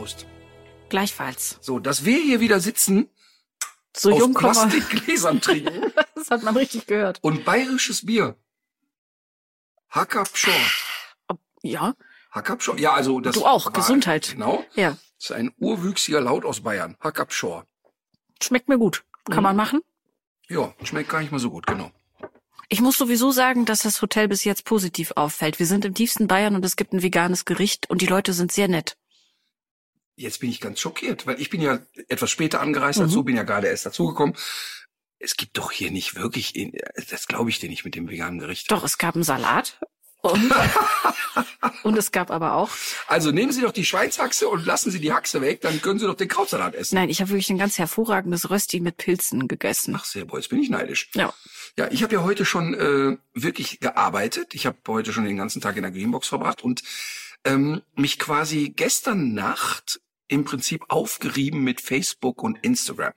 [0.00, 0.26] Prost.
[0.88, 1.58] Gleichfalls.
[1.60, 3.10] So, dass wir hier wieder sitzen,
[3.94, 4.32] So aus.
[4.34, 7.18] Plastikgläsern trinken Das hat man richtig gehört.
[7.22, 8.34] und bayerisches Bier.
[9.90, 10.54] Hackabschor.
[11.62, 11.94] Ja,
[12.30, 12.78] Hackabschor.
[12.78, 14.30] Ja, also das Du auch, war- Gesundheit.
[14.32, 14.64] Genau.
[14.74, 14.96] ja.
[15.18, 16.96] Das ist ein urwüchsiger Laut aus Bayern.
[17.00, 17.66] Hackabschor.
[18.42, 19.04] Schmeckt mir gut.
[19.26, 19.42] Kann Mhm.
[19.42, 19.80] man machen.
[20.48, 21.90] Ja, schmeckt gar nicht mal so gut, genau.
[22.70, 25.58] Ich muss sowieso sagen, dass das Hotel bis jetzt positiv auffällt.
[25.58, 28.50] Wir sind im tiefsten Bayern und es gibt ein veganes Gericht und die Leute sind
[28.50, 28.96] sehr nett.
[30.16, 33.10] Jetzt bin ich ganz schockiert, weil ich bin ja etwas später angereist Mhm.
[33.10, 34.36] du, bin ja gerade erst dazugekommen.
[35.18, 36.54] Es gibt doch hier nicht wirklich,
[37.10, 38.70] das glaube ich dir nicht mit dem veganen Gericht.
[38.70, 39.78] Doch, es gab einen Salat
[40.22, 40.50] und,
[41.82, 42.70] und es gab aber auch.
[43.06, 46.06] Also nehmen Sie doch die Schweinshaxe und lassen Sie die Haxe weg, dann können Sie
[46.06, 46.94] doch den Krautsalat essen.
[46.94, 49.94] Nein, ich habe wirklich ein ganz hervorragendes Rösti mit Pilzen gegessen.
[49.96, 51.10] Ach sehr, boah, jetzt bin ich neidisch.
[51.14, 51.32] Ja.
[51.78, 54.54] Ja, ich habe ja heute schon äh, wirklich gearbeitet.
[54.54, 56.82] Ich habe heute schon den ganzen Tag in der Greenbox verbracht und
[57.44, 63.12] ähm, mich quasi gestern Nacht im Prinzip aufgerieben mit Facebook und Instagram.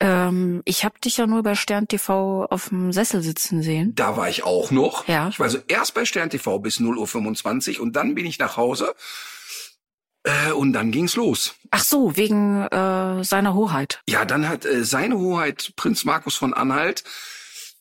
[0.00, 3.94] Ähm, ich habe dich ja nur bei Stern TV auf dem Sessel sitzen sehen.
[3.96, 5.08] Da war ich auch noch.
[5.08, 5.28] Ja.
[5.28, 8.56] Ich war also erst bei Stern TV bis 0.25 Uhr und dann bin ich nach
[8.56, 8.94] Hause.
[10.22, 11.54] Äh, und dann ging's los.
[11.70, 14.00] Ach so, wegen äh, seiner Hoheit.
[14.08, 17.02] Ja, dann hat äh, seine Hoheit Prinz Markus von Anhalt,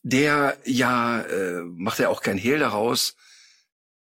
[0.01, 3.15] der ja, äh, macht ja auch kein Hehl daraus,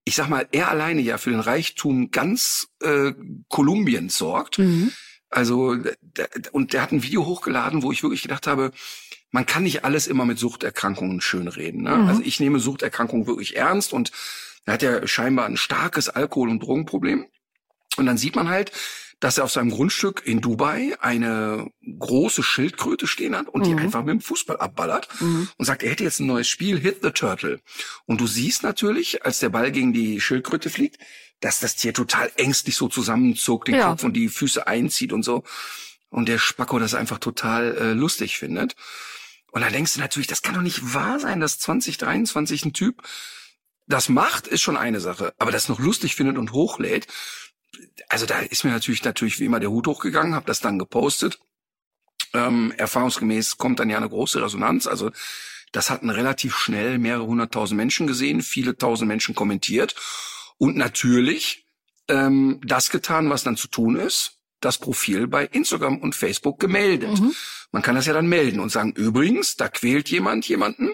[0.05, 3.13] ich sag mal, er alleine ja für den Reichtum ganz äh,
[3.49, 4.59] Kolumbiens sorgt.
[4.59, 4.93] Mhm.
[5.31, 5.77] Also,
[6.53, 8.71] und der hat ein Video hochgeladen, wo ich wirklich gedacht habe,
[9.31, 11.83] man kann nicht alles immer mit Suchterkrankungen schönreden.
[11.83, 11.97] Ne?
[11.97, 12.07] Mhm.
[12.07, 14.13] Also ich nehme Suchterkrankungen wirklich ernst und
[14.65, 17.27] er hat ja scheinbar ein starkes Alkohol- und Drogenproblem.
[17.97, 18.71] Und dann sieht man halt,
[19.21, 23.79] dass er auf seinem Grundstück in Dubai eine große Schildkröte stehen hat und die Mhm.
[23.79, 25.49] einfach mit dem Fußball abballert Mhm.
[25.57, 27.61] und sagt, er hätte jetzt ein neues Spiel, Hit the Turtle.
[28.07, 30.99] Und du siehst natürlich, als der Ball gegen die Schildkröte fliegt,
[31.41, 33.91] dass das Tier total ängstlich so zusammenzuckt, den Ja.
[33.91, 35.45] Kopf und die Füße einzieht und so.
[36.11, 38.77] Und der Spacko das einfach total äh, lustig findet.
[39.51, 43.03] Und da denkst du natürlich, das kann doch nicht wahr sein, dass 2023 ein Typ
[43.87, 45.35] das macht, ist schon eine Sache.
[45.39, 47.07] Aber das noch lustig findet und hochlädt,
[48.09, 51.39] also da ist mir natürlich natürlich wie immer der Hut hochgegangen, habe das dann gepostet.
[52.33, 54.87] Ähm, erfahrungsgemäß kommt dann ja eine große Resonanz.
[54.87, 55.11] Also
[55.73, 59.95] das hatten relativ schnell mehrere hunderttausend Menschen gesehen, viele tausend Menschen kommentiert
[60.57, 61.67] und natürlich
[62.09, 67.21] ähm, das getan, was dann zu tun ist, das Profil bei Instagram und Facebook gemeldet.
[67.21, 67.35] Mhm.
[67.73, 70.93] Man kann das ja dann melden und sagen, übrigens, da quält jemand jemanden,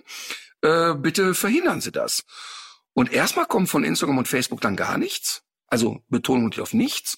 [0.63, 2.25] äh, bitte verhindern Sie das.
[2.93, 5.43] Und erstmal kommt von Instagram und Facebook dann gar nichts.
[5.71, 7.17] Also Betonung liegt auf nichts.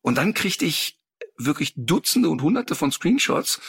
[0.00, 1.00] Und dann kriegte ich
[1.36, 3.60] wirklich Dutzende und Hunderte von Screenshots,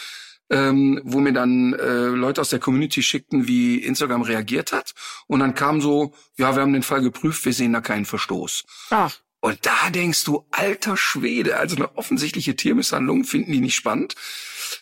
[0.51, 4.93] ähm, wo mir dann äh, Leute aus der Community schickten, wie Instagram reagiert hat.
[5.25, 8.63] Und dann kam so, ja, wir haben den Fall geprüft, wir sehen da keinen Verstoß.
[8.91, 9.09] Ah,
[9.39, 14.15] Und da denkst du, alter Schwede, also eine offensichtliche Tiermisshandlung finden die nicht spannend.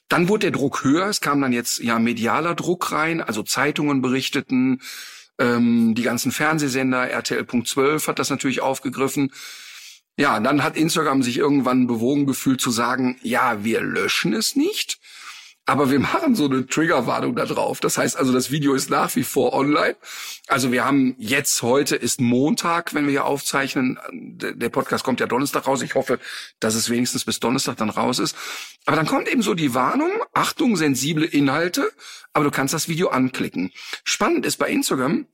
[0.10, 4.02] Dann wurde der Druck höher, es kam dann jetzt ja medialer Druck rein, also Zeitungen
[4.02, 4.82] berichteten,
[5.40, 9.32] ähm, die ganzen Fernsehsender, RTL.12 hat das natürlich aufgegriffen.
[10.18, 15.00] Ja, dann hat Instagram sich irgendwann bewogen gefühlt zu sagen, ja, wir löschen es nicht,
[15.66, 17.80] aber wir machen so eine Triggerwarnung da drauf.
[17.80, 19.96] Das heißt also, das Video ist nach wie vor online.
[20.48, 23.98] Also wir haben jetzt, heute ist Montag, wenn wir hier aufzeichnen.
[24.12, 25.82] Der Podcast kommt ja Donnerstag raus.
[25.82, 26.20] Ich hoffe,
[26.60, 28.36] dass es wenigstens bis Donnerstag dann raus ist.
[28.86, 31.90] Aber dann kommt eben so die Warnung, Achtung, sensible Inhalte,
[32.34, 33.72] aber du kannst das Video anklicken.
[34.04, 35.28] Spannend ist bei Instagram,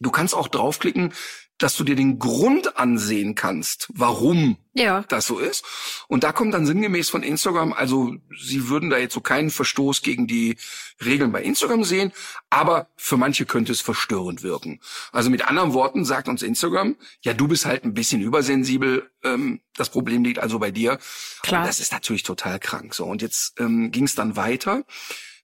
[0.00, 1.12] du kannst auch draufklicken,
[1.60, 5.04] dass du dir den Grund ansehen kannst, warum ja.
[5.08, 5.62] das so ist.
[6.08, 10.00] Und da kommt dann sinngemäß von Instagram, also sie würden da jetzt so keinen Verstoß
[10.00, 10.56] gegen die
[11.04, 12.12] Regeln bei Instagram sehen,
[12.48, 14.80] aber für manche könnte es verstörend wirken.
[15.12, 19.60] Also mit anderen Worten sagt uns Instagram, ja, du bist halt ein bisschen übersensibel, ähm,
[19.76, 20.98] das Problem liegt also bei dir.
[21.42, 21.60] Klar.
[21.60, 22.94] Und das ist natürlich total krank.
[22.94, 24.84] So, und jetzt ähm, ging es dann weiter.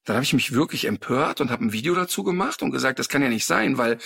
[0.03, 3.09] Dann habe ich mich wirklich empört und habe ein Video dazu gemacht und gesagt, das
[3.09, 3.99] kann ja nicht sein, weil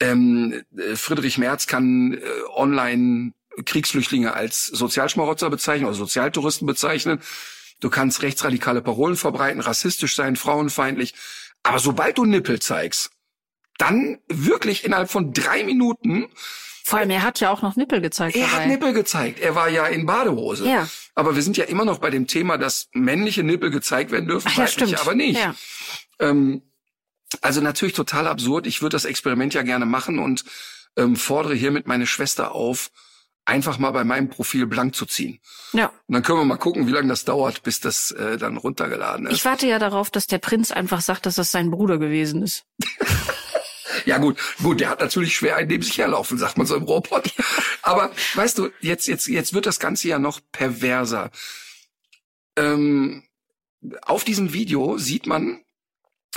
[0.00, 2.20] ähm, äh, Friedrich Merz kann äh,
[2.54, 3.32] online
[3.64, 7.20] Kriegsflüchtlinge als Sozialschmarotzer bezeichnen oder Sozialtouristen bezeichnen.
[7.80, 11.14] Du kannst rechtsradikale Parolen verbreiten, rassistisch sein, frauenfeindlich.
[11.62, 13.10] Aber sobald du Nippel zeigst,
[13.78, 16.26] dann wirklich innerhalb von drei Minuten
[16.84, 18.62] Vor allem, er hat ja auch noch Nippel gezeigt er dabei.
[18.62, 19.40] hat Nippel gezeigt.
[19.40, 20.68] Er war ja in Badehose.
[20.68, 20.88] Ja.
[21.14, 24.48] Aber wir sind ja immer noch bei dem Thema, dass männliche Nippel gezeigt werden dürfen,
[24.50, 25.38] Ach ja, weibliche aber nicht.
[25.38, 25.54] Ja.
[26.18, 26.62] Ähm,
[27.40, 28.66] also natürlich total absurd.
[28.66, 30.44] Ich würde das Experiment ja gerne machen und
[30.96, 32.90] ähm, fordere hiermit meine Schwester auf,
[33.44, 35.40] einfach mal bei meinem Profil blank zu ziehen.
[35.72, 35.86] ja.
[36.06, 39.26] Und dann können wir mal gucken, wie lange das dauert, bis das äh, dann runtergeladen
[39.26, 39.32] ist.
[39.34, 42.64] Ich warte ja darauf, dass der Prinz einfach sagt, dass das sein Bruder gewesen ist.
[44.06, 46.84] Ja gut, gut, der hat natürlich schwer ein neben sich herlaufen, sagt man so im
[46.84, 47.34] Robot.
[47.82, 51.30] Aber weißt du, jetzt jetzt jetzt wird das Ganze ja noch perverser.
[52.56, 53.24] Ähm,
[54.02, 55.62] auf diesem Video sieht man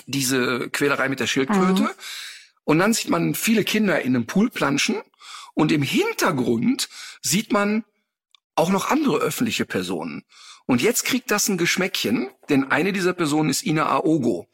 [0.05, 1.89] diese Quälerei mit der Schildkröte Mhm.
[2.63, 5.01] und dann sieht man viele Kinder in einem Pool planschen
[5.53, 6.89] und im Hintergrund
[7.21, 7.83] sieht man
[8.55, 10.23] auch noch andere öffentliche Personen.
[10.65, 14.47] Und jetzt kriegt das ein Geschmäckchen, denn eine dieser Personen ist Ina Aogo.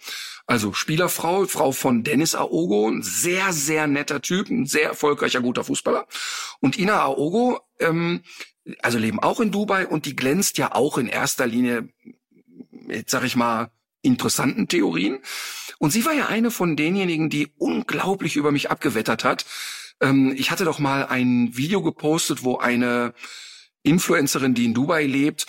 [0.48, 5.64] Also Spielerfrau, Frau von Dennis Aogo, ein sehr, sehr netter Typ, ein sehr erfolgreicher, guter
[5.64, 6.08] Fußballer.
[6.62, 8.24] Und Ina Aogo, ähm,
[8.82, 11.90] also leben auch in Dubai und die glänzt ja auch in erster Linie,
[12.88, 13.70] jetzt sag ich mal,
[14.02, 15.20] interessanten Theorien.
[15.78, 19.46] Und sie war ja eine von denjenigen, die unglaublich über mich abgewettert hat.
[20.02, 23.14] Ähm, ich hatte doch mal ein Video gepostet, wo eine
[23.84, 25.48] Influencerin, die in Dubai lebt,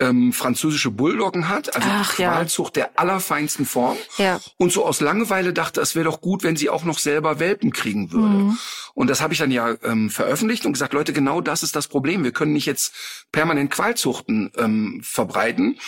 [0.00, 2.32] ähm, französische Bulldoggen hat, also Ach, ja.
[2.32, 3.96] Qualzucht der allerfeinsten Form.
[4.18, 4.40] Ja.
[4.56, 7.72] Und so aus Langeweile dachte, es wäre doch gut, wenn sie auch noch selber Welpen
[7.72, 8.34] kriegen würde.
[8.34, 8.58] Mhm.
[8.94, 11.86] Und das habe ich dann ja ähm, veröffentlicht und gesagt, Leute, genau das ist das
[11.86, 12.24] Problem.
[12.24, 12.92] Wir können nicht jetzt
[13.30, 15.78] permanent Qualzuchten ähm, verbreiten.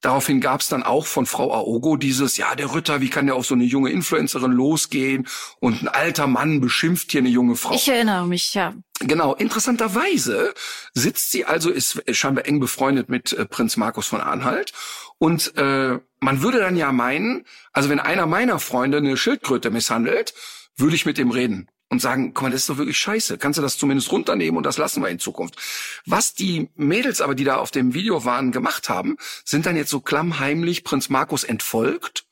[0.00, 3.34] Daraufhin gab es dann auch von Frau Aogo dieses, ja, der Ritter, wie kann der
[3.34, 5.26] auf so eine junge Influencerin losgehen?
[5.58, 7.74] Und ein alter Mann beschimpft hier eine junge Frau.
[7.74, 8.74] Ich erinnere mich, ja.
[9.00, 10.54] Genau, interessanterweise
[10.94, 14.72] sitzt sie also, ist scheinbar eng befreundet mit äh, Prinz Markus von Anhalt.
[15.18, 20.34] Und äh, man würde dann ja meinen, also wenn einer meiner Freunde eine Schildkröte misshandelt,
[20.76, 23.38] würde ich mit dem reden und sagen, guck mal, das ist doch wirklich scheiße.
[23.38, 25.56] Kannst du das zumindest runternehmen und das lassen wir in Zukunft.
[26.04, 29.90] Was die Mädels aber, die da auf dem Video waren, gemacht haben, sind dann jetzt
[29.90, 32.24] so klammheimlich Prinz Markus entfolgt,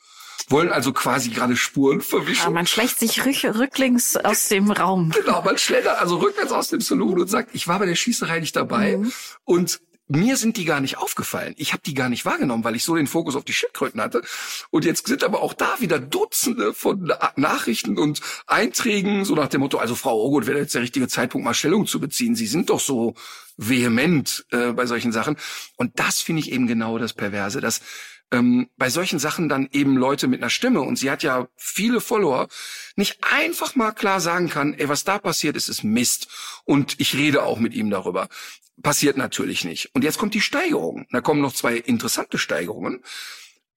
[0.48, 2.42] wollen also quasi gerade Spuren verwischen.
[2.42, 5.10] Aber man schleicht sich rück, rücklings aus dem Raum.
[5.10, 8.40] Genau, man schlendert also rückwärts aus dem Saloon und sagt, ich war bei der Schießerei
[8.40, 9.00] nicht dabei.
[9.44, 11.54] Und mir sind die gar nicht aufgefallen.
[11.56, 14.22] Ich habe die gar nicht wahrgenommen, weil ich so den Fokus auf die Schildkröten hatte.
[14.70, 19.48] Und jetzt sind aber auch da wieder Dutzende von Na- Nachrichten und Einträgen, so nach
[19.48, 22.36] dem Motto, also Frau Ogut, wäre jetzt der richtige Zeitpunkt, mal Stellung zu beziehen.
[22.36, 23.14] Sie sind doch so
[23.56, 25.36] vehement äh, bei solchen Sachen.
[25.76, 27.80] Und das finde ich eben genau das Perverse, dass
[28.32, 32.00] ähm, bei solchen Sachen dann eben Leute mit einer Stimme, und sie hat ja viele
[32.00, 32.48] Follower,
[32.96, 36.28] nicht einfach mal klar sagen kann, ey, was da passiert ist, ist Mist.
[36.64, 38.28] Und ich rede auch mit ihm darüber.
[38.82, 39.90] Passiert natürlich nicht.
[39.94, 41.06] Und jetzt kommt die Steigerung.
[41.10, 43.02] Da kommen noch zwei interessante Steigerungen.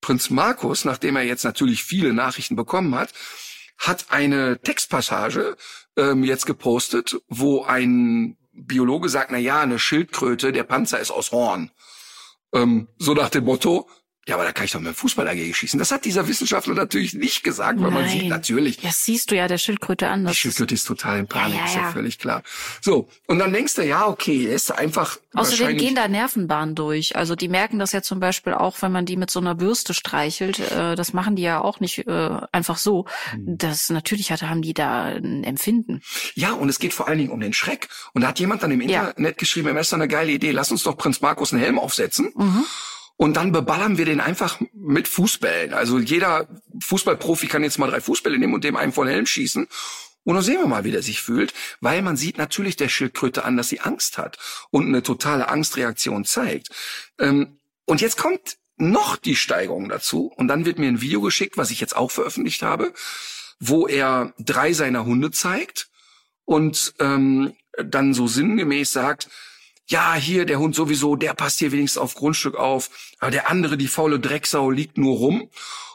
[0.01, 3.13] Prinz Markus, nachdem er jetzt natürlich viele Nachrichten bekommen hat,
[3.77, 5.55] hat eine Textpassage
[5.95, 11.31] ähm, jetzt gepostet, wo ein Biologe sagt, na ja, eine Schildkröte, der Panzer ist aus
[11.31, 11.71] Horn.
[12.53, 13.89] Ähm, so nach dem Motto,
[14.29, 15.77] ja, aber da kann ich doch mit dem Fußball dagegen schießen.
[15.79, 18.11] Das hat dieser Wissenschaftler natürlich nicht gesagt, weil man Nein.
[18.19, 20.25] sieht natürlich, Das siehst du ja der Schildkröte an.
[20.25, 21.91] die Schildkröte ist total in Panik, Ja, ja, ist ja ja.
[21.91, 22.43] völlig klar.
[22.81, 27.15] So, und dann denkst du, ja, okay, er ist einfach außerdem gehen da Nervenbahnen durch.
[27.15, 29.93] Also die merken das ja zum Beispiel auch, wenn man die mit so einer Bürste
[29.93, 30.59] streichelt.
[30.59, 33.05] Äh, das machen die ja auch nicht äh, einfach so.
[33.35, 33.57] Mhm.
[33.57, 36.01] Das natürlich hat, haben die da ein Empfinden.
[36.35, 37.87] Ja, und es geht vor allen Dingen um den Schreck.
[38.13, 38.79] Und da hat jemand dann im.
[38.81, 41.79] Internet geschrieben, es ist doch eine geile Idee, lass uns doch Prinz Markus einen Helm
[41.79, 42.31] aufsetzen.
[42.35, 42.65] Mhm.
[43.21, 45.73] Und dann beballern wir den einfach mit Fußbällen.
[45.73, 46.47] Also jeder
[46.81, 49.67] Fußballprofi kann jetzt mal drei Fußbälle nehmen und dem einen von Helm schießen.
[50.23, 51.53] Und dann sehen wir mal, wie der sich fühlt.
[51.81, 54.37] Weil man sieht natürlich der Schildkröte an, dass sie Angst hat
[54.71, 56.69] und eine totale Angstreaktion zeigt.
[57.19, 60.31] Ähm, und jetzt kommt noch die Steigerung dazu.
[60.37, 62.93] Und dann wird mir ein Video geschickt, was ich jetzt auch veröffentlicht habe,
[63.59, 65.89] wo er drei seiner Hunde zeigt
[66.45, 69.27] und ähm, dann so sinngemäß sagt,
[69.89, 73.77] ja, hier der Hund sowieso, der passt hier wenigstens auf Grundstück auf, aber der andere,
[73.77, 75.49] die faule Drecksau, liegt nur rum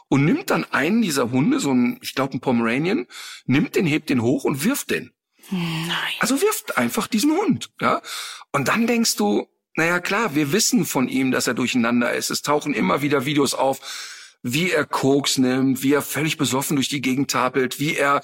[0.09, 3.07] und nimmt dann einen dieser Hunde, so ein, ich glaube ein Pomeranian,
[3.45, 5.11] nimmt den, hebt den hoch und wirft den.
[5.49, 6.13] Nein.
[6.19, 8.01] Also wirft einfach diesen Hund, ja.
[8.51, 12.29] Und dann denkst du, naja klar, wir wissen von ihm, dass er durcheinander ist.
[12.29, 13.79] Es tauchen immer wieder Videos auf,
[14.41, 18.21] wie er Koks nimmt, wie er völlig besoffen durch die Gegend tapelt, wie er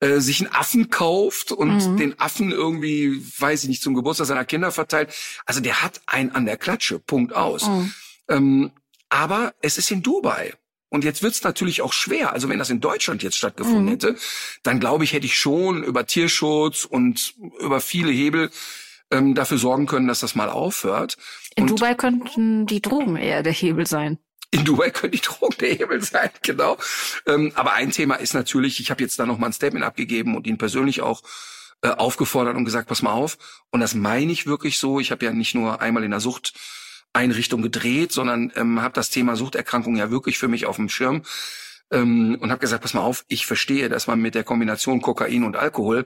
[0.00, 4.44] äh, sich einen Affen kauft und den Affen irgendwie, weiß ich nicht, zum Geburtstag seiner
[4.44, 5.14] Kinder verteilt.
[5.46, 7.68] Also der hat einen an der Klatsche, Punkt aus.
[8.28, 8.72] Ähm,
[9.10, 10.54] aber es ist in Dubai.
[10.88, 12.32] Und jetzt wird's natürlich auch schwer.
[12.32, 14.16] Also wenn das in Deutschland jetzt stattgefunden hätte,
[14.62, 18.50] dann glaube ich, hätte ich schon über Tierschutz und über viele Hebel
[19.10, 21.16] ähm, dafür sorgen können, dass das mal aufhört.
[21.54, 24.18] In und Dubai könnten die Drogen eher der Hebel sein.
[24.50, 26.76] In Dubai könnte die Drogen der Hebel sein, genau.
[27.26, 30.34] Ähm, aber ein Thema ist natürlich, ich habe jetzt da noch mal ein Statement abgegeben
[30.34, 31.22] und ihn persönlich auch
[31.82, 33.38] äh, aufgefordert und gesagt, pass mal auf.
[33.70, 35.00] Und das meine ich wirklich so.
[35.00, 39.36] Ich habe ja nicht nur einmal in der Suchteinrichtung gedreht, sondern ähm, habe das Thema
[39.36, 41.22] Suchterkrankung ja wirklich für mich auf dem Schirm
[41.90, 45.44] ähm, und habe gesagt, pass mal auf, ich verstehe, dass man mit der Kombination Kokain
[45.44, 46.04] und Alkohol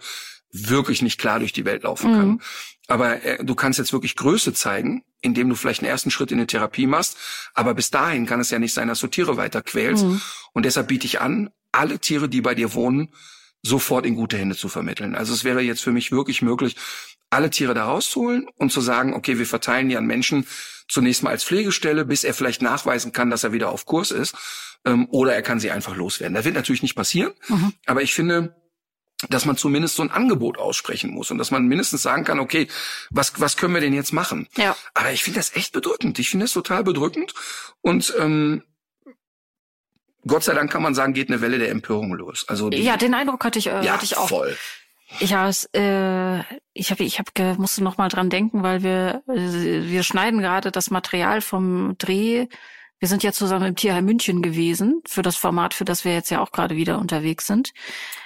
[0.55, 2.29] wirklich nicht klar durch die Welt laufen kann.
[2.29, 2.41] Mhm.
[2.87, 6.39] Aber äh, du kannst jetzt wirklich Größe zeigen, indem du vielleicht einen ersten Schritt in
[6.39, 7.17] eine Therapie machst.
[7.55, 10.05] Aber bis dahin kann es ja nicht sein, dass du Tiere weiter quälst.
[10.05, 10.21] Mhm.
[10.53, 13.13] Und deshalb biete ich an, alle Tiere, die bei dir wohnen,
[13.63, 15.15] sofort in gute Hände zu vermitteln.
[15.15, 16.77] Also es wäre jetzt für mich wirklich möglich,
[17.31, 20.47] alle Tiere da rauszuholen und zu sagen, okay, wir verteilen die an Menschen
[20.87, 24.37] zunächst mal als Pflegestelle, bis er vielleicht nachweisen kann, dass er wieder auf Kurs ist,
[24.85, 26.35] ähm, oder er kann sie einfach loswerden.
[26.35, 27.73] Das wird natürlich nicht passieren, mhm.
[27.87, 28.55] aber ich finde,
[29.28, 32.69] dass man zumindest so ein Angebot aussprechen muss und dass man mindestens sagen kann, okay,
[33.11, 34.49] was, was können wir denn jetzt machen?
[34.57, 34.76] Ja.
[34.95, 36.19] Aber ich finde das echt bedrückend.
[36.19, 37.35] Ich finde das total bedrückend
[37.81, 38.62] und ähm,
[40.26, 42.47] Gott sei Dank kann man sagen, geht eine Welle der Empörung los.
[42.49, 44.28] Also die, ja, den Eindruck hatte ich, äh, ja, hatte ich auch.
[44.28, 44.57] Voll.
[45.21, 46.40] Ja, es, äh,
[46.73, 50.73] ich habe, ich habe, musste noch mal dran denken, weil wir, äh, wir schneiden gerade
[50.73, 52.47] das Material vom Dreh.
[52.99, 56.31] Wir sind ja zusammen im Tierheim München gewesen für das Format, für das wir jetzt
[56.31, 57.73] ja auch gerade wieder unterwegs sind.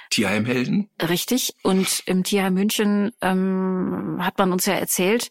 [0.09, 0.89] Tierheimhelden.
[1.01, 1.53] Richtig.
[1.63, 5.29] Und im Tierheim München ähm, hat man uns ja erzählt,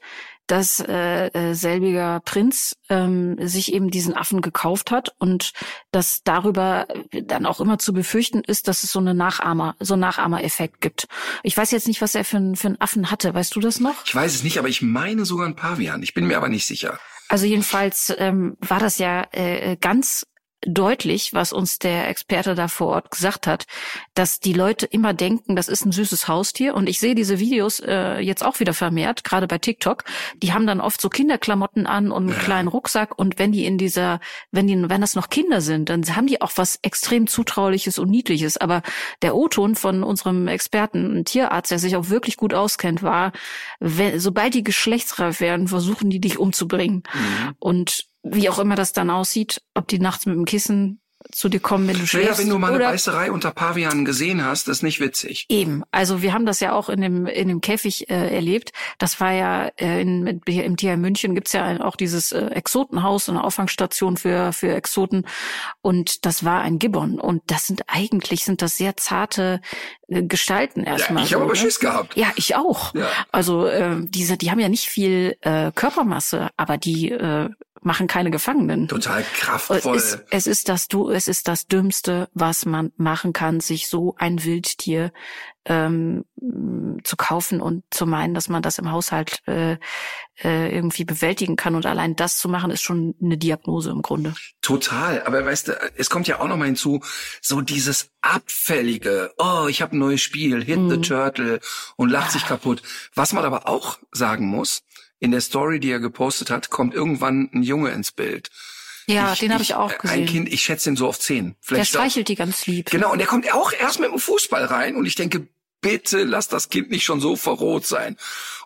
[0.48, 5.52] dass äh, äh, selbiger Prinz ähm, sich eben diesen Affen gekauft hat und
[5.92, 10.00] dass darüber dann auch immer zu befürchten ist, dass es so eine Nachahmer, so einen
[10.00, 11.06] Nachahmereffekt gibt.
[11.42, 13.34] Ich weiß jetzt nicht, was er für, für einen Affen hatte.
[13.34, 14.06] Weißt du das noch?
[14.06, 16.02] Ich weiß es nicht, aber ich meine sogar ein Pavian.
[16.02, 16.98] Ich bin mir aber nicht sicher.
[17.28, 20.26] Also jedenfalls ähm, war das ja äh, ganz
[20.62, 23.66] deutlich, was uns der Experte da vor Ort gesagt hat,
[24.14, 26.74] dass die Leute immer denken, das ist ein süßes Haustier.
[26.74, 30.04] Und ich sehe diese Videos äh, jetzt auch wieder vermehrt, gerade bei TikTok.
[30.42, 32.44] Die haben dann oft so Kinderklamotten an und einen ja.
[32.44, 33.16] kleinen Rucksack.
[33.16, 36.40] Und wenn die in dieser, wenn die, wenn das noch Kinder sind, dann haben die
[36.40, 38.56] auch was extrem zutrauliches und niedliches.
[38.56, 38.82] Aber
[39.22, 43.32] der O-Ton von unserem Experten, ein Tierarzt, der sich auch wirklich gut auskennt, war,
[43.78, 47.04] wenn, sobald die geschlechtsreif werden, versuchen die dich umzubringen.
[47.14, 47.54] Mhm.
[47.60, 51.00] Und wie auch immer das dann aussieht, ob die nachts mit dem Kissen
[51.32, 52.30] zu dir kommen, wenn du schläfst.
[52.30, 55.46] Ja, wenn du mal eine Beißerei unter Pavianen gesehen hast, ist nicht witzig.
[55.48, 55.82] Eben.
[55.90, 58.72] Also wir haben das ja auch in dem in dem Käfig äh, erlebt.
[58.98, 63.42] Das war ja äh, in, im Tierheim München gibt's ja auch dieses äh, Exotenhaus, eine
[63.42, 65.26] Auffangstation für für Exoten.
[65.82, 67.18] Und das war ein Gibbon.
[67.18, 69.60] Und das sind eigentlich sind das sehr zarte
[70.06, 71.22] äh, Gestalten erstmal.
[71.22, 71.58] Ja, ich so, habe aber ne?
[71.58, 72.16] Schiss gehabt.
[72.16, 72.94] Ja, ich auch.
[72.94, 73.08] Ja.
[73.32, 77.50] Also äh, diese, die haben ja nicht viel äh, Körpermasse, aber die äh,
[77.88, 78.86] machen keine Gefangenen.
[78.86, 79.96] Total kraftvoll.
[79.96, 83.88] Es ist, es ist das du, es ist das Dümmste, was man machen kann, sich
[83.88, 85.10] so ein Wildtier
[85.64, 86.24] ähm,
[87.02, 89.78] zu kaufen und zu meinen, dass man das im Haushalt äh,
[90.42, 91.74] äh, irgendwie bewältigen kann.
[91.74, 94.34] Und allein das zu machen, ist schon eine Diagnose im Grunde.
[94.60, 95.22] Total.
[95.22, 97.00] Aber weißt du, es kommt ja auch noch mal hinzu,
[97.40, 100.90] so dieses abfällige, oh, ich habe ein neues Spiel, Hit mm.
[100.90, 101.02] the mhm.
[101.02, 101.60] Turtle
[101.96, 102.82] und lacht sich kaputt.
[103.14, 104.82] Was man aber auch sagen muss,
[105.20, 108.50] in der Story, die er gepostet hat, kommt irgendwann ein Junge ins Bild.
[109.06, 110.20] Ja, ich, den habe ich auch gesehen.
[110.20, 111.56] Ein Kind, ich schätze ihn so auf zehn.
[111.60, 112.90] Vielleicht der streichelt die ganz lieb.
[112.90, 115.48] Genau, und der kommt auch erst mit dem Fußball rein und ich denke,
[115.80, 118.16] bitte lass das Kind nicht schon so verroht sein.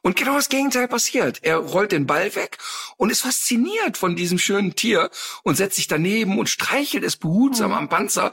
[0.03, 1.39] Und genau das Gegenteil passiert.
[1.43, 2.59] Er rollt den Ball weg
[2.97, 5.11] und ist fasziniert von diesem schönen Tier
[5.45, 7.77] und setzt sich daneben und streichelt es behutsam mhm.
[7.77, 8.33] am Panzer.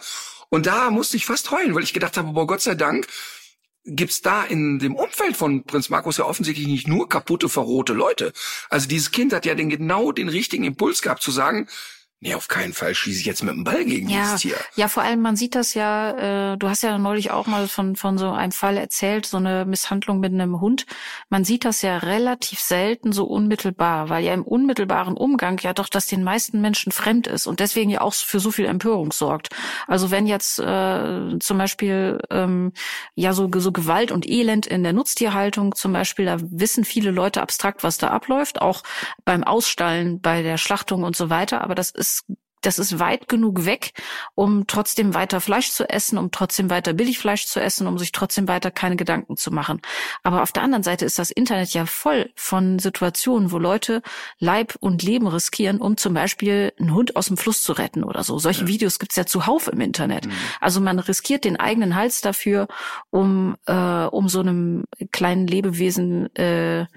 [0.49, 3.07] Und da musste ich fast heulen, weil ich gedacht habe, boah, Gott sei Dank,
[3.85, 8.33] gibt's da in dem Umfeld von Prinz Markus ja offensichtlich nicht nur kaputte, verrohte Leute.
[8.69, 11.67] Also dieses Kind hat ja den genau den richtigen Impuls gehabt zu sagen,
[12.21, 14.55] Nee, auf keinen Fall schieße ich jetzt mit dem Ball gegen ja, dieses Tier.
[14.75, 17.95] Ja, vor allem, man sieht das ja, äh, du hast ja neulich auch mal von,
[17.95, 20.85] von so einem Fall erzählt, so eine Misshandlung mit einem Hund.
[21.29, 25.87] Man sieht das ja relativ selten so unmittelbar, weil ja im unmittelbaren Umgang ja doch
[25.87, 29.55] das den meisten Menschen fremd ist und deswegen ja auch für so viel Empörung sorgt.
[29.87, 32.73] Also wenn jetzt äh, zum Beispiel ähm,
[33.15, 37.41] ja so, so Gewalt und Elend in der Nutztierhaltung zum Beispiel, da wissen viele Leute
[37.41, 38.83] abstrakt, was da abläuft, auch
[39.23, 42.25] beim Ausstallen, bei der Schlachtung und so weiter, aber das ist ist
[42.61, 43.93] das ist weit genug weg,
[44.35, 48.47] um trotzdem weiter Fleisch zu essen, um trotzdem weiter Billigfleisch zu essen, um sich trotzdem
[48.47, 49.81] weiter keine Gedanken zu machen.
[50.23, 54.01] Aber auf der anderen Seite ist das Internet ja voll von Situationen, wo Leute
[54.39, 58.23] Leib und Leben riskieren, um zum Beispiel einen Hund aus dem Fluss zu retten oder
[58.23, 58.39] so.
[58.39, 58.67] Solche ja.
[58.67, 60.25] Videos gibt's ja zuhauf im Internet.
[60.25, 60.33] Mhm.
[60.59, 62.67] Also man riskiert den eigenen Hals dafür,
[63.09, 66.87] um, äh, um so einem kleinen Lebewesen äh,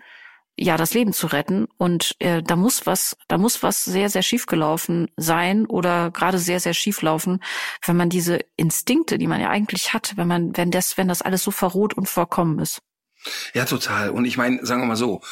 [0.57, 1.67] ja das Leben zu retten.
[1.79, 6.39] Und äh, da muss was da muss was sehr sehr schief gelaufen sein oder gerade
[6.39, 7.43] sehr sehr schief laufen
[7.87, 11.23] wenn man diese Instinkte die man ja eigentlich hat wenn man wenn das wenn das
[11.23, 12.83] alles so verroht und vorkommen ist.
[13.55, 14.11] Ja total.
[14.11, 15.23] Und ich meine sagen wir mal so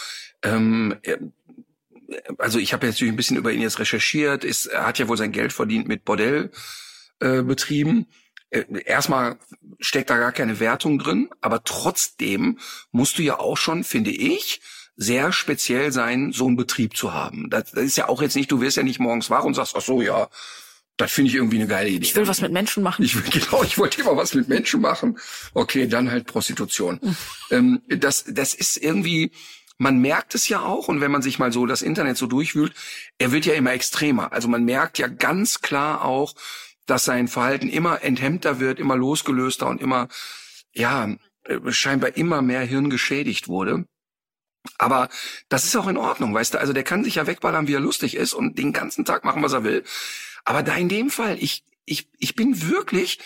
[0.43, 0.97] ähm,
[2.39, 5.09] also ich habe jetzt natürlich ein bisschen über ihn jetzt recherchiert, ist, er hat ja
[5.09, 6.51] wohl sein Geld verdient mit Bordell
[7.21, 8.07] äh, betrieben.
[8.51, 9.39] Äh, erstmal
[9.79, 12.59] steckt da gar keine Wertung drin, aber trotzdem
[12.91, 14.61] musst du ja auch schon, finde ich,
[15.03, 17.49] sehr speziell sein, so einen Betrieb zu haben.
[17.49, 19.75] Das, das ist ja auch jetzt nicht, du wirst ja nicht morgens wach und sagst,
[19.75, 20.29] ach so, ja,
[20.99, 22.05] das finde ich irgendwie eine geile Idee.
[22.05, 23.03] Ich will was mit Menschen machen.
[23.03, 25.19] Ich will, genau, ich wollte immer was mit Menschen machen.
[25.55, 27.01] Okay, dann halt Prostitution.
[27.53, 29.33] Ähm, das, das ist irgendwie,
[29.77, 32.73] man merkt es ja auch, und wenn man sich mal so das Internet so durchwühlt,
[33.19, 34.33] er wird ja immer extremer.
[34.33, 36.35] Also man merkt ja ganz klar auch,
[36.87, 40.07] dass sein Verhalten immer enthemmter wird, immer losgelöster und immer,
[40.73, 41.09] ja,
[41.45, 43.87] äh, scheinbar immer mehr Hirn geschädigt wurde.
[44.79, 45.09] Aber
[45.49, 46.61] das ist auch in Ordnung, weißt du?
[46.61, 49.43] Also der kann sich ja wegballern, wie er lustig ist und den ganzen Tag machen,
[49.43, 49.85] was er will.
[50.45, 53.19] Aber da in dem Fall, ich, ich, ich bin wirklich,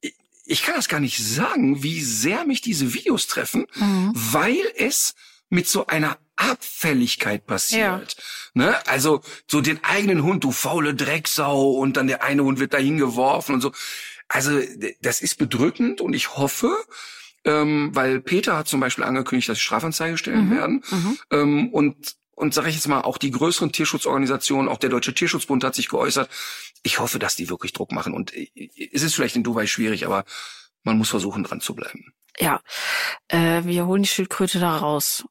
[0.00, 4.12] ich, ich kann das gar nicht sagen, wie sehr mich diese Videos treffen, mhm.
[4.14, 5.14] weil es
[5.48, 8.16] mit so einer Abfälligkeit passiert.
[8.54, 8.64] Ja.
[8.66, 8.86] Ne?
[8.86, 12.98] Also so den eigenen Hund, du faule Drecksau, und dann der eine Hund wird dahin
[12.98, 13.72] geworfen und so.
[14.28, 14.60] Also
[15.00, 16.76] das ist bedrückend und ich hoffe,
[17.44, 20.56] ähm, weil Peter hat zum Beispiel angekündigt, dass sie Strafanzeige stellen mhm.
[20.56, 20.84] werden.
[20.90, 21.18] Mhm.
[21.30, 25.62] Ähm, und und sage ich jetzt mal, auch die größeren Tierschutzorganisationen, auch der Deutsche Tierschutzbund
[25.62, 26.28] hat sich geäußert.
[26.82, 28.12] Ich hoffe, dass die wirklich Druck machen.
[28.12, 28.50] Und äh,
[28.92, 30.24] es ist vielleicht in Dubai schwierig, aber
[30.82, 32.12] man muss versuchen, dran zu bleiben.
[32.38, 32.60] Ja,
[33.28, 35.24] äh, wir holen die Schildkröte da raus.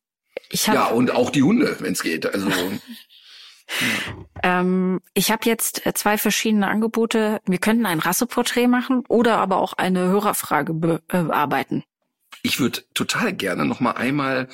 [0.49, 2.25] Ich hab, ja, und auch die Hunde, wenn es geht.
[2.25, 2.49] Also
[4.43, 7.41] ähm, ich habe jetzt äh, zwei verschiedene Angebote.
[7.45, 11.83] Wir könnten ein Rasseporträt machen oder aber auch eine Hörerfrage bearbeiten.
[12.43, 14.47] Ich würde total gerne noch mal einmal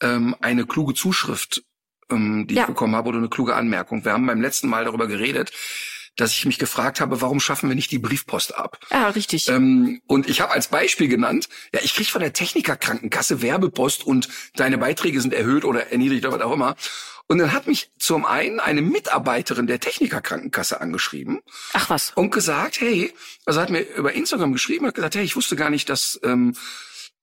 [0.00, 1.62] ähm, eine kluge Zuschrift,
[2.10, 2.62] ähm, die ja.
[2.62, 4.04] ich bekommen habe, oder eine kluge Anmerkung.
[4.04, 5.52] Wir haben beim letzten Mal darüber geredet,
[6.16, 8.78] dass ich mich gefragt habe, warum schaffen wir nicht die Briefpost ab?
[8.90, 9.48] Ja, richtig.
[9.48, 14.28] Ähm, und ich habe als Beispiel genannt, ja, ich krieg von der Technikerkrankenkasse Werbepost und
[14.56, 16.74] deine Beiträge sind erhöht oder erniedrigt oder was auch immer.
[17.28, 21.40] Und dann hat mich zum einen eine Mitarbeiterin der Technikerkrankenkasse angeschrieben.
[21.72, 22.12] Ach was.
[22.14, 23.12] Und gesagt, hey,
[23.44, 26.54] also hat mir über Instagram geschrieben, hat gesagt, hey, ich wusste gar nicht, dass ähm,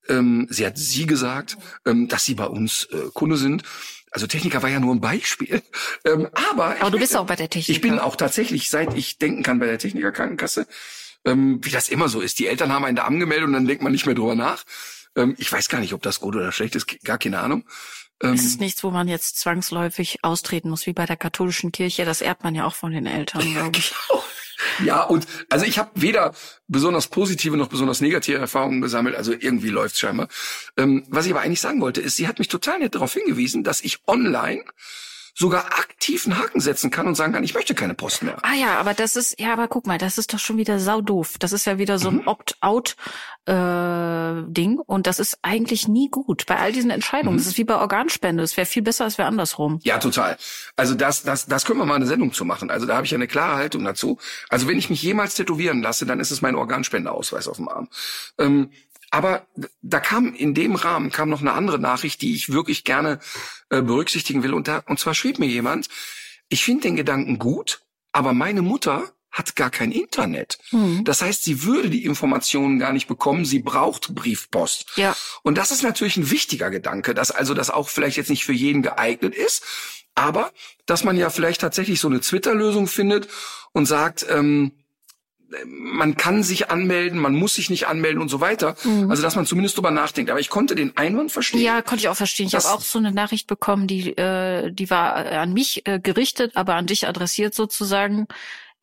[0.10, 3.64] ähm, sie hat sie gesagt, ähm, dass sie bei uns äh, Kunde sind.
[4.12, 5.62] Also Techniker war ja nur ein Beispiel.
[6.06, 7.72] Ähm, aber aber du bist auch bei der Techniker.
[7.72, 10.68] Ich bin auch tatsächlich, seit ich denken kann, bei der Techniker Krankenkasse.
[11.24, 12.40] Ähm, wie das immer so ist.
[12.40, 14.66] Die Eltern haben einen da angemeldet und dann denkt man nicht mehr drüber nach.
[15.16, 17.64] Ähm, ich weiß gar nicht, ob das gut oder schlecht ist, gar keine Ahnung.
[18.22, 22.06] Ähm, es ist nichts, wo man jetzt zwangsläufig austreten muss, wie bei der katholischen Kirche.
[22.06, 23.94] Das erbt man ja auch von den Eltern, glaube ich.
[24.10, 24.24] Genau.
[24.84, 26.34] Ja, und also ich habe weder
[26.68, 30.28] besonders positive noch besonders negative Erfahrungen gesammelt, also irgendwie läuft's scheinbar.
[30.78, 33.64] Ähm, was ich aber eigentlich sagen wollte, ist, sie hat mich total nett darauf hingewiesen,
[33.64, 34.64] dass ich online
[35.36, 38.38] sogar aktiv einen Haken setzen kann und sagen kann, ich möchte keine Post mehr.
[38.44, 41.40] Ah ja, aber das ist, ja, aber guck mal, das ist doch schon wieder saudoof.
[41.40, 42.28] Das ist ja wieder so ein mhm.
[42.28, 43.48] Opt-out-Ding
[44.78, 47.36] äh, und das ist eigentlich nie gut bei all diesen Entscheidungen.
[47.36, 47.40] Mhm.
[47.40, 48.44] Das ist wie bei Organspende.
[48.44, 49.80] Es wäre viel besser, als wäre andersrum.
[49.84, 50.38] Ja, total.
[50.76, 52.70] Also das, das, das können wir mal eine Sendung zu machen.
[52.70, 54.20] Also da habe ich eine klare Haltung dazu.
[54.50, 57.90] Also wenn ich mich jemals tätowieren lasse, dann ist es mein Organspendeausweis auf dem Arm.
[58.38, 58.70] Ähm,
[59.14, 59.46] aber
[59.84, 63.20] da kam in dem Rahmen kam noch eine andere Nachricht, die ich wirklich gerne
[63.70, 64.56] äh, berücksichtigen will.
[64.56, 65.88] Und, da, und zwar schrieb mir jemand,
[66.50, 70.58] ich finde den Gedanken gut, aber meine Mutter hat gar kein Internet.
[70.72, 71.04] Mhm.
[71.04, 73.46] Das heißt, sie würde die Informationen gar nicht bekommen.
[73.46, 74.94] Sie braucht Briefpost.
[74.96, 75.16] Ja.
[75.44, 78.52] Und das ist natürlich ein wichtiger Gedanke, dass also das auch vielleicht jetzt nicht für
[78.52, 79.64] jeden geeignet ist,
[80.16, 80.52] aber
[80.88, 83.28] dass man ja vielleicht tatsächlich so eine Twitter-Lösung findet
[83.74, 84.72] und sagt, ähm,
[85.66, 88.76] man kann sich anmelden, man muss sich nicht anmelden und so weiter.
[88.84, 89.10] Mhm.
[89.10, 90.32] Also dass man zumindest drüber nachdenkt.
[90.32, 91.62] Aber ich konnte den Einwand verstehen.
[91.62, 92.48] Ja, konnte ich auch verstehen.
[92.48, 96.56] Ich habe auch so eine Nachricht bekommen, die äh, die war an mich äh, gerichtet,
[96.56, 98.28] aber an dich adressiert sozusagen.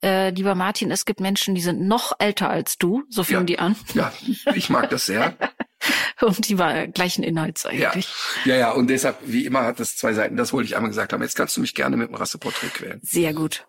[0.02, 3.46] Äh, lieber Martin, es gibt Menschen, die sind noch älter als du, so fingen ja.
[3.46, 3.76] die an.
[3.92, 4.12] Ja,
[4.54, 5.37] ich mag das sehr.
[6.22, 8.09] und die war gleichen Inhalts eigentlich.
[8.46, 8.54] Ja.
[8.54, 10.37] ja, ja, und deshalb, wie immer, hat das zwei Seiten.
[10.37, 11.20] Das wollte ich einmal gesagt haben.
[11.22, 13.00] Jetzt kannst du mich gerne mit dem Rasseporträt quälen.
[13.02, 13.66] Sehr gut.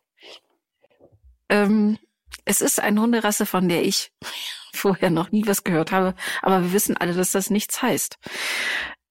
[1.49, 1.97] Ähm,
[2.45, 4.11] es ist eine Hunderasse, von der ich
[4.73, 8.17] vorher noch nie was gehört habe, aber wir wissen alle, dass das nichts heißt.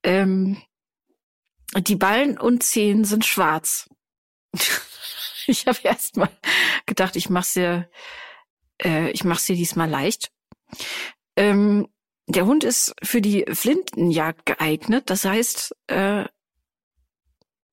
[0.02, 0.62] Ähm,
[1.76, 3.88] die Ballen und Zehen sind schwarz.
[5.46, 6.30] ich habe erst mal
[6.86, 7.88] gedacht, ich mach's dir,
[8.82, 10.32] äh, ich mach's dir diesmal leicht.
[11.36, 11.88] Ähm,
[12.26, 15.10] der Hund ist für die Flintenjagd geeignet.
[15.10, 16.24] Das heißt, äh,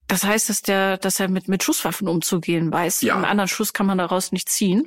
[0.08, 3.02] das heißt, dass der, dass er mit mit Schusswaffen umzugehen weiß.
[3.02, 3.16] Ja.
[3.16, 4.86] Einen anderen Schuss kann man daraus nicht ziehen.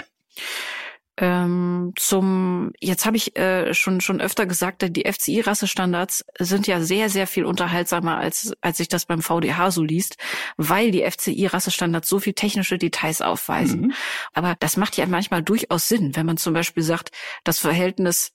[1.17, 7.11] Ähm, zum jetzt habe ich äh, schon schon öfter gesagt, die FCI-Rassestandards sind ja sehr
[7.11, 10.17] sehr viel unterhaltsamer als als sich das beim VDH so liest,
[10.57, 13.81] weil die FCI-Rassestandards so viel technische Details aufweisen.
[13.81, 13.93] Mhm.
[14.33, 17.11] Aber das macht ja manchmal durchaus Sinn, wenn man zum Beispiel sagt,
[17.45, 18.33] das Verhältnis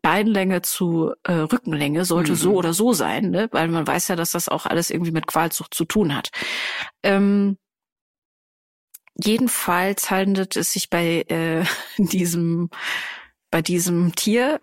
[0.00, 2.36] Beinlänge zu äh, Rückenlänge sollte Mhm.
[2.36, 3.48] so oder so sein, ne?
[3.50, 6.30] weil man weiß ja, dass das auch alles irgendwie mit Qualzucht zu tun hat.
[7.02, 7.58] Ähm,
[9.22, 11.64] jedenfalls handelt es sich bei äh,
[11.98, 12.70] diesem
[13.50, 14.60] bei diesem Tier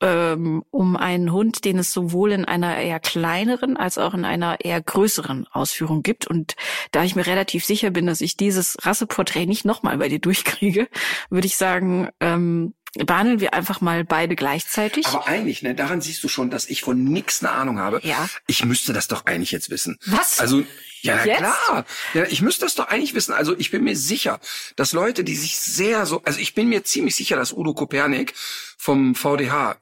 [0.00, 4.58] ähm, um einen Hund, den es sowohl in einer eher kleineren als auch in einer
[4.60, 6.26] eher größeren Ausführung gibt.
[6.26, 6.54] Und
[6.92, 10.88] da ich mir relativ sicher bin, dass ich dieses Rasseporträt nicht nochmal bei dir durchkriege,
[11.30, 15.06] würde ich sagen, ähm, behandeln wir einfach mal beide gleichzeitig.
[15.06, 18.00] Aber eigentlich, ne, daran siehst du schon, dass ich von nix eine Ahnung habe.
[18.02, 18.28] Ja.
[18.46, 19.98] Ich müsste das doch eigentlich jetzt wissen.
[20.06, 20.40] Was?
[20.40, 20.64] Also,
[21.02, 21.38] ja, Jetzt?
[21.38, 21.84] klar.
[22.14, 23.32] Ja, ich müsste das doch eigentlich wissen.
[23.32, 24.40] Also, ich bin mir sicher,
[24.76, 28.34] dass Leute, die sich sehr so, also ich bin mir ziemlich sicher, dass Udo Kopernik
[28.76, 29.76] vom VDH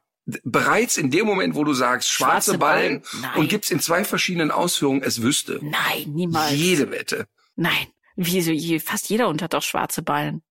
[0.45, 3.37] bereits in dem Moment, wo du sagst, schwarze, Schwarze Ballen, Ballen?
[3.37, 5.61] Und gibt's in zwei verschiedenen Ausführungen, es wüsste.
[5.63, 6.53] Nein, niemals.
[6.53, 7.29] Jede Wette.
[7.55, 7.87] Nein.
[8.17, 10.43] Wie so, je, fast jeder Hund hat doch schwarze Ballen.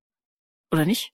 [0.71, 1.11] Oder nicht?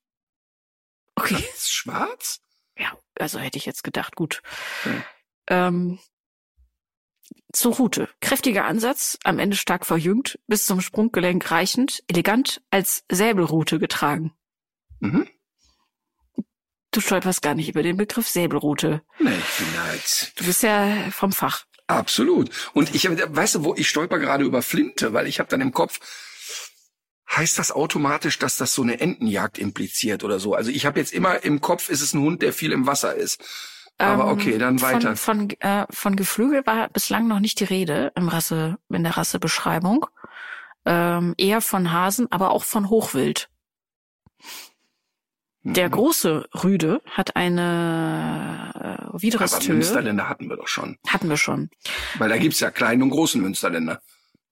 [1.15, 1.43] Okay.
[1.53, 2.41] Ist schwarz?
[2.77, 4.41] Ja, also hätte ich jetzt gedacht, gut.
[4.83, 5.03] Hm.
[5.47, 5.99] Ähm,
[7.53, 8.09] zur Route.
[8.21, 14.33] Kräftiger Ansatz, am Ende stark verjüngt, bis zum Sprunggelenk reichend, elegant als Säbelrute getragen.
[14.99, 15.27] Mhm.
[16.91, 19.01] Du stolperst gar nicht über den Begriff Säbelrute.
[19.19, 21.65] Nee, ich bin halt Du bist ja vom Fach.
[21.87, 22.49] Absolut.
[22.73, 25.71] Und ich weißt du, wo ich stolper gerade über Flinte, weil ich habe dann im
[25.71, 25.99] Kopf,
[27.35, 30.53] heißt das automatisch, dass das so eine Entenjagd impliziert oder so?
[30.53, 33.15] Also ich habe jetzt immer im Kopf, ist es ein Hund, der viel im Wasser
[33.15, 33.41] ist.
[33.97, 35.15] Aber Ähm, okay, dann weiter.
[35.15, 39.15] Von, von, äh, von Geflügel war bislang noch nicht die Rede im Rasse, in der
[39.17, 40.07] Rassebeschreibung.
[40.85, 43.49] Ähm, eher von Hasen, aber auch von Hochwild.
[45.63, 45.91] Der Mhm.
[45.91, 49.75] große Rüde hat eine äh, Aber Widerristhöhe.
[49.75, 50.97] Münsterländer hatten wir doch schon.
[51.07, 51.69] Hatten wir schon.
[52.17, 54.01] Weil da gibt's ja kleinen und großen Münsterländer.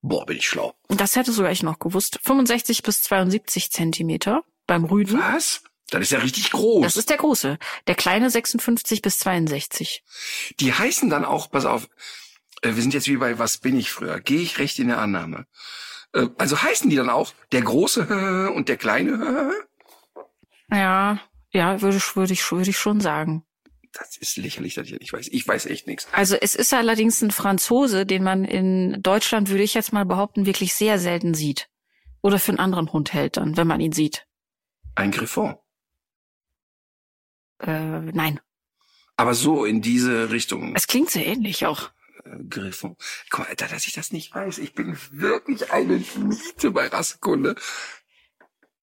[0.02, 0.74] Boah, bin ich schlau.
[0.88, 2.20] Das hätte sogar ich noch gewusst.
[2.22, 5.18] 65 bis 72 Zentimeter beim Rüden.
[5.18, 5.62] Was?
[5.90, 6.82] Das ist ja richtig groß.
[6.84, 7.58] Das ist der große.
[7.86, 10.04] Der kleine 56 bis 62.
[10.60, 11.88] Die heißen dann auch, pass auf,
[12.62, 14.20] äh, wir sind jetzt wie bei Was bin ich früher?
[14.20, 15.46] Gehe ich recht in der Annahme?
[16.12, 19.52] Äh, Also heißen die dann auch der große und der kleine?
[20.70, 21.20] Ja,
[21.52, 23.44] ja, würde ich, würde ich, würde ich schon sagen.
[23.92, 25.28] Das ist lächerlich, dass ich nicht weiß.
[25.28, 26.06] Ich weiß echt nichts.
[26.12, 30.46] Also es ist allerdings ein Franzose, den man in Deutschland, würde ich jetzt mal behaupten,
[30.46, 31.68] wirklich sehr selten sieht.
[32.22, 34.26] Oder für einen anderen Hund hält dann, wenn man ihn sieht.
[34.94, 35.56] Ein Griffon.
[37.60, 38.40] Äh, nein.
[39.16, 40.74] Aber so in diese Richtung.
[40.76, 41.90] Es klingt sehr ähnlich auch.
[42.24, 42.96] Äh, Griffon.
[43.30, 44.58] Guck mal, Alter, dass ich das nicht weiß.
[44.58, 47.56] Ich bin wirklich eine Miete bei Rassekunde.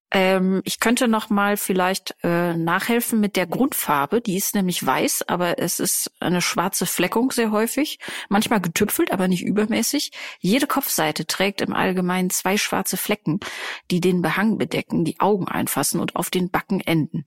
[0.09, 4.21] Ähm, ich könnte noch mal vielleicht äh, nachhelfen mit der Grundfarbe.
[4.21, 7.99] Die ist nämlich weiß, aber es ist eine schwarze Fleckung sehr häufig.
[8.29, 10.11] Manchmal getüpfelt, aber nicht übermäßig.
[10.39, 13.39] Jede Kopfseite trägt im Allgemeinen zwei schwarze Flecken,
[13.91, 17.25] die den Behang bedecken, die Augen einfassen und auf den Backen enden.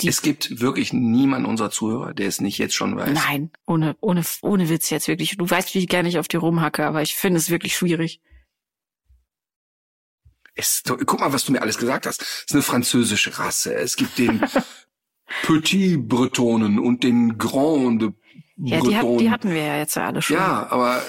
[0.00, 3.10] Die- Es gibt wirklich niemand unserer Zuhörer, der es nicht jetzt schon weiß.
[3.26, 5.36] Nein, ohne, ohne, ohne Witz jetzt wirklich.
[5.38, 8.20] Du weißt, wie gerne ich auf die rumhacke, aber ich finde es wirklich schwierig.
[10.56, 12.22] Es, guck mal, was du mir alles gesagt hast.
[12.22, 13.74] Es ist eine französische Rasse.
[13.74, 14.40] Es gibt den
[15.42, 18.14] Petit Bretonen und den Grande
[18.56, 20.36] Ja, die, hat, die hatten wir ja jetzt ja alle schon.
[20.36, 21.02] ja, aber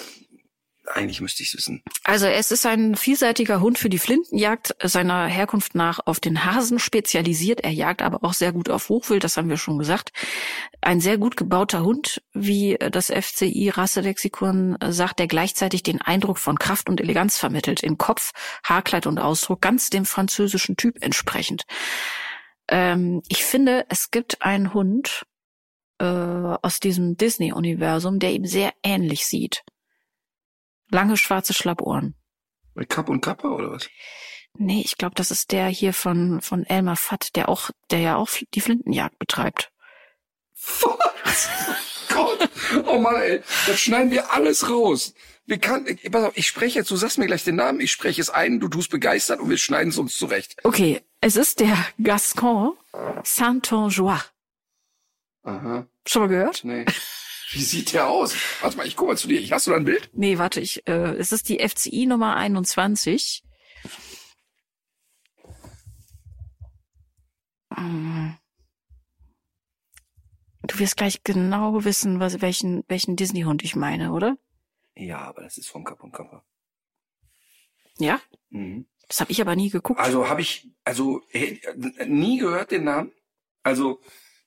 [0.93, 1.83] eigentlich müsste ich es wissen.
[2.03, 6.79] Also es ist ein vielseitiger Hund für die Flintenjagd, seiner Herkunft nach auf den Hasen
[6.79, 7.61] spezialisiert.
[7.61, 10.11] Er jagt aber auch sehr gut auf Hochwild, das haben wir schon gesagt.
[10.81, 16.89] Ein sehr gut gebauter Hund, wie das FCI-Rasselexikon sagt, der gleichzeitig den Eindruck von Kraft
[16.89, 18.31] und Eleganz vermittelt, in Kopf,
[18.63, 21.63] Haarkleid und Ausdruck, ganz dem französischen Typ entsprechend.
[22.69, 25.25] Ähm, ich finde, es gibt einen Hund
[25.99, 29.63] äh, aus diesem Disney-Universum, der ihm sehr ähnlich sieht.
[30.89, 32.15] Lange schwarze Schlappohren.
[32.73, 33.89] Bei Kapp und Kappa oder was?
[34.53, 38.15] Nee, ich glaube, das ist der hier von, von Elmar Fatt, der auch, der ja
[38.15, 39.71] auch die Flintenjagd betreibt.
[40.81, 41.49] Was?
[42.13, 42.49] Gott.
[42.85, 43.41] Oh Mann, ey.
[43.67, 45.13] Das schneiden wir alles raus.
[45.45, 48.19] Wir kann, pass auf, ich spreche jetzt, du sagst mir gleich den Namen, ich spreche
[48.19, 50.57] es ein, du tust begeistert und wir schneiden es uns zurecht.
[50.63, 52.73] Okay, es ist der Gascon
[53.23, 54.21] Saint-Ongeois.
[55.43, 55.87] Aha.
[56.05, 56.63] Schon mal gehört?
[56.63, 56.85] Nee.
[57.51, 58.35] Wie sieht der aus?
[58.61, 59.41] Warte mal, ich guck mal zu dir.
[59.51, 60.09] Hast du da ein Bild?
[60.13, 63.43] Nee, warte, ich, äh, es ist die FCI Nummer 21.
[67.69, 68.31] Mm.
[70.63, 74.37] Du wirst gleich genau wissen, was, welchen, welchen Disney-Hund ich meine, oder?
[74.95, 76.43] Ja, aber das ist von Kapp und Kappa.
[77.97, 78.19] Ja?
[78.49, 78.87] Mhm.
[79.07, 80.01] Das habe ich aber nie geguckt.
[80.01, 81.21] Also habe ich, also
[82.05, 83.13] nie gehört den Namen.
[83.63, 84.01] Also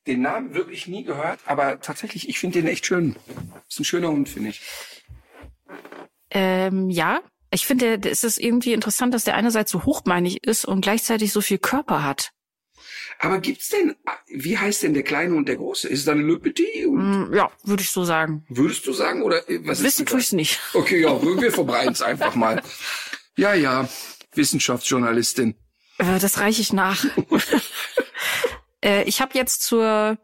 [0.07, 3.17] den Namen wirklich nie gehört, aber tatsächlich, ich finde den echt schön.
[3.69, 4.61] Ist ein schöner Hund, finde ich.
[6.31, 10.81] Ähm, ja, ich finde, es ist irgendwie interessant, dass der einerseits so hochbeinig ist und
[10.83, 12.31] gleichzeitig so viel Körper hat.
[13.19, 13.95] Aber gibt's denn,
[14.29, 15.89] wie heißt denn der kleine und der große?
[15.89, 16.87] Ist es dann Le Petit?
[16.87, 18.47] Mm, Ja, würde ich so sagen.
[18.49, 20.59] würdest du sagen oder äh, was Wissen tue ich's nicht.
[20.73, 22.63] Okay, ja, wir wir verbreiten es einfach mal.
[23.37, 23.89] Ja, ja,
[24.35, 25.55] Wissenschaftsjournalistin.
[25.99, 27.05] Äh, Das reiche ich nach.
[28.85, 30.19] Äh, ich habe jetzt zur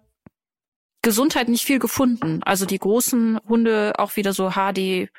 [1.02, 2.42] Gesundheit nicht viel gefunden.
[2.42, 5.10] Also die großen Hunde auch wieder so HD.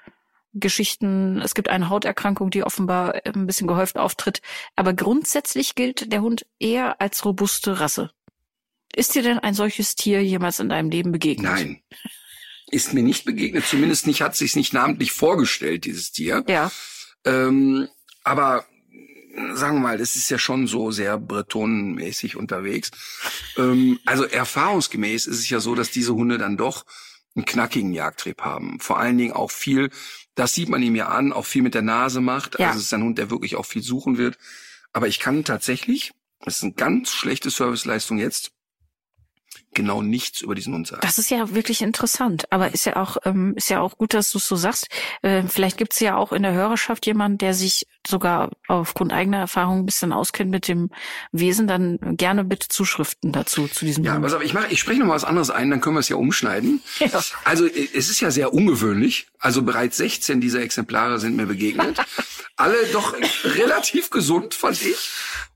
[0.60, 1.42] Geschichten.
[1.42, 4.42] Es gibt eine Hauterkrankung, die offenbar ein bisschen gehäuft auftritt.
[4.76, 8.12] Aber grundsätzlich gilt der Hund eher als robuste Rasse.
[8.96, 11.52] Ist dir denn ein solches Tier jemals in deinem Leben begegnet?
[11.52, 11.82] Nein.
[12.70, 16.44] Ist mir nicht begegnet, zumindest nicht, hat sich's nicht namentlich vorgestellt, dieses Tier.
[16.48, 16.72] Ja.
[17.26, 17.88] Ähm,
[18.24, 18.66] aber
[19.54, 22.92] sagen wir mal, das ist ja schon so sehr bretonenmäßig unterwegs.
[23.58, 26.86] Ähm, also erfahrungsgemäß ist es ja so, dass diese Hunde dann doch
[27.36, 28.80] einen knackigen Jagdtrieb haben.
[28.80, 29.90] Vor allen Dingen auch viel,
[30.36, 32.60] das sieht man ihm ja an, auch viel mit der Nase macht.
[32.60, 32.68] Ja.
[32.68, 34.38] Also es ist ein Hund, der wirklich auch viel suchen wird.
[34.92, 38.52] Aber ich kann tatsächlich, das ist eine ganz schlechte Serviceleistung jetzt,
[39.78, 41.02] genau nichts über diesen Hund sagen.
[41.02, 44.32] Das ist ja wirklich interessant, aber ist ja auch ähm, ist ja auch gut, dass
[44.32, 44.90] du es so sagst.
[45.22, 49.38] Äh, vielleicht gibt es ja auch in der Hörerschaft jemanden, der sich sogar aufgrund eigener
[49.38, 50.90] Erfahrung ein bisschen auskennt mit dem
[51.32, 51.68] Wesen.
[51.68, 54.04] Dann gerne bitte Zuschriften dazu zu diesem.
[54.04, 54.24] Ja, Hund.
[54.24, 56.10] pass auf, ich mache, ich spreche noch mal was anderes ein, dann können wir es
[56.10, 56.82] ja umschneiden.
[57.00, 57.22] Ja.
[57.44, 59.28] Also äh, es ist ja sehr ungewöhnlich.
[59.40, 62.00] Also bereits 16 dieser Exemplare sind mir begegnet.
[62.56, 64.98] Alle doch relativ gesund, fand ich.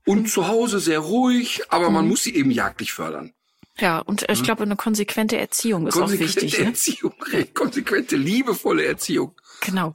[0.06, 3.34] Und zu Hause sehr ruhig, aber man muss sie eben jagdlich fördern.
[3.78, 6.18] Ja, und ich glaube, eine konsequente Erziehung ist auch Mhm.
[6.18, 6.58] Konsequente wichtig.
[6.60, 6.66] Ne?
[6.66, 7.14] Erziehung,
[7.54, 9.34] konsequente, liebevolle Erziehung.
[9.60, 9.94] Genau.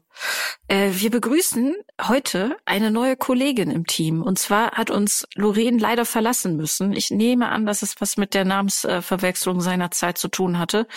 [0.69, 4.23] Äh, wir begrüßen heute eine neue Kollegin im Team.
[4.23, 6.93] Und zwar hat uns Lorraine leider verlassen müssen.
[6.93, 10.87] Ich nehme an, dass es was mit der Namensverwechslung seiner Zeit zu tun hatte.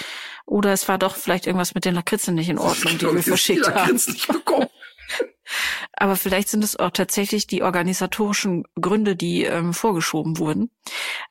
[0.47, 3.67] Oder es war doch vielleicht irgendwas mit den Lakritzen nicht in Ordnung, die wir verschickt
[3.67, 3.75] haben.
[3.75, 4.69] Lakritz nicht bekommen.
[5.93, 10.71] Aber vielleicht sind es auch tatsächlich die organisatorischen Gründe, die ähm, vorgeschoben wurden.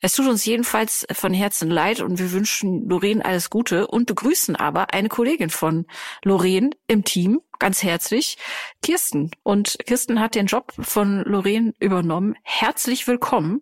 [0.01, 4.55] Es tut uns jedenfalls von Herzen leid und wir wünschen Lorraine alles Gute und begrüßen
[4.55, 5.85] aber eine Kollegin von
[6.23, 8.37] Lorraine im Team ganz herzlich,
[8.81, 9.31] Kirsten.
[9.43, 12.35] Und Kirsten hat den Job von Lorraine übernommen.
[12.41, 13.61] Herzlich willkommen.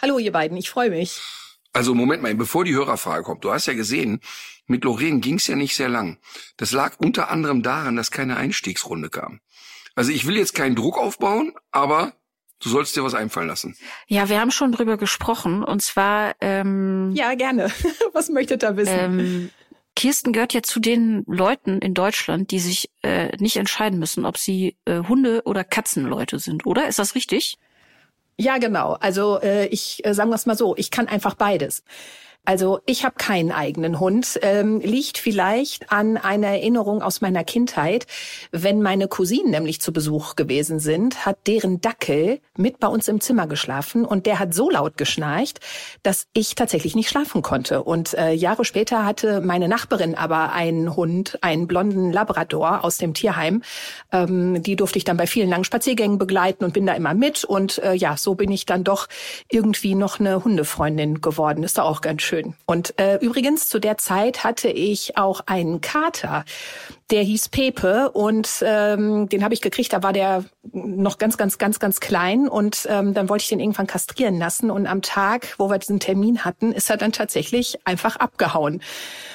[0.00, 1.20] Hallo ihr beiden, ich freue mich.
[1.72, 3.44] Also Moment mal, bevor die Hörerfrage kommt.
[3.44, 4.20] Du hast ja gesehen,
[4.66, 6.18] mit Lorraine ging es ja nicht sehr lang.
[6.56, 9.40] Das lag unter anderem daran, dass keine Einstiegsrunde kam.
[9.94, 12.12] Also ich will jetzt keinen Druck aufbauen, aber
[12.62, 13.76] du sollst dir was einfallen lassen.
[14.06, 17.70] Ja, wir haben schon drüber gesprochen und zwar ähm, Ja, gerne.
[18.12, 18.98] Was möchtet ihr wissen?
[18.98, 19.50] Ähm,
[19.96, 24.38] Kirsten gehört ja zu den Leuten in Deutschland, die sich äh, nicht entscheiden müssen, ob
[24.38, 26.88] sie äh, Hunde- oder Katzenleute sind, oder?
[26.88, 27.58] Ist das richtig?
[28.38, 28.92] Ja, genau.
[29.00, 31.82] Also äh, ich äh, sagen wir es mal so, ich kann einfach beides.
[32.44, 34.38] Also ich habe keinen eigenen Hund.
[34.42, 38.06] Ähm, liegt vielleicht an einer Erinnerung aus meiner Kindheit.
[38.50, 43.20] Wenn meine Cousinen nämlich zu Besuch gewesen sind, hat deren Dackel mit bei uns im
[43.20, 45.60] Zimmer geschlafen und der hat so laut geschnarcht,
[46.02, 47.82] dass ich tatsächlich nicht schlafen konnte.
[47.82, 53.12] Und äh, Jahre später hatte meine Nachbarin aber einen Hund, einen blonden Labrador aus dem
[53.12, 53.62] Tierheim.
[54.12, 57.44] Ähm, die durfte ich dann bei vielen langen Spaziergängen begleiten und bin da immer mit.
[57.44, 59.08] Und äh, ja, so bin ich dann doch
[59.50, 61.62] irgendwie noch eine Hundefreundin geworden.
[61.64, 62.29] Ist da auch ganz schön.
[62.66, 66.44] Und äh, übrigens, zu der Zeit hatte ich auch einen Kater,
[67.10, 71.58] der hieß Pepe und ähm, den habe ich gekriegt, da war der noch ganz, ganz,
[71.58, 75.54] ganz, ganz klein und ähm, dann wollte ich den irgendwann kastrieren lassen und am Tag,
[75.58, 78.82] wo wir diesen Termin hatten, ist er dann tatsächlich einfach abgehauen.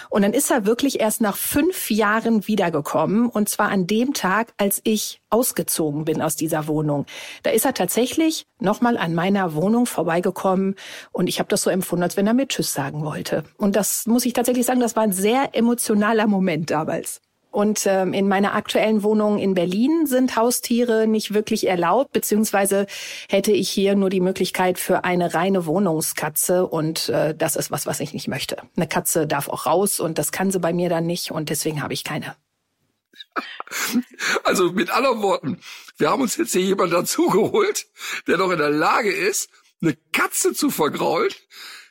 [0.09, 4.53] Und dann ist er wirklich erst nach fünf Jahren wiedergekommen und zwar an dem Tag,
[4.57, 7.05] als ich ausgezogen bin aus dieser Wohnung.
[7.43, 10.75] Da ist er tatsächlich nochmal an meiner Wohnung vorbeigekommen
[11.11, 13.43] und ich habe das so empfunden, als wenn er mir Tschüss sagen wollte.
[13.57, 17.21] Und das muss ich tatsächlich sagen, das war ein sehr emotionaler Moment damals.
[17.55, 22.85] Und ähm, in meiner aktuellen Wohnung in Berlin sind Haustiere nicht wirklich erlaubt, beziehungsweise
[23.29, 27.85] hätte ich hier nur die Möglichkeit für eine reine Wohnungskatze und äh, das ist was,
[27.85, 28.57] was ich nicht möchte.
[28.75, 31.81] Eine Katze darf auch raus und das kann sie bei mir dann nicht und deswegen
[31.81, 32.35] habe ich keine.
[34.43, 35.61] Also mit anderen Worten,
[35.97, 37.87] wir haben uns jetzt hier jemand dazugeholt,
[38.27, 39.49] der noch in der Lage ist,
[39.81, 41.31] eine Katze zu vergraulen.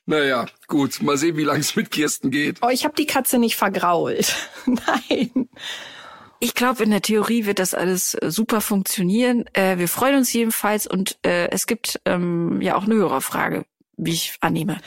[0.07, 2.59] Naja, gut, mal sehen, wie lange es mit Kirsten geht.
[2.63, 4.35] Oh, ich habe die Katze nicht vergrault.
[4.67, 5.49] Nein.
[6.41, 9.47] Ich glaube, in der Theorie wird das alles äh, super funktionieren.
[9.55, 13.65] Äh, wir freuen uns jedenfalls und äh, es gibt ähm, ja auch eine Hörerfrage,
[13.97, 14.79] wie ich annehme.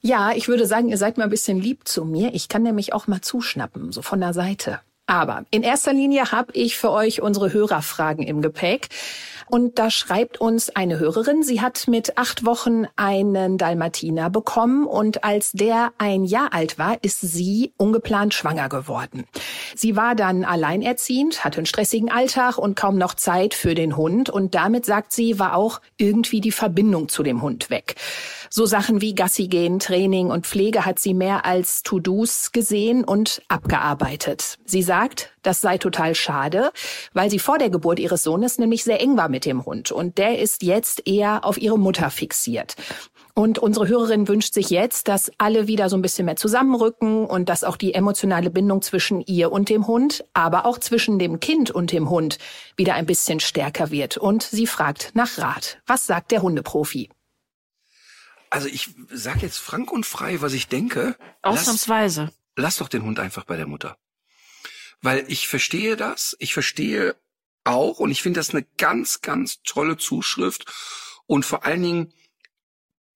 [0.00, 2.34] Ja, ich würde sagen, ihr seid mal ein bisschen lieb zu mir.
[2.34, 4.80] Ich kann nämlich auch mal zuschnappen, so von der Seite.
[5.06, 8.88] Aber in erster Linie habe ich für euch unsere Hörerfragen im Gepäck.
[9.48, 15.24] Und da schreibt uns eine Hörerin, sie hat mit acht Wochen einen Dalmatiner bekommen und
[15.24, 19.24] als der ein Jahr alt war, ist sie ungeplant schwanger geworden.
[19.74, 24.30] Sie war dann alleinerziehend, hatte einen stressigen Alltag und kaum noch Zeit für den Hund
[24.30, 27.96] und damit, sagt sie, war auch irgendwie die Verbindung zu dem Hund weg.
[28.50, 33.42] So Sachen wie Gassi gehen, Training und Pflege hat sie mehr als To-Dos gesehen und
[33.48, 34.58] abgearbeitet.
[34.64, 36.70] Sie sagt, das sei total schade,
[37.12, 40.16] weil sie vor der Geburt ihres Sohnes nämlich sehr eng war mit dem Hund und
[40.16, 42.76] der ist jetzt eher auf ihre Mutter fixiert.
[43.34, 47.48] Und unsere Hörerin wünscht sich jetzt, dass alle wieder so ein bisschen mehr zusammenrücken und
[47.48, 51.72] dass auch die emotionale Bindung zwischen ihr und dem Hund, aber auch zwischen dem Kind
[51.72, 52.38] und dem Hund
[52.76, 54.16] wieder ein bisschen stärker wird.
[54.18, 55.78] Und sie fragt nach Rat.
[55.84, 57.10] Was sagt der Hundeprofi?
[58.50, 61.16] Also ich sag jetzt frank und frei, was ich denke.
[61.42, 62.22] Ausnahmsweise.
[62.22, 63.96] Lass, lass doch den Hund einfach bei der Mutter.
[65.02, 67.16] Weil ich verstehe das, ich verstehe
[67.64, 70.66] auch und ich finde das eine ganz, ganz tolle Zuschrift
[71.26, 72.12] und vor allen Dingen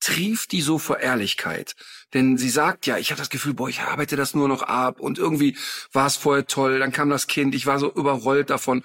[0.00, 1.74] trieft die so vor Ehrlichkeit.
[2.14, 5.00] Denn sie sagt ja, ich habe das Gefühl, boah, ich arbeite das nur noch ab
[5.00, 5.56] und irgendwie
[5.92, 8.82] war es vorher toll, dann kam das Kind, ich war so überrollt davon.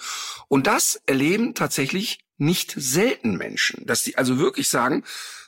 [0.48, 5.04] Und das erleben tatsächlich nicht selten Menschen, dass die also wirklich sagen,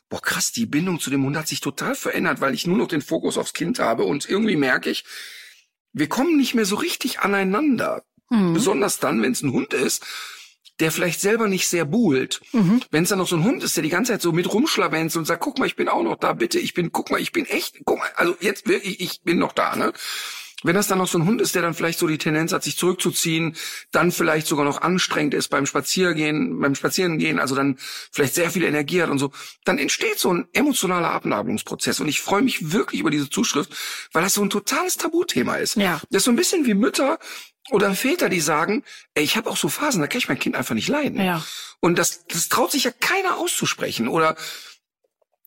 [0.07, 2.87] boah krass, die Bindung zu dem Hund hat sich total verändert, weil ich nur noch
[2.87, 5.03] den Fokus aufs Kind habe und irgendwie merke ich,
[5.93, 8.03] wir kommen nicht mehr so richtig aneinander.
[8.29, 8.53] Mhm.
[8.53, 10.05] Besonders dann, wenn es ein Hund ist,
[10.79, 12.41] der vielleicht selber nicht sehr buhlt.
[12.51, 12.81] Mhm.
[12.91, 15.15] Wenn es dann noch so ein Hund ist, der die ganze Zeit so mit rumschlawenzt
[15.15, 17.31] und sagt, guck mal, ich bin auch noch da, bitte, ich bin, guck mal, ich
[17.31, 19.93] bin echt, guck mal, also jetzt wirklich, ich bin noch da, ne?
[20.63, 22.63] Wenn das dann noch so ein Hund ist, der dann vielleicht so die Tendenz hat,
[22.63, 23.55] sich zurückzuziehen,
[23.91, 27.77] dann vielleicht sogar noch anstrengend ist beim Spaziergehen, beim Spazierengehen, also dann
[28.11, 29.31] vielleicht sehr viel Energie hat und so,
[29.63, 31.99] dann entsteht so ein emotionaler Abnabelungsprozess.
[31.99, 33.75] Und ich freue mich wirklich über diese Zuschrift,
[34.11, 35.75] weil das so ein totales Tabuthema ist.
[35.75, 36.01] Ja.
[36.09, 37.19] Das ist so ein bisschen wie Mütter
[37.71, 38.83] oder Väter, die sagen,
[39.15, 41.19] ey, ich habe auch so Phasen, da kann ich mein Kind einfach nicht leiden.
[41.19, 41.43] Ja.
[41.79, 44.07] Und das, das traut sich ja keiner auszusprechen.
[44.07, 44.35] Oder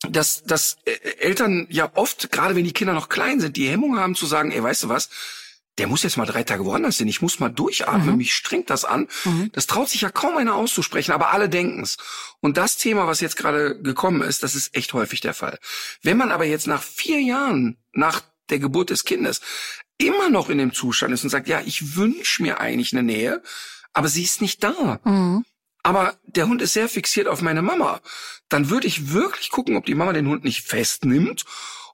[0.08, 3.98] dass, dass äh, Eltern ja oft, gerade wenn die Kinder noch klein sind, die Hemmung
[3.98, 5.10] haben zu sagen, ey, weißt du was,
[5.78, 8.16] der muss jetzt mal drei Tage woanders hin, ich muss mal durchatmen, mhm.
[8.16, 9.06] mich strengt das an.
[9.24, 9.50] Mhm.
[9.52, 11.96] Das traut sich ja kaum einer auszusprechen, aber alle denken's.
[12.40, 15.58] Und das Thema, was jetzt gerade gekommen ist, das ist echt häufig der Fall.
[16.02, 19.40] Wenn man aber jetzt nach vier Jahren nach der Geburt des Kindes
[19.98, 23.42] immer noch in dem Zustand ist und sagt, ja, ich wünsche mir eigentlich eine Nähe,
[23.92, 25.00] aber sie ist nicht da.
[25.04, 25.44] Mhm
[25.88, 28.00] aber der Hund ist sehr fixiert auf meine Mama,
[28.50, 31.46] dann würde ich wirklich gucken, ob die Mama den Hund nicht festnimmt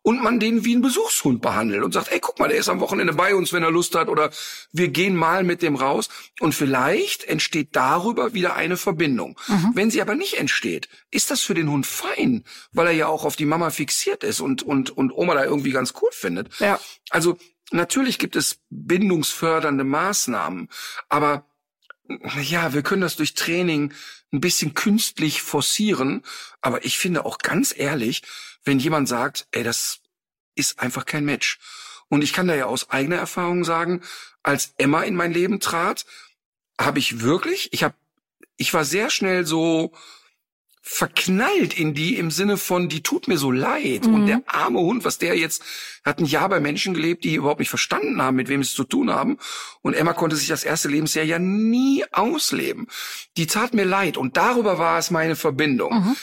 [0.03, 2.81] und man den wie einen Besuchshund behandelt und sagt, ey, guck mal, der ist am
[2.81, 4.31] Wochenende bei uns, wenn er Lust hat oder
[4.73, 6.09] wir gehen mal mit dem raus
[6.41, 9.39] und vielleicht entsteht darüber wieder eine Verbindung.
[9.49, 9.71] Mhm.
[9.75, 13.25] Wenn sie aber nicht entsteht, ist das für den Hund fein, weil er ja auch
[13.25, 16.49] auf die Mama fixiert ist und und und Oma da irgendwie ganz cool findet.
[16.59, 16.79] Ja.
[17.11, 17.39] Also
[17.71, 20.69] natürlich gibt es bindungsfördernde Maßnahmen,
[21.09, 21.47] aber
[22.43, 23.93] ja, wir können das durch Training
[24.33, 26.23] ein bisschen künstlich forcieren,
[26.61, 28.23] aber ich finde auch ganz ehrlich,
[28.65, 30.01] wenn jemand sagt, ey, das
[30.55, 31.59] ist einfach kein Match.
[32.09, 34.03] Und ich kann da ja aus eigener Erfahrung sagen,
[34.43, 36.05] als Emma in mein Leben trat,
[36.79, 37.95] habe ich wirklich, ich habe
[38.57, 39.93] ich war sehr schnell so
[40.87, 44.07] verknallt in die im Sinne von, die tut mir so leid.
[44.07, 44.15] Mhm.
[44.15, 45.63] Und der arme Hund, was der jetzt,
[46.05, 48.75] hat ein Jahr bei Menschen gelebt, die überhaupt nicht verstanden haben, mit wem sie es
[48.75, 49.39] zu tun haben.
[49.81, 52.87] Und Emma konnte sich das erste Lebensjahr ja nie ausleben.
[53.39, 54.19] Die tat mir leid.
[54.19, 55.95] Und darüber war es meine Verbindung.
[55.95, 56.17] Mhm.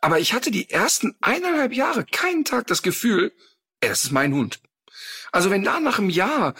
[0.00, 3.32] Aber ich hatte die ersten eineinhalb Jahre keinen Tag das Gefühl,
[3.80, 4.60] das ist mein Hund.
[5.32, 6.54] Also wenn da nach einem Jahr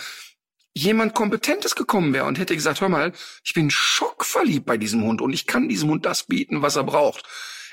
[0.79, 3.12] jemand Kompetentes gekommen wäre und hätte gesagt, hör mal,
[3.45, 6.85] ich bin schockverliebt bei diesem Hund und ich kann diesem Hund das bieten, was er
[6.85, 7.25] braucht.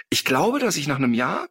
[0.09, 1.47] Ich glaube, dass ich nach einem Jahr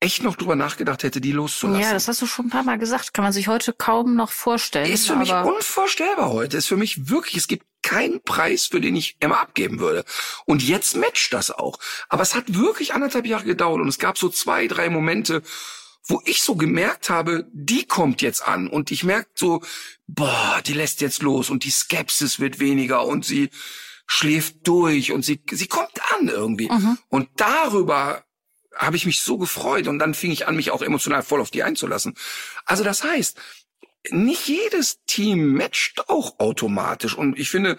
[0.00, 1.82] echt noch drüber nachgedacht hätte, die loszulassen.
[1.82, 3.14] Ja, das hast du schon ein paar Mal gesagt.
[3.14, 4.90] Kann man sich heute kaum noch vorstellen.
[4.90, 6.56] Ist für mich unvorstellbar heute.
[6.56, 10.04] Ist für mich wirklich, es gibt keinen Preis, für den ich Emma abgeben würde.
[10.44, 11.78] Und jetzt matcht das auch.
[12.08, 15.42] Aber es hat wirklich anderthalb Jahre gedauert und es gab so zwei, drei Momente,
[16.08, 19.62] wo ich so gemerkt habe, die kommt jetzt an und ich merke so,
[20.06, 23.50] boah, die lässt jetzt los und die Skepsis wird weniger und sie
[24.06, 26.70] schläft durch und sie, sie kommt an irgendwie.
[26.70, 26.98] Mhm.
[27.08, 28.24] Und darüber
[28.74, 31.50] habe ich mich so gefreut und dann fing ich an, mich auch emotional voll auf
[31.50, 32.14] die einzulassen.
[32.64, 33.38] Also das heißt,
[34.10, 37.76] nicht jedes Team matcht auch automatisch und ich finde,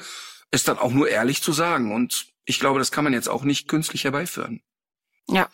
[0.52, 3.44] es dann auch nur ehrlich zu sagen und ich glaube, das kann man jetzt auch
[3.44, 4.62] nicht künstlich herbeiführen.
[5.28, 5.50] Ja,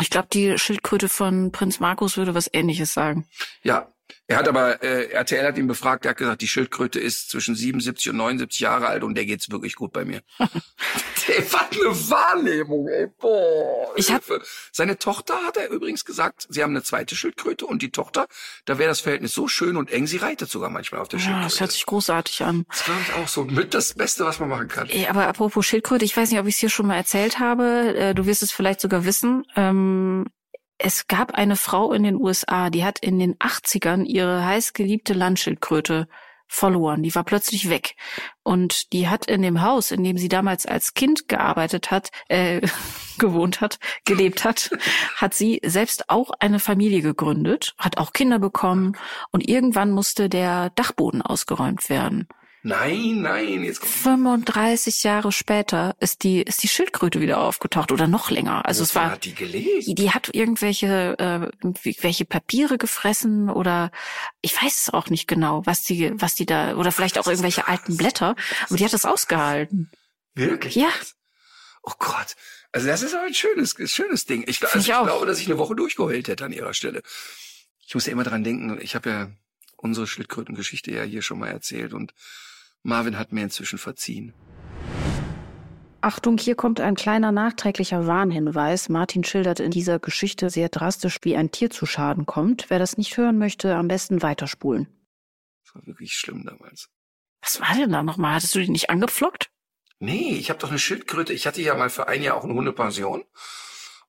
[0.00, 3.26] ich glaube, die Schildkröte von Prinz Markus würde was Ähnliches sagen.
[3.62, 3.91] Ja,
[4.26, 7.54] Er hat aber, äh, RTL hat ihn befragt, er hat gesagt, die Schildkröte ist zwischen
[7.54, 10.20] 77 und 79 Jahre alt und der geht's wirklich gut bei mir.
[10.38, 13.06] ey, was eine Wahrnehmung, ey.
[13.18, 13.92] Boah.
[13.96, 14.22] Ich hab-.
[14.70, 18.26] Seine Tochter hat er übrigens gesagt, sie haben eine zweite Schildkröte und die Tochter,
[18.64, 21.24] da wäre das Verhältnis so schön und eng, sie reitet sogar manchmal auf der Ja,
[21.24, 21.48] Schildkröte.
[21.48, 22.64] das hört sich großartig an.
[22.68, 24.88] das glaube ich auch so mit das Beste, was man machen kann.
[24.88, 27.94] Ey, Aber apropos Schildkröte, ich weiß nicht, ob ich es hier schon mal erzählt habe.
[27.96, 29.44] Äh, Du wirst es vielleicht sogar wissen.
[29.56, 30.26] Ähm,
[30.82, 36.08] es gab eine Frau in den USA, die hat in den 80ern ihre heißgeliebte Landschildkröte
[36.48, 37.02] verloren.
[37.02, 37.94] Die war plötzlich weg.
[38.42, 42.60] Und die hat in dem Haus, in dem sie damals als Kind gearbeitet hat, äh,
[43.18, 44.70] gewohnt hat, gelebt hat,
[45.16, 48.96] hat sie selbst auch eine Familie gegründet, hat auch Kinder bekommen
[49.30, 52.26] und irgendwann musste der Dachboden ausgeräumt werden.
[52.64, 58.06] Nein, nein, jetzt kommt 35 Jahre später ist die, ist die Schildkröte wieder aufgetaucht oder
[58.06, 58.64] noch länger.
[58.66, 59.98] Also es Wovon war, hat die gelebt?
[59.98, 63.90] die, hat irgendwelche, äh, welche Papiere gefressen oder
[64.42, 67.66] ich weiß es auch nicht genau, was die, was die da, oder vielleicht auch irgendwelche
[67.66, 68.36] alten Blätter,
[68.68, 69.90] aber die hat das ausgehalten.
[70.34, 70.76] Wirklich?
[70.76, 70.90] Ja.
[71.82, 72.36] Oh Gott.
[72.70, 74.44] Also das ist aber ein schönes, schönes Ding.
[74.46, 77.02] Ich, also ich ich glaube, dass ich eine Woche durchgeheult hätte an ihrer Stelle.
[77.84, 79.30] Ich muss ja immer dran denken, ich habe ja
[79.76, 82.14] unsere Schildkrötengeschichte ja hier schon mal erzählt und
[82.82, 84.34] Marvin hat mir inzwischen verziehen.
[86.00, 88.88] Achtung, hier kommt ein kleiner nachträglicher Warnhinweis.
[88.88, 92.70] Martin schildert in dieser Geschichte sehr drastisch, wie ein Tier zu Schaden kommt.
[92.70, 94.88] Wer das nicht hören möchte, am besten weiterspulen.
[95.64, 96.88] Das war wirklich schlimm damals.
[97.40, 98.34] Was war denn da nochmal?
[98.34, 99.50] Hattest du die nicht angepflockt?
[100.00, 101.32] Nee, ich habe doch eine Schildkröte.
[101.32, 103.24] Ich hatte ja mal für ein Jahr auch eine Hundepension.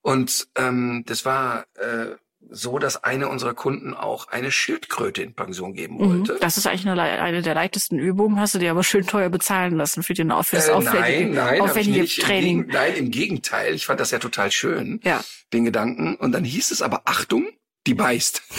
[0.01, 2.15] Und ähm, das war äh,
[2.49, 6.19] so, dass eine unserer Kunden auch eine Schildkröte in Pension geben Mhm.
[6.19, 6.37] wollte.
[6.39, 9.75] Das ist eigentlich eine, eine der leichtesten Übungen, hast du dir aber schön teuer bezahlen
[9.75, 12.19] lassen für, den, für das Äh, aufwendige, nein, nein, aufwendige nicht.
[12.19, 12.57] Im Training.
[12.63, 13.73] Gegen- nein, im Gegenteil.
[13.73, 15.23] Ich fand das ja total schön, Ja.
[15.51, 16.15] den Gedanken.
[16.15, 17.47] Und dann hieß es aber, Achtung,
[17.87, 18.41] die beißt.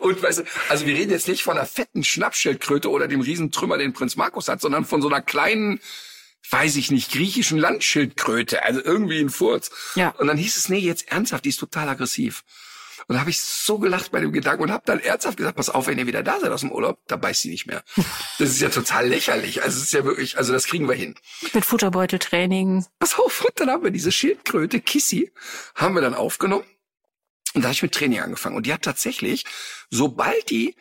[0.00, 3.78] Und weißt du, also wir reden jetzt nicht von einer fetten Schnappschildkröte oder dem Riesentrümmer,
[3.78, 5.80] den Prinz Markus hat, sondern von so einer kleinen,
[6.50, 8.62] weiß ich nicht, griechischen Landschildkröte.
[8.64, 9.70] Also irgendwie ein Furz.
[9.94, 10.10] Ja.
[10.18, 12.44] Und dann hieß es, nee, jetzt ernsthaft, die ist total aggressiv.
[13.08, 15.68] Und da habe ich so gelacht bei dem Gedanken und habe dann ernsthaft gesagt, pass
[15.68, 17.82] auf, wenn ihr wieder da seid aus dem Urlaub, da beißt sie nicht mehr.
[18.38, 19.62] Das ist ja total lächerlich.
[19.62, 21.14] Also es ist ja wirklich, also das kriegen wir hin.
[21.52, 22.86] Mit Futterbeuteltraining.
[22.98, 25.30] Pass auf, und dann haben wir diese Schildkröte, Kissy,
[25.74, 26.64] haben wir dann aufgenommen.
[27.54, 28.56] Und da habe ich mit Training angefangen.
[28.56, 29.44] Und die hat tatsächlich,
[29.90, 30.74] sobald die,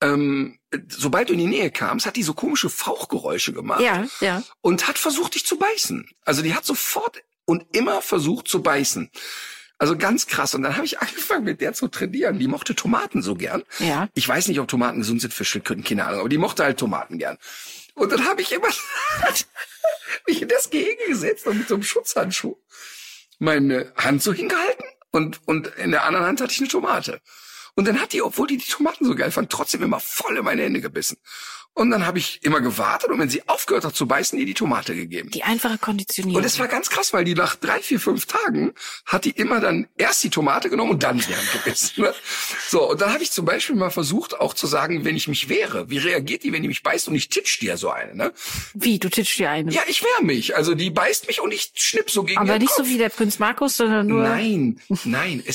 [0.00, 4.42] ähm, sobald du in die Nähe kamst, hat die so komische Fauchgeräusche gemacht Ja, ja.
[4.60, 6.08] und hat versucht, dich zu beißen.
[6.24, 9.10] Also die hat sofort und immer versucht zu beißen.
[9.78, 10.54] Also ganz krass.
[10.54, 12.38] Und dann habe ich angefangen, mit der zu trainieren.
[12.38, 13.62] Die mochte Tomaten so gern.
[13.78, 14.08] Ja.
[14.14, 16.78] Ich weiß nicht, ob Tomaten gesund sind für Schildkröten, keine Ahnung, aber die mochte halt
[16.78, 17.38] Tomaten gern.
[17.94, 18.68] Und dann habe ich immer
[20.26, 22.56] mich in das Gehege gesetzt und mit so einem Schutzhandschuh
[23.38, 27.20] meine Hand so hingehalten und, und in der anderen Hand hatte ich eine Tomate.
[27.78, 30.44] Und dann hat die, obwohl die die Tomaten so geil fand, trotzdem immer voll in
[30.44, 31.16] meine Hände gebissen.
[31.74, 34.54] Und dann habe ich immer gewartet und wenn sie aufgehört hat zu beißen, ihr die
[34.54, 35.30] Tomate gegeben.
[35.30, 36.42] Die einfache Konditionierung.
[36.42, 38.72] Und es war ganz krass, weil die nach drei, vier, fünf Tagen
[39.06, 42.02] hat die immer dann erst die Tomate genommen und dann die Hand gebissen.
[42.02, 42.12] Ne?
[42.68, 45.48] So, und dann habe ich zum Beispiel mal versucht, auch zu sagen, wenn ich mich
[45.48, 48.32] wehre, wie reagiert die, wenn die mich beißt und ich titsch dir so eine, ne?
[48.74, 49.70] Wie, du titschst dir eine.
[49.70, 50.56] Ja, ich wehre mich.
[50.56, 52.88] Also die beißt mich und ich schnipp so gegen aber nicht so Kopf.
[52.88, 54.24] wie der Prinz Markus, sondern nur.
[54.24, 55.52] Nein, nein, äh,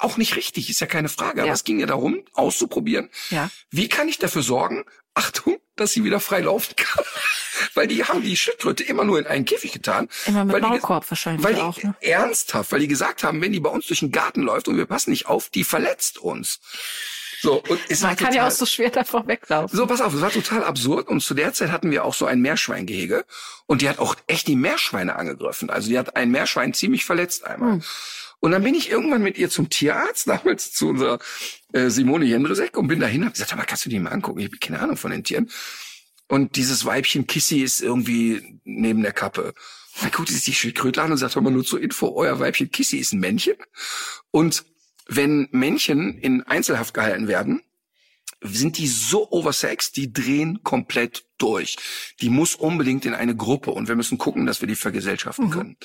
[0.00, 1.40] auch nicht richtig, ist ja keine Frage.
[1.42, 1.54] Aber Ja.
[1.54, 3.50] es ging ja darum, auszuprobieren, Ja.
[3.70, 4.84] wie kann ich dafür sorgen,
[5.14, 7.04] Achtung, dass sie wieder frei laufen kann.
[7.74, 10.08] Weil die haben die Schildkröte immer nur in einen Käfig getan.
[10.26, 11.94] Immer mit weil die Maulkorb wahrscheinlich Weil die, auch, ne?
[12.02, 14.84] ernsthaft, weil die gesagt haben, wenn die bei uns durch den Garten läuft und wir
[14.86, 16.60] passen nicht auf, die verletzt uns.
[17.40, 19.76] So, und es Man kann total, ja auch so schwer davor weglaufen.
[19.76, 21.08] so, pass auf, es war total absurd.
[21.08, 23.24] Und zu der Zeit hatten wir auch so ein Meerschweingehege.
[23.66, 25.68] Und die hat auch echt die Meerschweine angegriffen.
[25.70, 27.72] Also die hat ein Meerschwein ziemlich verletzt einmal.
[27.74, 27.82] Hm.
[28.40, 31.18] Und dann bin ich irgendwann mit ihr zum Tierarzt, damals zu unserer
[31.72, 34.40] äh, Simone Jendresek und bin dahin und hab gesagt, aber kannst du die mal angucken?
[34.40, 35.50] Ich habe keine Ahnung von den Tieren.
[36.28, 39.54] Und dieses Weibchen Kissy ist irgendwie neben der Kappe.
[40.00, 42.98] Dann guckt sie sich Schildkröte an und sagt, mal nur zur Info, euer Weibchen Kissy
[42.98, 43.56] ist ein Männchen.
[44.30, 44.64] Und
[45.06, 47.62] wenn Männchen in Einzelhaft gehalten werden,
[48.42, 51.76] sind die so oversexed, die drehen komplett durch.
[52.20, 55.76] Die muss unbedingt in eine Gruppe und wir müssen gucken, dass wir die vergesellschaften können.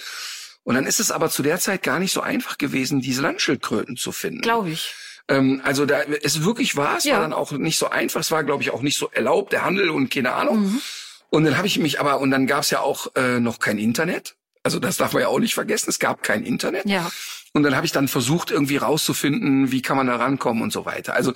[0.63, 3.97] Und dann ist es aber zu der Zeit gar nicht so einfach gewesen, diese Landschildkröten
[3.97, 4.41] zu finden.
[4.41, 4.93] Glaube ich.
[5.27, 7.15] Ähm, also da es wirklich war, es Ja.
[7.15, 9.63] war dann auch nicht so einfach, es war glaube ich auch nicht so erlaubt, der
[9.65, 10.61] Handel und keine Ahnung.
[10.61, 10.81] Mhm.
[11.29, 13.77] Und dann habe ich mich aber und dann gab es ja auch äh, noch kein
[13.77, 14.35] Internet.
[14.63, 16.85] Also das darf man ja auch nicht vergessen, es gab kein Internet.
[16.85, 17.09] Ja.
[17.53, 20.85] Und dann habe ich dann versucht irgendwie rauszufinden, wie kann man da rankommen und so
[20.85, 21.13] weiter.
[21.15, 21.33] Also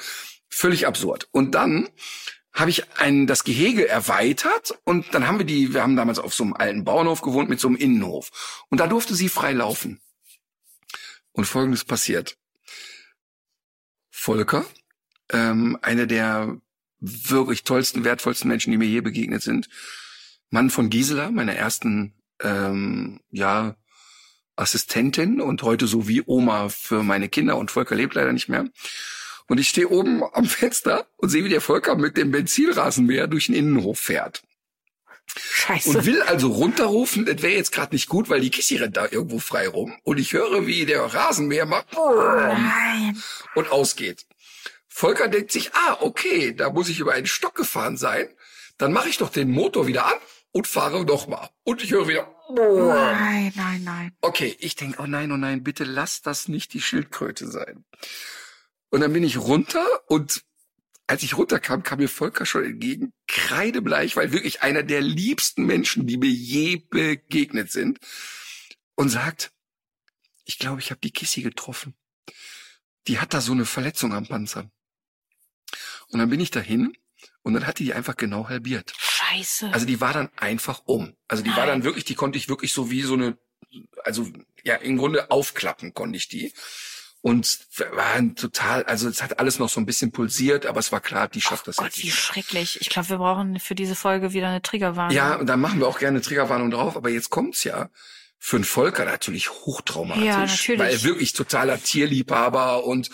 [0.49, 1.27] völlig absurd.
[1.31, 1.89] Und dann
[2.55, 6.33] habe ich ein das Gehege erweitert und dann haben wir die, wir haben damals auf
[6.33, 9.99] so einem alten Bauernhof gewohnt mit so einem Innenhof und da durfte sie frei laufen.
[11.33, 12.37] Und Folgendes passiert:
[14.09, 14.65] Volker
[15.31, 16.57] ähm, eine der
[16.99, 19.69] wirklich tollsten, wertvollsten Menschen, die mir je begegnet sind.
[20.49, 23.75] Mann von Gisela, meiner ersten ähm, ja,
[24.55, 28.65] Assistentin und heute so wie Oma für meine Kinder und Volker lebt leider nicht mehr.
[29.47, 33.47] Und ich stehe oben am Fenster und sehe, wie der Volker mit dem Benzinrasenmäher durch
[33.47, 34.43] den Innenhof fährt.
[35.37, 35.89] Scheiße.
[35.89, 39.07] Und will also runterrufen, das wäre jetzt gerade nicht gut, weil die Kissi rennt da
[39.09, 39.95] irgendwo frei rum.
[40.03, 43.21] Und ich höre, wie der Rasenmäher macht Nein.
[43.55, 44.25] und ausgeht.
[44.87, 48.29] Volker denkt sich, ah, okay, da muss ich über einen Stock gefahren sein.
[48.77, 50.19] Dann mache ich doch den Motor wieder an
[50.51, 51.49] und fahre nochmal.
[51.63, 52.33] Und ich höre wieder.
[52.53, 54.11] Nein, nein, nein.
[54.21, 57.83] Okay, ich denke, oh nein, oh nein, bitte lass das nicht die Schildkröte sein.
[58.95, 60.45] Und dann bin ich runter und
[61.05, 66.07] als ich runterkam, kam mir Volker schon entgegen, kreidebleich, weil wirklich einer der liebsten Menschen,
[66.07, 67.99] die mir je begegnet sind,
[68.95, 69.51] und sagt,
[70.45, 71.93] ich glaube, ich habe die Kissi getroffen.
[73.09, 74.71] Die hat da so eine Verletzung am Panzer.
[76.07, 76.97] Und dann bin ich dahin
[77.41, 78.93] und dann hat die die einfach genau halbiert.
[78.97, 79.71] Scheiße.
[79.73, 81.17] Also die war dann einfach um.
[81.27, 83.37] Also die war dann wirklich, die konnte ich wirklich so wie so eine,
[84.05, 84.31] also
[84.63, 86.53] ja, im Grunde aufklappen konnte ich die.
[87.25, 87.57] Und
[87.93, 91.27] waren total, also es hat alles noch so ein bisschen pulsiert, aber es war klar,
[91.27, 92.19] die schafft das Gott, jetzt wie nicht.
[92.19, 92.79] schrecklich.
[92.81, 95.15] Ich glaube, wir brauchen für diese Folge wieder eine Triggerwarnung.
[95.15, 97.89] Ja, und da machen wir auch gerne Triggerwarnung drauf, aber jetzt kommt's ja.
[98.37, 100.23] Für einen Volker natürlich hochtraumatisch.
[100.23, 100.79] Ja, natürlich.
[100.79, 103.09] Weil er wirklich totaler Tierliebhaber und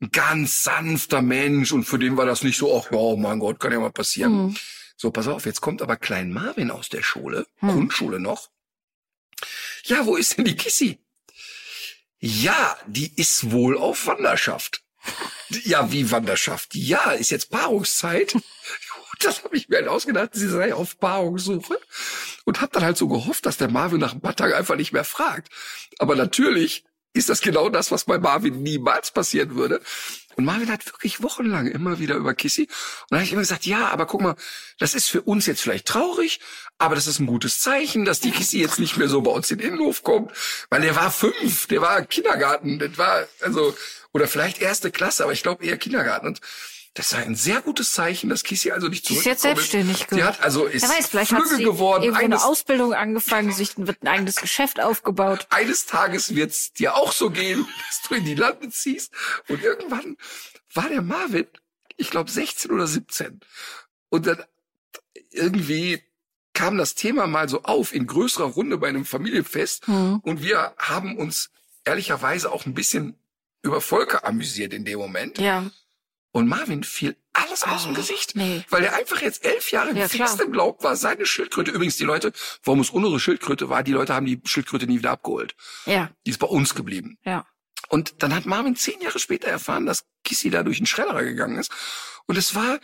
[0.00, 3.38] ein ganz sanfter Mensch und für den war das nicht so, ach ja, oh mein
[3.38, 4.46] Gott, kann ja mal passieren.
[4.46, 4.56] Mhm.
[4.96, 7.68] So, pass auf, jetzt kommt aber Klein Marvin aus der Schule, Hm.
[7.68, 8.48] Grundschule noch.
[9.84, 10.98] Ja, wo ist denn die Kissi?
[12.26, 14.82] Ja, die ist wohl auf Wanderschaft.
[15.50, 16.74] Ja, wie Wanderschaft?
[16.74, 18.34] Ja, ist jetzt Paarungszeit.
[19.20, 21.78] Das habe ich mir halt ausgedacht, sie sei auf Paarungssuche
[22.44, 24.92] und habe dann halt so gehofft, dass der Marvin nach ein paar Tagen einfach nicht
[24.92, 25.50] mehr fragt.
[26.00, 26.84] Aber natürlich
[27.14, 29.80] ist das genau das, was bei Marvin niemals passieren würde.
[30.36, 32.62] Und Marvin hat wirklich wochenlang immer wieder über Kissy.
[32.62, 32.70] Und
[33.10, 34.34] dann habe ich immer gesagt, ja, aber guck mal,
[34.78, 36.40] das ist für uns jetzt vielleicht traurig,
[36.76, 39.50] aber das ist ein gutes Zeichen, dass die Kissy jetzt nicht mehr so bei uns
[39.50, 40.32] in den Innenhof kommt.
[40.70, 43.76] Weil der war fünf, der war Kindergarten, das war, also,
[44.12, 46.26] oder vielleicht erste Klasse, aber ich glaube eher Kindergarten.
[46.26, 46.40] Und
[46.94, 50.06] das war ein sehr gutes Zeichen, dass Kissy also nicht Die ist jetzt zurückgekommen selbstständig
[50.10, 52.04] Sie hat also ist weiß, vielleicht hat flügge sie geworden.
[52.04, 55.48] irgendwo eine Eines, Ausbildung angefangen, sich wird ein eigenes Geschäft aufgebaut.
[55.50, 59.12] eines Tages wird's dir auch so gehen, dass du in die Lande ziehst.
[59.48, 60.16] Und irgendwann
[60.72, 61.48] war der Marvin,
[61.96, 63.40] ich glaube 16 oder 17.
[64.08, 64.44] Und dann
[65.30, 66.00] irgendwie
[66.52, 69.88] kam das Thema mal so auf in größerer Runde bei einem Familienfest.
[69.88, 70.20] Hm.
[70.20, 71.50] Und wir haben uns
[71.84, 73.18] ehrlicherweise auch ein bisschen
[73.62, 75.38] über Volker amüsiert in dem Moment.
[75.38, 75.68] Ja.
[76.34, 78.34] Und Marvin fiel alles aus dem Oh, Gesicht.
[78.34, 78.64] nee.
[78.68, 81.70] Weil er einfach jetzt elf Jahre Ja, fix im Glauben war, seine Schildkröte.
[81.70, 82.32] Übrigens, die Leute,
[82.64, 85.54] warum es unsere Schildkröte war, die Leute haben die Schildkröte nie wieder abgeholt.
[85.86, 86.10] Ja.
[86.26, 87.18] Die ist bei uns geblieben.
[87.24, 87.46] Ja.
[87.88, 91.56] Und dann hat Marvin zehn Jahre später erfahren, dass Kissy da durch den Schredderer gegangen
[91.56, 91.70] ist.
[92.26, 92.80] Und es war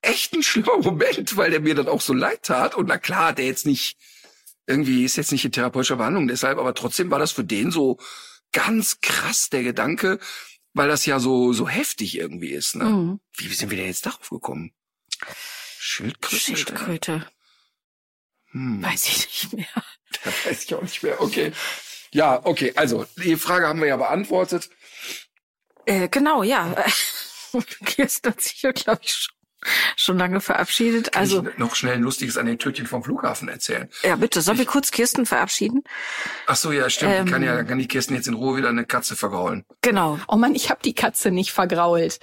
[0.00, 2.74] echt ein schlimmer Moment, weil der mir dann auch so leid tat.
[2.74, 3.98] Und na klar, der jetzt nicht,
[4.66, 7.98] irgendwie ist jetzt nicht in therapeutischer Behandlung deshalb, aber trotzdem war das für den so
[8.52, 10.18] ganz krass, der Gedanke,
[10.74, 12.76] weil das ja so, so heftig irgendwie ist.
[12.76, 12.84] Ne?
[12.84, 13.20] Mhm.
[13.36, 14.72] Wie sind wir denn jetzt darauf gekommen?
[15.78, 16.36] Schildkröte?
[16.36, 17.26] Schildkröte.
[18.50, 19.84] Hm, Weiß ich nicht mehr.
[20.44, 21.20] weiß ich auch nicht mehr.
[21.20, 21.52] Okay.
[22.12, 22.72] Ja, okay.
[22.76, 24.70] Also, die Frage haben wir ja beantwortet.
[25.86, 26.74] Äh, genau, ja.
[27.84, 29.28] Kirsten hat sich ja, glaube ich,
[29.96, 31.12] schon, lange verabschiedet.
[31.12, 33.88] Kann Also, ich noch schnell ein lustiges Anekdötchen vom Flughafen erzählen.
[34.02, 34.40] ja, bitte.
[34.40, 35.82] Sollen wir kurz Kirsten verabschieden?
[36.46, 37.12] Ach so, ja, stimmt.
[37.12, 37.26] Ähm.
[37.26, 39.64] kann ja, kann die Kirsten jetzt in Ruhe wieder eine Katze vergraulen.
[39.82, 40.18] Genau.
[40.28, 42.18] Oh Mann, ich habe die Katze nicht vergrault.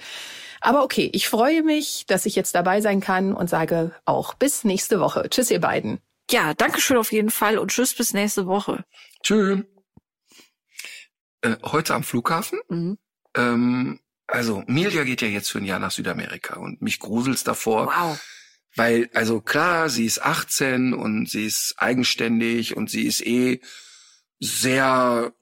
[0.60, 4.62] Aber okay, ich freue mich, dass ich jetzt dabei sein kann und sage auch bis
[4.62, 5.28] nächste Woche.
[5.28, 6.00] Tschüss, ihr beiden.
[6.30, 8.84] Ja, danke schön auf jeden Fall und tschüss bis nächste Woche.
[9.24, 9.62] Tschö.
[11.40, 12.60] Äh, heute am Flughafen.
[12.68, 12.98] Mhm.
[13.36, 13.98] Ähm,
[14.32, 17.86] also, Milja geht ja jetzt für ein Jahr nach Südamerika und mich gruselt's davor.
[17.86, 18.20] Wow.
[18.74, 23.60] Weil, also klar, sie ist 18 und sie ist eigenständig und sie ist eh
[24.40, 25.34] sehr,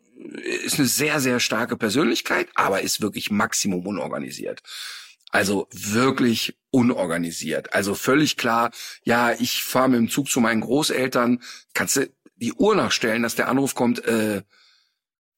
[0.65, 4.61] ist eine sehr, sehr starke Persönlichkeit, aber ist wirklich maximum unorganisiert.
[5.31, 7.73] Also wirklich unorganisiert.
[7.73, 8.73] Also völlig klar,
[9.05, 11.41] ja, ich fahre mit dem Zug zu meinen Großeltern,
[11.75, 14.43] kannst du die Uhr nachstellen, dass der Anruf kommt, äh,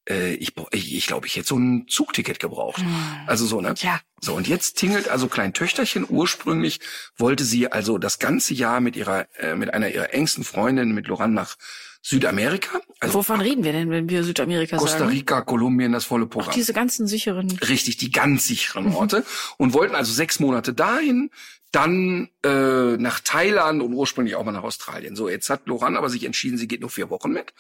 [0.09, 2.83] äh, ich, ich, ich glaube, ich hätte so ein Zugticket gebraucht.
[3.27, 3.75] Also so, ne?
[3.79, 4.01] Ja.
[4.21, 6.07] So, und jetzt tingelt also Klein Töchterchen.
[6.09, 6.81] Ursprünglich
[7.17, 11.09] wollte sie also das ganze Jahr mit ihrer, äh, mit einer ihrer engsten Freundinnen, mit
[11.09, 11.57] Loran nach
[12.03, 12.81] Südamerika.
[12.99, 15.11] Also Wovon reden wir denn, wenn wir Südamerika Costa sagen?
[15.11, 16.55] Rica, Kolumbien, das volle Programm.
[16.55, 17.51] Diese ganzen sicheren.
[17.51, 19.25] Richtig, die ganz sicheren Orte.
[19.57, 21.31] Und wollten also sechs Monate dahin,
[21.71, 25.17] dann äh, nach Thailand und ursprünglich auch mal nach Australien.
[25.17, 27.55] So, jetzt hat Loran aber sich entschieden, sie geht nur vier Wochen mit.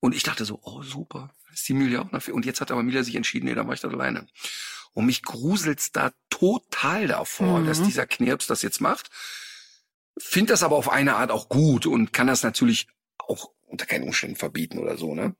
[0.00, 1.30] Und ich dachte so, oh super,
[1.60, 2.34] ist die Milia auch vier.
[2.34, 4.26] Und jetzt hat aber Milia sich entschieden, nee, dann mach ich das alleine.
[4.92, 7.66] Und mich gruselt's da total davor, Mhm.
[7.66, 9.10] dass dieser Knirps das jetzt macht.
[10.18, 12.86] Find das aber auf eine Art auch gut und kann das natürlich
[13.18, 15.34] auch unter keinen Umständen verbieten oder so, ne?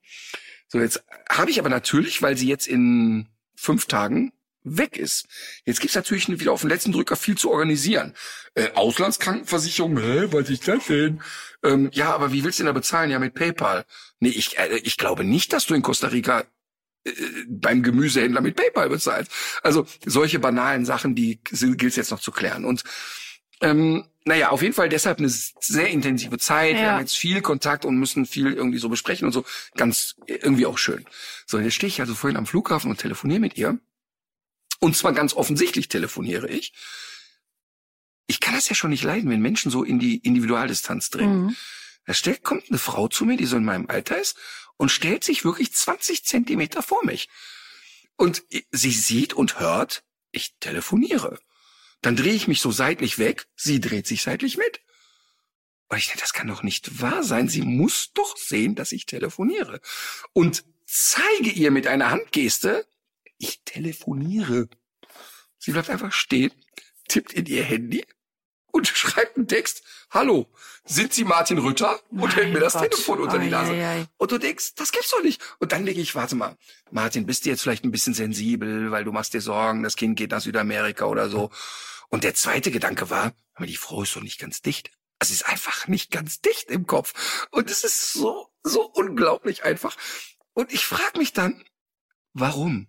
[0.68, 4.32] So, jetzt habe ich aber natürlich, weil sie jetzt in fünf Tagen
[4.66, 5.26] weg ist.
[5.64, 8.14] Jetzt gibt's natürlich wieder auf den letzten Drücker viel zu organisieren.
[8.54, 11.22] Äh, Auslandskrankenversicherung, hä, was ist das denn?
[11.62, 13.10] Ähm, ja, aber wie willst du denn da bezahlen?
[13.10, 13.84] Ja, mit PayPal.
[14.20, 16.44] Nee, ich, äh, ich glaube nicht, dass du in Costa Rica
[17.04, 17.12] äh,
[17.48, 19.30] beim Gemüsehändler mit PayPal bezahlst.
[19.62, 22.64] Also solche banalen Sachen, die gilt es jetzt noch zu klären.
[22.64, 22.82] Und
[23.60, 26.74] ähm, naja, auf jeden Fall deshalb eine sehr intensive Zeit.
[26.74, 26.92] Wir Ja.
[26.92, 29.44] haben jetzt viel Kontakt und müssen viel irgendwie so besprechen und so.
[29.76, 31.06] Ganz irgendwie auch schön.
[31.46, 33.78] So, jetzt stehe ich also vorhin am Flughafen und telefoniere mit ihr.
[34.80, 36.72] Und zwar ganz offensichtlich telefoniere ich.
[38.26, 41.46] Ich kann das ja schon nicht leiden, wenn Menschen so in die Individualdistanz dringen.
[41.46, 41.56] Mhm.
[42.06, 44.36] Da stellt, kommt eine Frau zu mir, die so in meinem Alter ist,
[44.76, 47.28] und stellt sich wirklich 20 Zentimeter vor mich.
[48.16, 51.38] Und sie sieht und hört, ich telefoniere.
[52.02, 54.80] Dann drehe ich mich so seitlich weg, sie dreht sich seitlich mit.
[55.88, 57.48] Und ich denke, das kann doch nicht wahr sein.
[57.48, 59.80] Sie muss doch sehen, dass ich telefoniere.
[60.32, 62.86] Und zeige ihr mit einer Handgeste,
[63.38, 64.68] ich telefoniere.
[65.58, 66.52] Sie bleibt einfach stehen,
[67.08, 68.04] tippt in ihr Handy
[68.72, 69.82] und schreibt einen Text.
[70.10, 70.46] Hallo,
[70.84, 72.00] sind Sie Martin Rütter?
[72.10, 72.90] Und hält mir das Mein Gott.
[72.92, 73.72] Telefon unter die Nase.
[73.72, 74.06] ei, ei.
[74.18, 75.42] Und du denkst, das gibt's doch nicht.
[75.58, 76.56] Und dann denke ich, warte mal,
[76.90, 80.16] Martin, bist du jetzt vielleicht ein bisschen sensibel, weil du machst dir Sorgen, das Kind
[80.16, 81.50] geht nach Südamerika oder so.
[82.08, 84.90] Und der zweite Gedanke war, aber die Frau ist doch nicht ganz dicht.
[85.18, 87.46] Also sie ist einfach nicht ganz dicht im Kopf.
[87.50, 89.96] Und es ist so, so unglaublich einfach.
[90.52, 91.64] Und ich frage mich dann,
[92.32, 92.88] warum?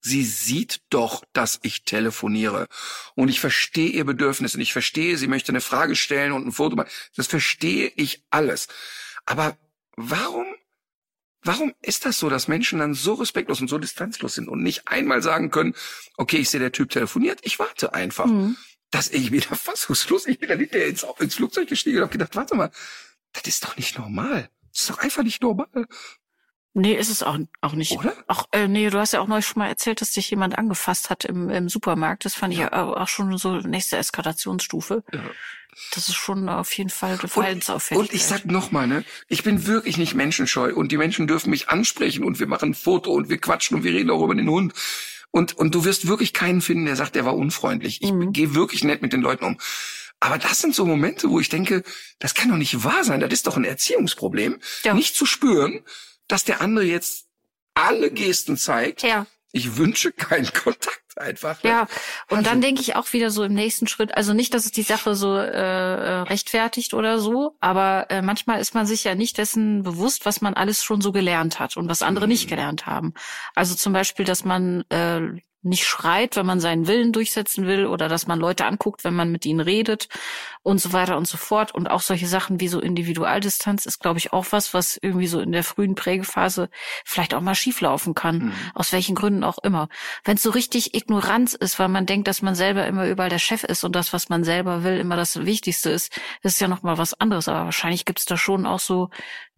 [0.00, 2.68] Sie sieht doch, dass ich telefoniere.
[3.14, 6.52] Und ich verstehe ihr Bedürfnis und ich verstehe, sie möchte eine Frage stellen und ein
[6.52, 6.90] Foto machen.
[7.16, 8.68] Das verstehe ich alles.
[9.26, 9.58] Aber
[9.96, 10.46] warum,
[11.42, 14.86] warum ist das so, dass Menschen dann so respektlos und so distanzlos sind und nicht
[14.86, 15.74] einmal sagen können,
[16.16, 18.26] okay, ich sehe, der Typ telefoniert, ich warte einfach.
[18.26, 18.56] Mhm.
[18.90, 22.36] Dass ich wieder fassungslos, ich bin dann hinterher ins, ins Flugzeug gestiegen und habe gedacht,
[22.36, 22.70] warte mal,
[23.32, 24.48] das ist doch nicht normal.
[24.72, 25.86] Das ist doch einfach nicht normal.
[26.80, 27.92] Nee, ist es auch, auch nicht.
[27.92, 28.14] Oder?
[28.28, 31.10] Auch, äh, nee, du hast ja auch neulich schon mal erzählt, dass dich jemand angefasst
[31.10, 32.24] hat im, im Supermarkt.
[32.24, 35.02] Das fand ich ja auch auch schon so nächste Eskalationsstufe.
[35.12, 35.22] Ja.
[35.94, 39.66] Das ist schon auf jeden Fall eine Und, und ich sag nochmal, ne, ich bin
[39.66, 43.28] wirklich nicht menschenscheu und die Menschen dürfen mich ansprechen und wir machen ein Foto und
[43.28, 44.72] wir quatschen und wir reden auch über den Hund.
[45.30, 48.02] Und, und du wirst wirklich keinen finden, der sagt, der war unfreundlich.
[48.02, 48.32] Ich Mhm.
[48.32, 49.58] gehe wirklich nett mit den Leuten um.
[50.20, 51.84] Aber das sind so Momente, wo ich denke,
[52.18, 53.20] das kann doch nicht wahr sein.
[53.20, 54.58] Das ist doch ein Erziehungsproblem.
[54.84, 54.94] Ja.
[54.94, 55.84] Nicht zu spüren,
[56.28, 57.26] dass der andere jetzt
[57.74, 59.02] alle Gesten zeigt.
[59.02, 61.62] ja, Ich wünsche keinen Kontakt einfach.
[61.62, 61.70] ne?
[61.70, 61.80] ja.
[61.82, 61.88] Und
[62.30, 62.60] dann Wahnsinn.
[62.62, 65.36] denke ich auch wieder so im nächsten Schritt, also nicht, dass es die Sache so
[65.36, 70.26] äh, äh, rechtfertigt oder so, aber äh, manchmal ist man sich ja nicht dessen bewusst,
[70.26, 72.30] was man alles schon so gelernt hat und was andere Mhm.
[72.32, 73.14] nicht gelernt haben.
[73.54, 75.20] Also zum Beispiel, dass man äh,
[75.62, 79.32] nicht schreit, wenn man seinen Willen durchsetzen will oder dass man Leute anguckt, wenn man
[79.32, 80.08] mit ihnen redet
[80.62, 81.74] und so weiter und so fort.
[81.74, 85.40] Und auch solche Sachen wie so Individualdistanz ist, glaube ich, auch was, was irgendwie so
[85.40, 86.70] in der frühen Prägephase
[87.04, 88.38] vielleicht auch mal schieflaufen kann.
[88.38, 88.52] Mhm.
[88.74, 89.88] Aus welchen Gründen auch immer.
[90.22, 93.38] Wenn es so richtig Ignoranz ist, weil man denkt, dass man selber immer überall der
[93.38, 96.68] Chef ist und das, was man selber will, immer das Wichtigste ist, das ist ja
[96.68, 97.48] noch mal was anderes.
[97.48, 99.08] Aber wahrscheinlich gibt es da schon auch so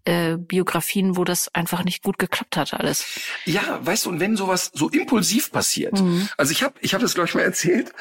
[0.05, 3.05] äh, Biografien, wo das einfach nicht gut geklappt hat alles.
[3.47, 6.01] Ja, weißt du, und wenn sowas so impulsiv passiert.
[6.01, 6.29] Mhm.
[6.37, 7.93] Also ich habe ich hab das, glaube ich, mal erzählt,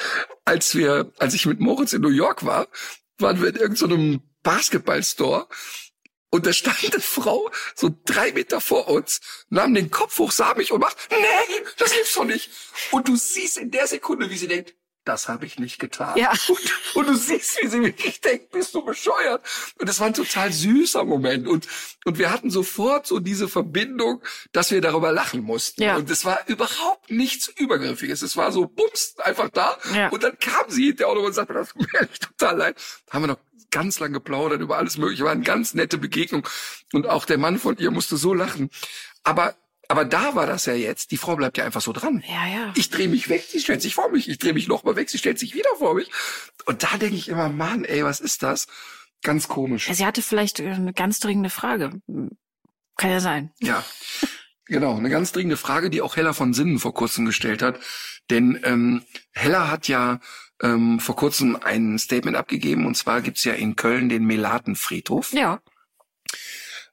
[0.46, 2.68] als wir, als ich mit Moritz in New York war,
[3.18, 5.48] waren wir in irgendeinem Basketballstore
[6.30, 10.54] und da stand eine Frau so drei Meter vor uns, nahm den Kopf hoch, sah
[10.56, 12.50] mich und macht, nee, das gibt's doch nicht.
[12.92, 14.76] Und du siehst in der Sekunde, wie sie denkt,
[15.06, 16.16] das habe ich nicht getan.
[16.18, 16.32] Ja.
[16.48, 19.44] Und, und du siehst, wie sie wirklich denkt, bist du bescheuert.
[19.80, 21.48] Und das war ein total süßer Moment.
[21.48, 21.68] Und,
[22.06, 24.22] und wir hatten sofort so diese Verbindung,
[24.52, 25.82] dass wir darüber lachen mussten.
[25.82, 25.96] Ja.
[25.96, 28.22] Und es war überhaupt nichts Übergriffiges.
[28.22, 29.80] Es war so bums, einfach da.
[29.96, 30.10] Ja.
[30.10, 32.78] Und dann kam sie hinterher auch noch und sagte, das tut mir echt total leid.
[33.10, 33.40] Haben wir noch
[33.72, 35.24] ganz lang geplaudert über alles Mögliche.
[35.24, 36.48] War eine ganz nette Begegnung.
[36.94, 38.70] Und auch der Mann von ihr musste so lachen.
[39.24, 39.56] Aber,
[39.88, 41.12] aber da war das ja jetzt.
[41.12, 42.24] Die Frau bleibt ja einfach so dran.
[42.28, 42.74] Ja, ja.
[42.76, 44.30] Ich drehe mich weg, sie stellt sich vor mich.
[44.30, 46.10] Ich drehe mich noch mal weg, sie stellt sich wieder vor mich.
[46.66, 48.68] Und da denke ich immer, Mann, ey, was ist das?
[49.22, 49.90] Ganz komisch.
[49.92, 52.02] Sie hatte vielleicht äh, eine ganz dringende Frage.
[52.96, 53.52] Kann ja sein.
[53.60, 53.84] Ja,
[54.66, 54.98] genau.
[54.98, 57.80] Eine ganz dringende Frage, die auch Hella von Sinnen vor kurzem gestellt hat.
[58.30, 60.20] Denn ähm, Hella hat ja
[60.62, 62.86] ähm, vor kurzem ein Statement abgegeben.
[62.86, 65.34] Und zwar gibt's ja in Köln den Melatenfriedhof.
[65.34, 65.62] Ja.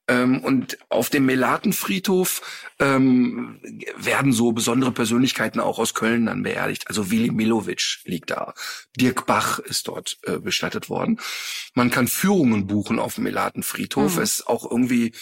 [0.08, 3.60] Ähm, und auf dem Melatenfriedhof ähm,
[3.96, 6.86] werden so besondere Persönlichkeiten auch aus Köln dann beerdigt.
[6.86, 8.54] Also Willy Milovic liegt da.
[8.96, 11.18] Dirk Bach ist dort äh, bestattet worden.
[11.74, 14.16] Man kann Führungen buchen auf dem Melatenfriedhof.
[14.16, 14.22] Mhm.
[14.22, 15.12] Es ist auch irgendwie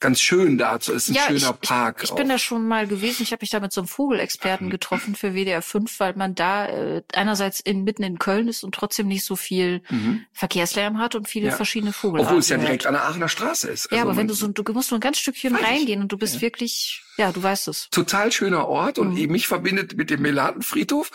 [0.00, 0.92] ganz schön dazu.
[0.94, 2.00] Es ist ein ja, schöner ich, Park.
[2.02, 3.22] Ich, ich bin da schon mal gewesen.
[3.22, 6.66] Ich habe mich da mit so einem Vogelexperten getroffen für WDR 5, weil man da
[6.66, 10.24] äh, einerseits in, mitten in Köln ist und trotzdem nicht so viel Mhm.
[10.32, 11.56] Verkehrslärm hat und viele Ja.
[11.56, 12.26] verschiedene Vogelarten.
[12.28, 13.84] Obwohl es ja direkt an der Aachener Straße ist.
[13.90, 16.16] Ja, Also aber wenn du so, du musst nur ein ganz Stückchen reingehen und du
[16.18, 17.88] bist wirklich, ja, du weißt es.
[17.90, 19.30] total schöner Ort und Mhm.
[19.30, 21.10] mich verbindet mit dem Melatenfriedhof.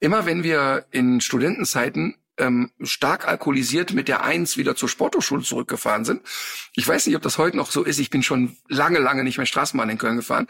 [0.00, 6.04] Immer wenn wir in Studentenzeiten ähm, stark alkoholisiert mit der Eins wieder zur Sporthochschule zurückgefahren
[6.04, 6.22] sind.
[6.74, 7.98] Ich weiß nicht, ob das heute noch so ist.
[7.98, 10.46] Ich bin schon lange, lange nicht mehr Straßenbahn in Köln gefahren.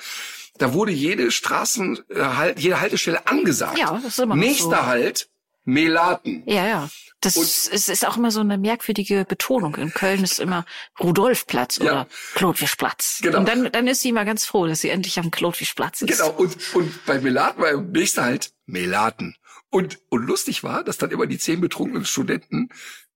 [0.58, 3.78] Da wurde jede Straßen, äh, halt, jede Haltestelle angesagt.
[3.78, 4.86] Ja, das ist immer Nächster so.
[4.86, 5.28] Halt,
[5.64, 6.42] Melaten.
[6.46, 6.90] Ja, ja.
[7.20, 9.76] Das Und- ist, ist auch immer so eine merkwürdige Betonung.
[9.76, 10.64] In Köln ist immer
[10.98, 11.82] Rudolfplatz Ja.
[11.84, 13.20] oder Klotwischplatz.
[13.22, 13.38] Genau.
[13.38, 16.08] Und dann, dann ist sie immer ganz froh, dass sie endlich am Klotwischplatz ist.
[16.18, 19.36] Genau, und, und bei Melaten war im nächsten Halt Melaten.
[19.72, 22.68] Und, und lustig war, dass dann immer die zehn betrunkenen Studenten,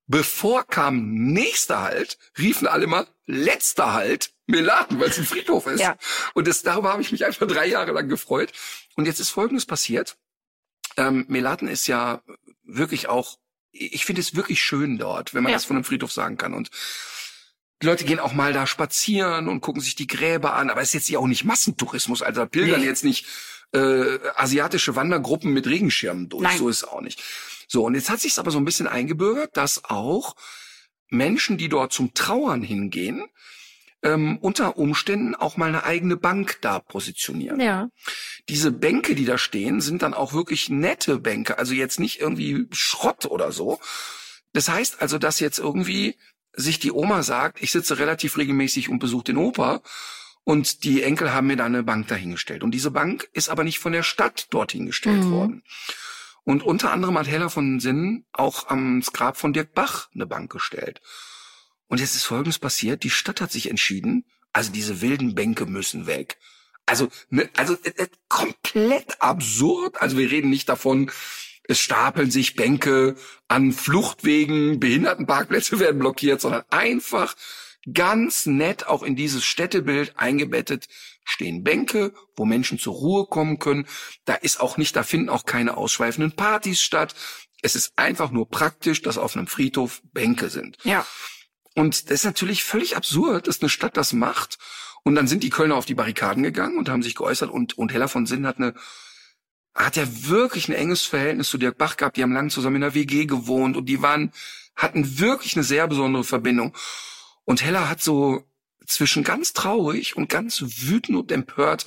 [0.07, 5.81] bevor kam nächster Halt, riefen alle mal letzter Halt Melaten, weil es ein Friedhof ist.
[5.81, 5.99] Ja.
[6.33, 8.53] Und das, darüber habe ich mich einfach drei Jahre lang gefreut.
[8.95, 10.17] Und jetzt ist Folgendes passiert.
[10.97, 12.23] Ähm, Melaten ist ja
[12.65, 13.37] wirklich auch,
[13.73, 15.57] ich finde es wirklich schön dort, wenn man Ja.
[15.57, 16.55] das von einem Friedhof sagen kann.
[16.55, 16.71] Und
[17.83, 20.89] die Leute gehen auch mal da spazieren und gucken sich die Gräber an, aber es
[20.89, 22.87] ist jetzt ja auch nicht Massentourismus, also da pilgern Nee.
[22.87, 23.27] jetzt nicht
[23.73, 26.59] äh, asiatische Wandergruppen mit Regenschirmen durch, Nein.
[26.59, 27.23] so ist es auch nicht.
[27.69, 30.37] So, und jetzt hat sich aber so ein bisschen eingebürgert, dass auch
[31.09, 33.27] Menschen, die dort zum Trauern hingehen,
[34.03, 37.61] ähm, unter Umständen auch mal eine eigene Bank da positionieren.
[37.61, 37.89] Ja.
[38.49, 42.67] Diese Bänke, die da stehen, sind dann auch wirklich nette Bänke, also jetzt nicht irgendwie
[42.73, 43.81] Schrott oder so.
[44.53, 46.17] Das heißt also, dass jetzt irgendwie
[46.53, 49.83] sich die Oma sagt, ich sitze relativ regelmäßig und besuche den Opa
[50.47, 52.63] und die Enkel haben mir da eine Bank dahingestellt.
[52.63, 55.31] Und diese Bank ist aber nicht von der Stadt dorthin gestellt Mhm.
[55.33, 55.65] worden.
[56.45, 60.53] Und unter anderem hat Heller von Sinnen auch am Grab von Dirk Bach eine Bank
[60.53, 61.01] gestellt.
[61.89, 63.03] Und jetzt ist Folgendes passiert.
[63.03, 66.39] Die Stadt hat sich entschieden, also diese wilden Bänke müssen weg.
[66.87, 70.01] Also, ne, also äh, äh, komplett absurd.
[70.01, 71.11] Also wir reden nicht davon,
[71.65, 73.17] es stapeln sich Bänke
[73.49, 77.35] an Fluchtwegen, Behindertenparkplätze werden blockiert, sondern einfach
[77.93, 80.89] ganz nett auch in dieses Städtebild eingebettet
[81.25, 83.87] stehen Bänke, wo Menschen zur Ruhe kommen können.
[84.25, 87.15] Da ist auch nicht, da finden auch keine ausschweifenden Partys statt.
[87.63, 90.79] Es ist einfach nur praktisch, dass auf einem Friedhof Bänke sind.
[90.85, 91.05] Ja.
[91.75, 94.59] Und das ist natürlich völlig absurd, dass eine Stadt das macht.
[95.03, 97.93] Und dann sind die Kölner auf die Barrikaden gegangen und haben sich geäußert und, und
[97.93, 98.75] Heller von Sinn hat eine,
[99.75, 102.17] hat ja wirklich ein enges Verhältnis zu Dirk Bach gehabt.
[102.17, 104.33] Die haben lange zusammen in der WG gewohnt und die waren,
[104.75, 106.75] hatten wirklich eine sehr besondere Verbindung.
[107.47, 108.45] Und Heller hat so
[108.87, 111.87] zwischen ganz traurig und ganz wütend und empört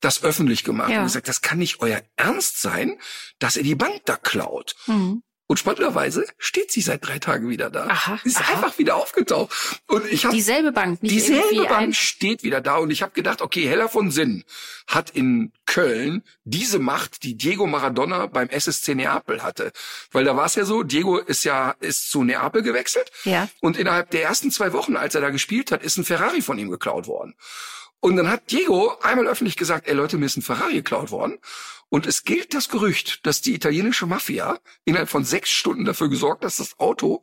[0.00, 0.98] das öffentlich gemacht Ja.
[0.98, 2.98] und gesagt, das kann nicht euer Ernst sein,
[3.38, 4.74] dass ihr die Bank da klaut.
[4.86, 5.22] Mhm.
[5.50, 7.88] Und spannenderweise steht sie seit drei Tagen wieder da.
[7.88, 8.52] Aha, Ist aha.
[8.54, 9.50] einfach wieder aufgetaucht.
[9.88, 13.42] Und ich habe Dieselbe Bank, nicht dieselbe Bank steht wieder da und ich habe gedacht,
[13.42, 14.44] okay, Heller von Sinn
[14.86, 19.72] hat in Köln diese Macht, die Diego Maradona beim SSC Neapel hatte,
[20.12, 23.48] weil da war es ja so, Diego ist ja ist zu Neapel gewechselt Ja.
[23.60, 26.58] und innerhalb der ersten zwei Wochen, als er da gespielt hat, ist ein Ferrari von
[26.58, 27.34] ihm geklaut worden.
[28.00, 31.38] Und dann hat Diego einmal öffentlich gesagt, ey Leute, mir ist ein Ferrari geklaut worden.
[31.90, 36.44] Und es gilt das Gerücht, dass die italienische Mafia innerhalb von sechs Stunden dafür gesorgt,
[36.44, 37.22] dass das Auto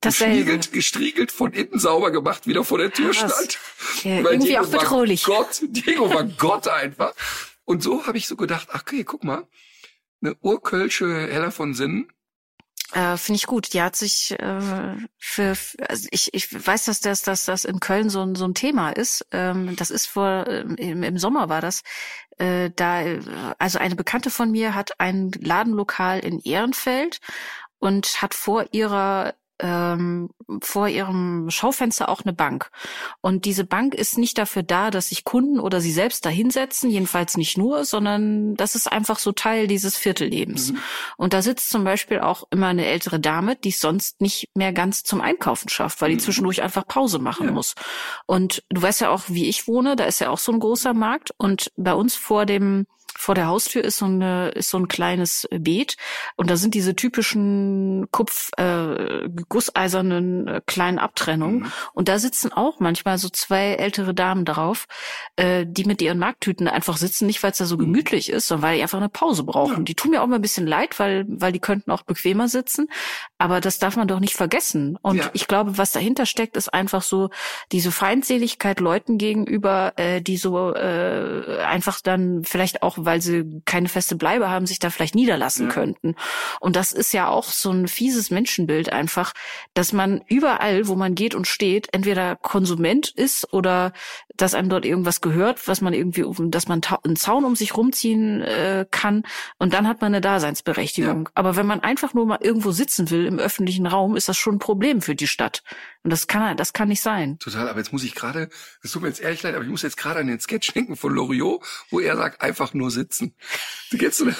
[0.00, 3.32] gestriegelt, gestriegelt, von innen sauber gemacht, wieder vor der Tür Krass.
[3.32, 3.58] stand.
[4.04, 5.28] Ja, Weil irgendwie Diego auch bedrohlich.
[5.28, 7.14] War Gott, Diego war Gott einfach.
[7.64, 9.46] Und so habe ich so gedacht, ach, okay, guck mal,
[10.20, 12.12] eine urkölsche Heller von Sinnen.
[12.92, 13.72] Äh, Finde ich gut.
[13.74, 15.56] Die hat sich äh, für,
[15.88, 18.90] also ich, ich weiß, dass das, dass das in Köln so ein, so ein Thema
[18.90, 19.26] ist.
[19.30, 21.82] Ähm, das ist vor, ähm, im, im Sommer war das.
[22.38, 23.02] Äh, da,
[23.58, 27.20] also eine Bekannte von mir hat ein Ladenlokal in Ehrenfeld
[27.78, 30.30] und hat vor ihrer ähm,
[30.62, 32.70] vor ihrem Schaufenster auch eine Bank.
[33.20, 36.90] Und diese Bank ist nicht dafür da, dass sich Kunden oder sie selbst da hinsetzen,
[36.90, 40.72] jedenfalls nicht nur, sondern das ist einfach so Teil dieses Viertellebens.
[41.16, 44.72] Und da sitzt zum Beispiel auch immer eine ältere Dame, die es sonst nicht mehr
[44.72, 47.52] ganz zum Einkaufen schafft, weil die zwischendurch einfach Pause machen Ja.
[47.52, 47.74] muss.
[48.26, 50.94] Und du weißt ja auch, wie ich wohne, da ist ja auch so ein großer
[50.94, 52.86] Markt und bei uns vor dem
[53.18, 55.96] vor der Haustür ist so eine ist so ein kleines Beet.
[56.36, 61.72] Und da sind diese typischen Kupf äh, gusseisernen äh, kleinen Abtrennungen.
[61.94, 64.86] Und da sitzen auch manchmal so zwei ältere Damen drauf,
[65.36, 68.68] äh, die mit ihren Markttüten einfach sitzen, nicht weil es da so gemütlich ist, sondern
[68.70, 69.84] weil die einfach eine Pause brauchen.
[69.84, 72.88] Die tun mir auch mal ein bisschen leid, weil weil die könnten auch bequemer sitzen,
[73.38, 74.96] aber das darf man doch nicht vergessen.
[75.02, 75.30] Und Ja.
[75.32, 77.30] ich glaube, was dahinter steckt, ist einfach so
[77.72, 83.88] diese Feindseligkeit Leuten gegenüber, äh, die so äh, einfach dann vielleicht auch, weil sie keine
[83.88, 85.72] feste Bleibe haben, sich da vielleicht niederlassen ja.
[85.72, 86.14] könnten.
[86.60, 89.32] Und das ist ja auch so ein fieses Menschenbild einfach,
[89.72, 93.94] dass man überall, wo man geht und steht, entweder Konsument ist oder
[94.36, 98.42] dass einem dort irgendwas gehört, was man irgendwie, dass man einen Zaun um sich rumziehen
[98.42, 99.22] äh, kann
[99.58, 101.24] und dann hat man eine Daseinsberechtigung.
[101.24, 101.30] Ja.
[101.34, 104.56] Aber wenn man einfach nur mal irgendwo sitzen will im öffentlichen Raum, ist das schon
[104.56, 105.62] ein Problem für die Stadt.
[106.02, 107.38] Und das kann, das kann nicht sein.
[107.38, 108.50] Total, aber jetzt muss ich gerade,
[108.82, 110.96] es tut mir jetzt ehrlich leid, aber ich muss jetzt gerade an den Sketch denken
[110.96, 113.34] von Loriot, wo er sagt, einfach nur sitzen.
[113.96, 114.36] Kennst du das?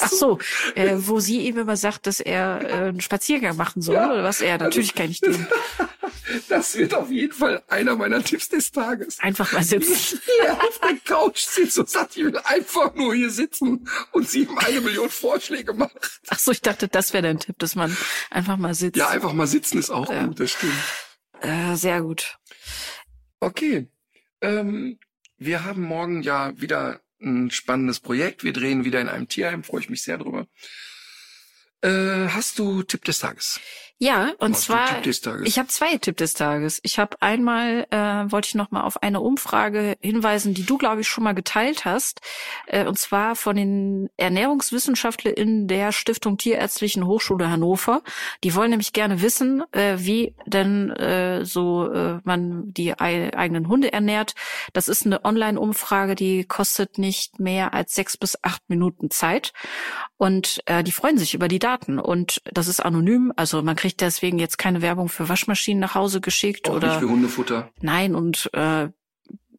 [0.00, 0.38] Ach so,
[0.74, 4.10] äh, wo sie ihm immer sagt, dass er äh, einen Spaziergang machen soll, ja.
[4.12, 4.58] oder was er?
[4.58, 5.46] Natürlich also, kann ich den.
[6.48, 9.18] Das wird auf jeden Fall einer meiner Tipps des Tages.
[9.20, 10.20] Einfach mal sitzen.
[10.24, 14.42] Hier auf der Couch sitzt und sagt, ich will einfach nur hier sitzen und sie
[14.42, 16.20] ihm eine Million Vorschläge macht.
[16.28, 17.96] Ach so, ich dachte, das wäre dein Tipp, dass man
[18.30, 18.96] einfach mal sitzt.
[18.96, 20.26] Ja, einfach mal sitzen ist auch ja.
[20.26, 20.72] gut, das stimmt.
[21.40, 22.38] Äh, sehr gut.
[23.40, 23.88] Okay.
[24.40, 24.98] Ähm,
[25.38, 28.44] wir haben morgen ja wieder ein spannendes Projekt.
[28.44, 30.46] Wir drehen wieder in einem Tierheim, freue ich mich sehr drüber.
[31.82, 33.60] Äh, hast du Tipp des Tages?
[34.02, 35.06] Ja, und Was zwar,
[35.44, 36.80] ich habe zwei Tipp des Tages.
[36.82, 41.02] Ich habe einmal, äh, wollte ich noch mal auf eine Umfrage hinweisen, die du, glaube
[41.02, 42.20] ich, schon mal geteilt hast,
[42.66, 48.02] äh, und zwar von den ErnährungswissenschaftlerInnen der Stiftung Tierärztlichen Hochschule Hannover.
[48.42, 53.92] Die wollen nämlich gerne wissen, äh, wie denn äh, so äh, man die eigenen Hunde
[53.92, 54.34] ernährt.
[54.72, 59.52] Das ist eine Online-Umfrage, die kostet nicht mehr als sechs bis acht Minuten Zeit.
[60.16, 61.71] Und äh, die freuen sich über die Daten.
[62.00, 65.94] Und das ist anonym, also man kriegt kriegt deswegen jetzt keine Werbung für Waschmaschinen nach
[65.94, 67.70] Hause geschickt Auch oder nicht für Hundefutter.
[67.80, 68.88] Nein und äh,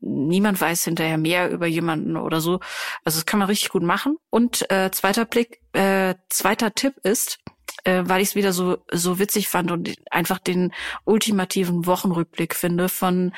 [0.01, 2.59] niemand weiß hinterher mehr über jemanden oder so.
[3.03, 4.18] Also das kann man richtig gut machen.
[4.30, 7.39] Und äh, zweiter Blick, äh, zweiter Tipp ist,
[7.84, 10.74] äh, weil ich es wieder so so witzig fand und einfach den
[11.05, 13.34] ultimativen Wochenrückblick finde von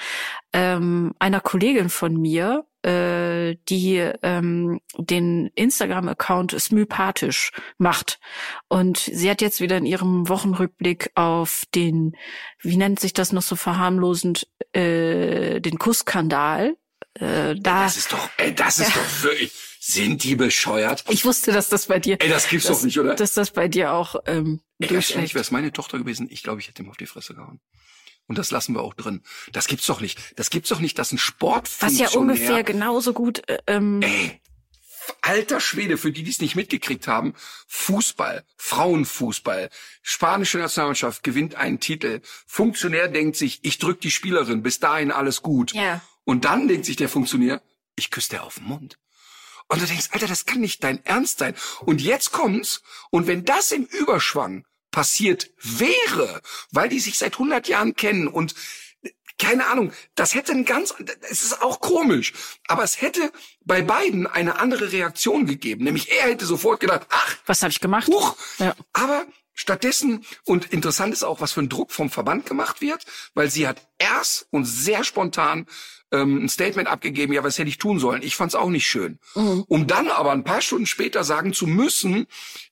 [0.53, 8.19] ähm, einer Kollegin von mir, äh, die ähm, den Instagram-Account Smypathisch macht.
[8.67, 12.15] Und sie hat jetzt wieder in ihrem Wochenrückblick auf den,
[12.61, 16.77] wie nennt sich das noch so verharmlosend, äh, den Kussskandal.
[17.15, 19.01] Äh, da, das ist doch, ey, das ist ja.
[19.01, 19.51] doch wirklich.
[19.87, 21.05] Sind die bescheuert?
[21.09, 22.17] Ich wusste, dass das bei dir.
[22.19, 23.13] Ey, das gibt's dass, doch nicht, oder?
[23.13, 26.41] Dass das bei dir auch ähm, Ey, ganz ehrlich, wäre es meine Tochter gewesen, ich
[26.41, 27.61] glaube, ich hätte ihm auf die Fresse gehauen.
[28.27, 29.21] Und das lassen wir auch drin.
[29.51, 30.19] Das gibt's doch nicht.
[30.35, 32.07] Das gibt's doch nicht, dass ein Sportfunktionär...
[32.07, 33.47] Was ja ungefähr genauso gut...
[33.47, 34.41] Äh, ähm Ey,
[35.21, 37.33] alter Schwede, für die, die es nicht mitgekriegt haben,
[37.67, 39.69] Fußball, Frauenfußball,
[40.01, 42.21] spanische Nationalmannschaft gewinnt einen Titel.
[42.47, 45.73] Funktionär denkt sich, ich drück die Spielerin, bis dahin alles gut.
[45.73, 46.01] Ja.
[46.23, 47.61] Und dann denkt sich der Funktionär,
[47.95, 48.97] ich küsse der auf den Mund.
[49.67, 51.55] Und du denkst, Alter, das kann nicht dein Ernst sein.
[51.81, 54.65] Und jetzt kommt's, und wenn das im Überschwang
[54.95, 56.41] passiert wäre,
[56.71, 58.55] weil die sich seit 100 Jahren kennen und
[59.37, 60.95] keine Ahnung, das hätte ein ganz,
[61.29, 62.31] es ist auch komisch,
[62.65, 63.29] aber es hätte
[63.65, 65.83] bei beiden eine andere Reaktion gegeben.
[65.83, 68.07] Nämlich er hätte sofort gedacht, ach, was habe ich gemacht?
[68.07, 68.37] Huch.
[68.57, 68.73] Ja.
[68.93, 73.51] Aber stattdessen, und interessant ist auch, was für ein Druck vom Verband gemacht wird, weil
[73.51, 75.65] sie hat erst und sehr spontan
[76.13, 78.21] ähm, ein Statement abgegeben, ja, was hätte ich tun sollen?
[78.21, 79.19] Ich fand's auch nicht schön.
[79.35, 79.65] Mhm.
[79.67, 82.27] Um dann aber ein paar Stunden später sagen zu müssen,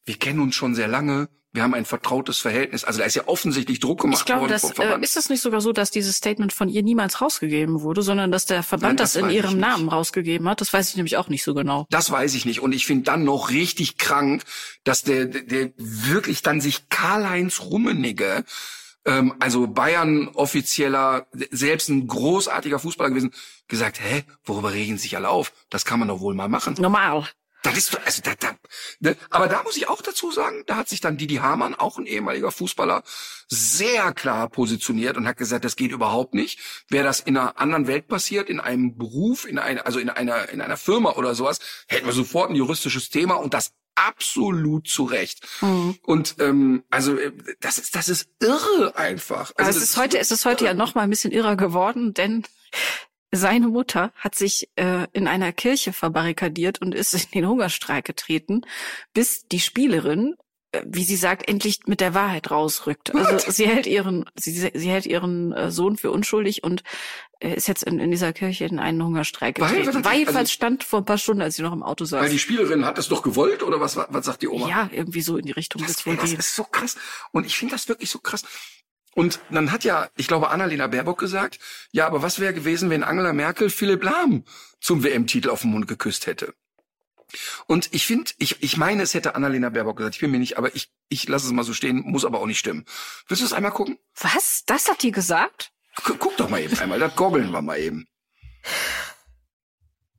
[0.05, 2.83] wir kennen uns schon sehr lange, wir haben ein vertrautes Verhältnis.
[2.83, 4.51] Also da ist ja offensichtlich Druck gemacht ich glaube, worden.
[4.51, 5.03] Das, vom Verband.
[5.03, 8.31] Äh, ist das nicht sogar so, dass dieses Statement von ihr niemals rausgegeben wurde, sondern
[8.31, 10.61] dass der Verband Nein, das, das in ihrem Namen rausgegeben hat?
[10.61, 11.85] Das weiß ich nämlich auch nicht so genau.
[11.91, 12.61] Das weiß ich nicht.
[12.61, 14.43] Und ich finde dann noch richtig krank,
[14.83, 18.43] dass der, der, der wirklich dann sich Karl-Heinz Rummenigge
[19.05, 23.33] ähm, also Bayern offizieller, selbst ein großartiger Fußballer gewesen,
[23.67, 25.51] gesagt, hä, worüber regen sich alle auf?
[25.69, 26.75] Das kann man doch wohl mal machen.
[26.79, 27.27] Normal.
[27.64, 28.55] Das ist, also da, da,
[28.99, 29.16] ne?
[29.30, 32.05] aber da muss ich auch dazu sagen, da hat sich dann Didi Hamann, auch ein
[32.05, 33.03] ehemaliger Fußballer,
[33.47, 36.59] sehr klar positioniert und hat gesagt, das geht überhaupt nicht.
[36.89, 40.49] Wäre das in einer anderen Welt passiert, in einem Beruf, in einer, also in einer,
[40.49, 45.05] in einer Firma oder sowas, hätten wir sofort ein juristisches Thema und das absolut zu
[45.05, 45.47] Recht.
[45.61, 45.97] Mhm.
[46.03, 49.51] Und ähm, also äh, das ist das ist irre einfach.
[49.55, 52.43] Also es ist heute es ist heute ja noch mal ein bisschen irrer geworden, denn
[53.36, 58.61] seine Mutter hat sich äh, in einer Kirche verbarrikadiert und ist in den Hungerstreik getreten,
[59.13, 60.36] bis die Spielerin,
[60.71, 63.13] äh, wie sie sagt, endlich mit der Wahrheit rausrückt.
[63.15, 66.84] Also sie hält ihren, sie, sie hält ihren äh, Sohn für unschuldig und
[67.39, 70.05] äh, ist jetzt in, in dieser Kirche in einen Hungerstreik getreten.
[70.05, 72.21] Weil, also, stand vor ein paar Stunden, als sie noch im Auto saß.
[72.21, 74.69] Weil die Spielerin hat das doch gewollt oder was, was sagt die Oma?
[74.69, 75.81] Ja, irgendwie so in die Richtung.
[75.81, 76.97] Das, das ist so krass.
[77.31, 78.43] Und ich finde das wirklich so krass.
[79.16, 81.59] Und dann hat ja, ich glaube, Annalena Baerbock gesagt,
[81.91, 84.43] ja, aber was wäre gewesen, wenn Angela Merkel Philipp Lahm
[84.80, 86.53] zum WM-Titel auf den Mund geküsst hätte?
[87.66, 90.16] Und ich finde, ich, ich meine, es hätte Annalena Baerbock gesagt.
[90.16, 92.45] Ich bin mir nicht, aber ich, ich lasse es mal so stehen, muss aber auch
[92.45, 92.86] nicht stimmen.
[93.28, 93.97] Willst du es einmal gucken?
[94.20, 94.64] Was?
[94.66, 95.72] Das hat die gesagt?
[96.03, 98.07] Guck, doch mal eben einmal, das goggeln wir mal eben.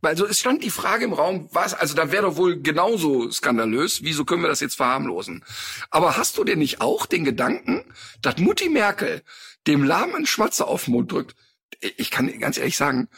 [0.07, 4.03] Also es stand die Frage im Raum, was, also da wäre doch wohl genauso skandalös,
[4.03, 5.45] wieso können wir das jetzt verharmlosen?
[5.91, 7.85] Aber hast du denn nicht auch den Gedanken,
[8.23, 9.23] dass Mutti Merkel
[9.67, 11.35] dem lahmen Schmatzer auf den Mund drückt?
[11.97, 13.09] Ich kann ganz ehrlich sagen,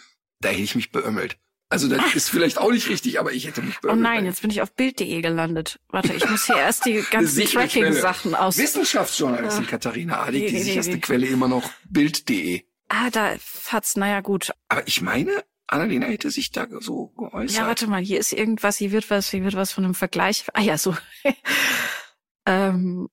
[0.40, 1.38] da hätte ich mich beömmelt.
[1.68, 4.50] Also das ist vielleicht auch nicht richtig, aber ich hätte mich Oh nein, jetzt bin
[4.50, 5.80] ich auf Bild.de gelandet.
[5.88, 8.56] Warte, ich muss hier erst die ganzen Tracking-Sachen aus.
[8.56, 9.70] Wissenschaftsjournalistin ja.
[9.70, 11.00] Katharina Adig, die sicherste.
[11.00, 12.62] Quelle immer noch Bild.de.
[12.88, 13.34] Ah, da
[13.68, 14.52] hat's, naja gut.
[14.68, 17.58] Aber ich meine, Annalena hätte sich da so geäußert.
[17.58, 20.44] Ja, warte mal, hier ist irgendwas, hier wird was, hier wird was von einem Vergleich.
[20.52, 20.96] Ah ja, so.
[22.46, 23.08] ähm,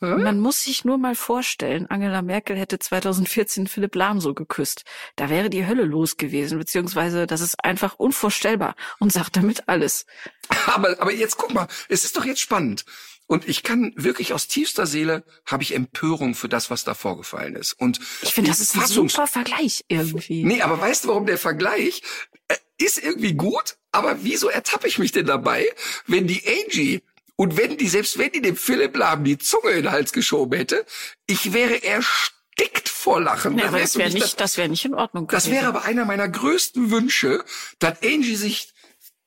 [0.00, 4.84] man muss sich nur mal vorstellen, Angela Merkel hätte 2014 Philipp Lahm so geküsst.
[5.16, 10.06] Da wäre die Hölle los gewesen, beziehungsweise das ist einfach unvorstellbar und sagt damit alles.
[10.66, 12.84] Aber, aber jetzt guck mal, es ist doch jetzt spannend.
[13.26, 17.56] Und ich kann wirklich aus tiefster Seele habe ich Empörung für das, was da vorgefallen
[17.56, 17.72] ist.
[17.72, 20.44] Und ich finde, das ist ein super Vergleich irgendwie.
[20.44, 22.02] Nee, aber weißt du, warum der Vergleich
[22.48, 23.76] äh, ist irgendwie gut?
[23.92, 25.66] Aber wieso ertappe ich mich denn dabei,
[26.06, 27.02] wenn die Angie
[27.36, 30.58] und wenn die, selbst wenn die dem Philipp Lahm die Zunge in den Hals geschoben
[30.58, 30.84] hätte,
[31.26, 33.56] ich wäre erstickt vor Lachen.
[33.58, 35.28] Ja, aber das wäre nicht, das, das wäre nicht in Ordnung.
[35.28, 37.42] Das wäre aber einer meiner größten Wünsche,
[37.78, 38.73] dass Angie sich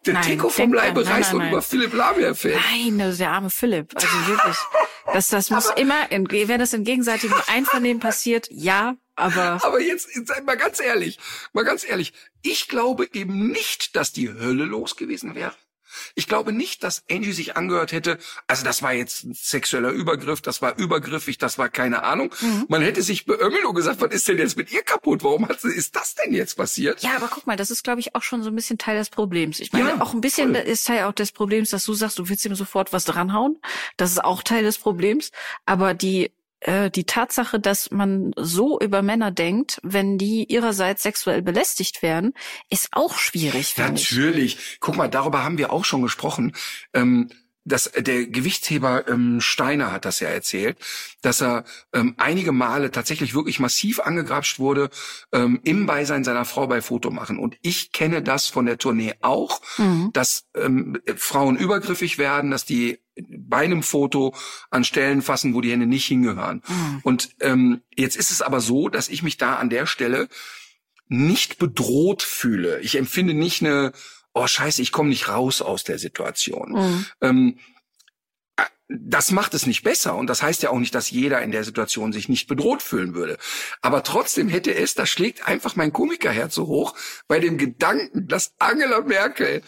[0.05, 2.59] den nein, Trikot vom Leibe nein, reißt nein, und über Philipp Lahm herfällt.
[2.71, 3.93] Nein, das ist der arme Philipp.
[3.95, 4.57] Also wirklich.
[5.13, 9.63] Das, das muss aber, immer, in, wenn das in gegenseitigem Einvernehmen passiert, ja, aber.
[9.63, 11.19] Aber jetzt, jetzt mal ganz ehrlich,
[11.53, 12.13] mal ganz ehrlich.
[12.41, 15.53] Ich glaube eben nicht, dass die Hölle los gewesen wäre.
[16.15, 18.17] Ich glaube nicht, dass Angie sich angehört hätte,
[18.47, 22.33] also das war jetzt ein sexueller Übergriff, das war übergriffig, das war keine Ahnung.
[22.41, 22.65] Mhm.
[22.67, 25.23] Man hätte sich beömmelt und gesagt, was ist denn jetzt mit ihr kaputt?
[25.23, 27.01] Warum hat, ist das denn jetzt passiert?
[27.01, 29.09] Ja, aber guck mal, das ist, glaube ich, auch schon so ein bisschen Teil des
[29.09, 29.59] Problems.
[29.59, 30.63] Ich meine, ja, auch ein bisschen voll.
[30.63, 33.59] ist Teil auch des Problems, dass du sagst, du willst ihm sofort was dranhauen.
[33.97, 35.31] Das ist auch Teil des Problems.
[35.65, 36.31] Aber die
[36.65, 42.33] die Tatsache, dass man so über Männer denkt, wenn die ihrerseits sexuell belästigt werden,
[42.69, 43.77] ist auch schwierig.
[43.77, 44.55] Natürlich.
[44.55, 44.79] Ich.
[44.79, 46.55] Guck mal, darüber haben wir auch schon gesprochen.
[46.93, 47.29] Ähm
[47.67, 50.77] das, der Gewichtsheber ähm, Steiner hat das ja erzählt,
[51.21, 54.89] dass er ähm, einige Male tatsächlich wirklich massiv angegrapscht wurde
[55.33, 57.37] ähm, im Beisein seiner Frau bei Fotomachen.
[57.37, 60.11] Und ich kenne das von der Tournee auch, mhm.
[60.13, 62.99] dass ähm, Frauen übergriffig werden, dass die
[63.29, 64.33] bei einem Foto
[64.69, 66.61] an Stellen fassen, wo die Hände nicht hingehören.
[66.67, 66.99] Mhm.
[67.03, 70.27] Und ähm, jetzt ist es aber so, dass ich mich da an der Stelle
[71.07, 72.79] nicht bedroht fühle.
[72.81, 73.93] Ich empfinde nicht eine
[74.37, 76.71] oh scheiße, ich komme nicht raus aus der Situation.
[76.71, 77.05] Mhm.
[77.21, 77.59] Ähm,
[78.55, 81.51] äh, das macht es nicht besser und das heißt ja auch nicht, dass jeder in
[81.51, 83.37] der Situation sich nicht bedroht fühlen würde.
[83.81, 86.95] Aber trotzdem hätte es, da schlägt einfach mein Komikerherz so hoch
[87.27, 89.61] bei dem Gedanken, dass Angela Merkel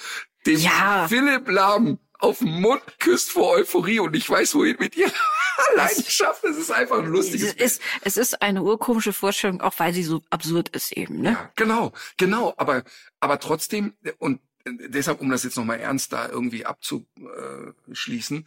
[0.45, 1.07] dem ja.
[1.07, 5.11] Philipp Lahm auf den Mund küsst vor Euphorie und ich weiß, wohin mit ihr.
[5.75, 7.53] Leidenschaft, es ist einfach ein lustiges.
[7.57, 11.31] Es ist, es ist eine urkomische Vorstellung, auch weil sie so absurd ist eben, ne?
[11.31, 12.83] Ja, genau, genau, aber,
[13.19, 18.45] aber trotzdem, und deshalb, um das jetzt nochmal ernst da irgendwie abzuschließen,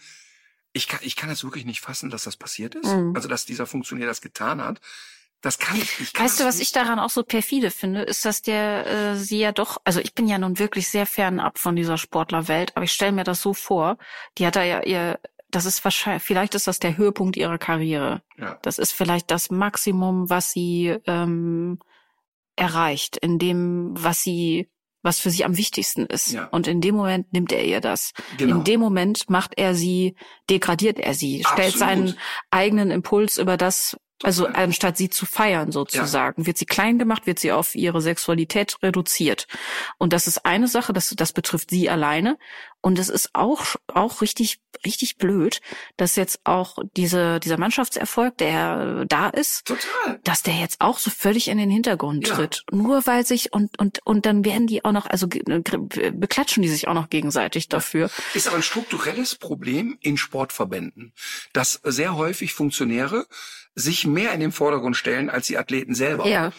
[0.73, 2.89] ich kann, ich kann das wirklich nicht fassen, dass das passiert ist.
[2.89, 3.15] Mhm.
[3.15, 4.81] Also, dass dieser Funktionär das getan hat.
[5.43, 6.69] Das kann ich, ich kann Weißt du, was nicht.
[6.69, 10.15] ich daran auch so perfide finde, ist, dass der äh, sie ja doch, also ich
[10.15, 13.53] bin ja nun wirklich sehr fernab von dieser Sportlerwelt, aber ich stelle mir das so
[13.53, 13.99] vor,
[14.39, 15.19] die hat da ja ihr,
[15.51, 18.23] das ist wahrscheinlich, vielleicht ist das der Höhepunkt ihrer Karriere.
[18.39, 18.59] Ja.
[18.63, 21.81] Das ist vielleicht das Maximum, was sie ähm,
[22.55, 24.69] erreicht, in dem, was sie
[25.03, 26.33] was für sie am wichtigsten ist.
[26.33, 26.47] Ja.
[26.53, 28.13] Und in dem Moment nimmt er ihr das.
[28.39, 28.59] Genau.
[28.59, 30.15] In dem Moment macht er sie,
[30.49, 31.59] degradiert er sie, Absolut.
[31.59, 32.15] stellt seinen
[32.51, 36.47] eigenen Impuls über das, also anstatt sie zu feiern sozusagen, ja.
[36.47, 39.47] wird sie klein gemacht, wird sie auf ihre Sexualität reduziert.
[39.99, 42.39] Und das ist eine Sache, das, das betrifft sie alleine.
[42.83, 45.61] Und es ist auch, auch richtig, richtig blöd,
[45.97, 50.21] dass jetzt auch diese, dieser Mannschaftserfolg, der da ist, Total.
[50.25, 52.35] dass der jetzt auch so völlig in den Hintergrund ja.
[52.35, 52.65] tritt.
[52.73, 56.89] Nur weil sich, und, und, und dann werden die auch noch, also beklatschen die sich
[56.89, 58.11] auch noch gegenseitig dafür.
[58.35, 61.15] Ist aber ein strukturelles Problem in Sportverbänden,
[61.53, 63.27] dass sehr häufig Funktionäre
[63.75, 66.27] sich mehr in den Vordergrund stellen als die Athleten selber.
[66.27, 66.53] Ja.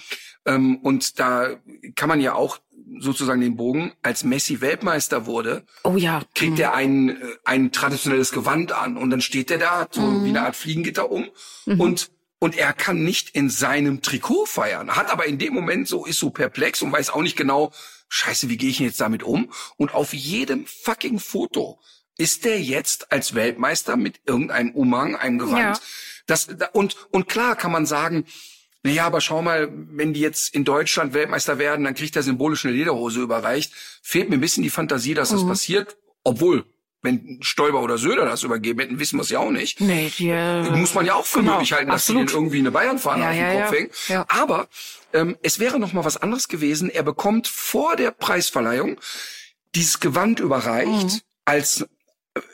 [0.45, 1.57] Ähm, und da
[1.95, 2.59] kann man ja auch
[2.99, 6.21] sozusagen den Bogen, als Messi Weltmeister wurde, oh ja.
[6.35, 6.61] kriegt mhm.
[6.61, 10.25] er ein, äh, ein traditionelles Gewand an und dann steht er da, so mhm.
[10.25, 11.29] wie eine Art Fliegengitter um
[11.65, 11.79] mhm.
[11.79, 16.05] und und er kann nicht in seinem Trikot feiern, hat aber in dem Moment so,
[16.05, 17.71] ist so perplex und weiß auch nicht genau,
[18.09, 19.49] scheiße, wie gehe ich jetzt damit um?
[19.77, 21.79] Und auf jedem fucking Foto
[22.17, 25.77] ist der jetzt als Weltmeister mit irgendeinem Umhang, einem Gewand.
[25.77, 25.83] Ja.
[26.27, 28.25] Das, und, und klar kann man sagen,
[28.83, 32.65] naja, aber schau mal, wenn die jetzt in Deutschland Weltmeister werden, dann kriegt er symbolisch
[32.65, 33.73] eine Lederhose überreicht.
[34.01, 35.47] Fehlt mir ein bisschen die Fantasie, dass das mhm.
[35.49, 36.65] passiert, obwohl
[37.01, 39.81] wenn Stoiber oder Söder das übergeben hätten, wissen wir es ja auch nicht.
[39.81, 42.29] Nee, die, äh, Muss man ja auch für genau, möglich halten, dass absolut.
[42.29, 43.77] sie denen irgendwie eine Bayernfahne Ja, auf den ja, Kopf ja.
[43.77, 43.91] hängen.
[44.07, 44.25] Ja.
[44.29, 44.67] Aber
[45.11, 46.89] ähm, es wäre noch mal was anderes gewesen.
[46.89, 48.99] Er bekommt vor der Preisverleihung
[49.75, 51.21] dieses Gewand überreicht Mhm.
[51.45, 51.85] als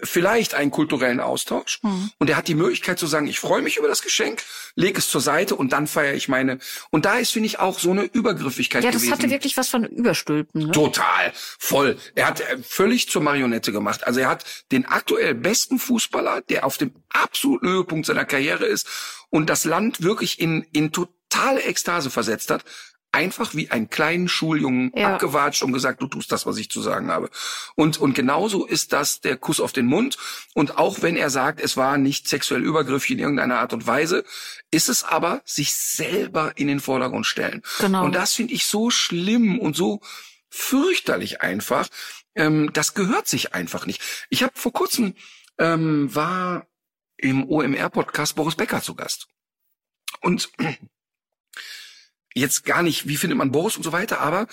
[0.03, 1.79] vielleicht einen kulturellen Austausch.
[1.83, 2.11] Mhm.
[2.17, 4.43] Und er hat die Möglichkeit zu sagen, ich freue mich über das Geschenk,
[4.75, 6.59] lege es zur Seite und dann feiere ich meine.
[6.89, 9.17] Und da ist, finde ich, auch so eine Übergriffigkeit ja, das gewesen.
[9.17, 10.67] hatte wirklich was von Überstülpen.
[10.67, 10.71] Ne?
[10.71, 11.97] Total, voll.
[12.15, 14.05] Er hat äh, völlig zur Marionette gemacht.
[14.05, 18.87] Also er hat den aktuell besten Fußballer, der auf dem absoluten Höhepunkt seiner Karriere ist
[19.29, 22.65] und das Land wirklich in, in totale Ekstase versetzt hat,
[23.11, 25.13] einfach wie einen kleinen Schuljungen Ja.
[25.13, 27.29] abgewatscht und gesagt, du tust das, was ich zu sagen habe.
[27.75, 30.17] Und, und genauso ist das der Kuss auf den Mund.
[30.53, 34.23] Und auch wenn er sagt, es war nicht sexuell übergriffig in irgendeiner Art und Weise,
[34.71, 37.63] ist es aber sich selber in den Vordergrund stellen.
[37.79, 38.05] Genau.
[38.05, 40.01] Und das finde ich so schlimm und so
[40.49, 41.87] fürchterlich einfach.
[42.35, 44.01] Ähm, das gehört sich einfach nicht.
[44.29, 45.15] Ich habe vor kurzem
[45.57, 46.67] ähm, war
[47.17, 49.27] im OMR-Podcast Boris Becker zu Gast.
[50.21, 50.49] Und
[52.35, 54.47] jetzt gar nicht, wie findet man Boris und so weiter, aber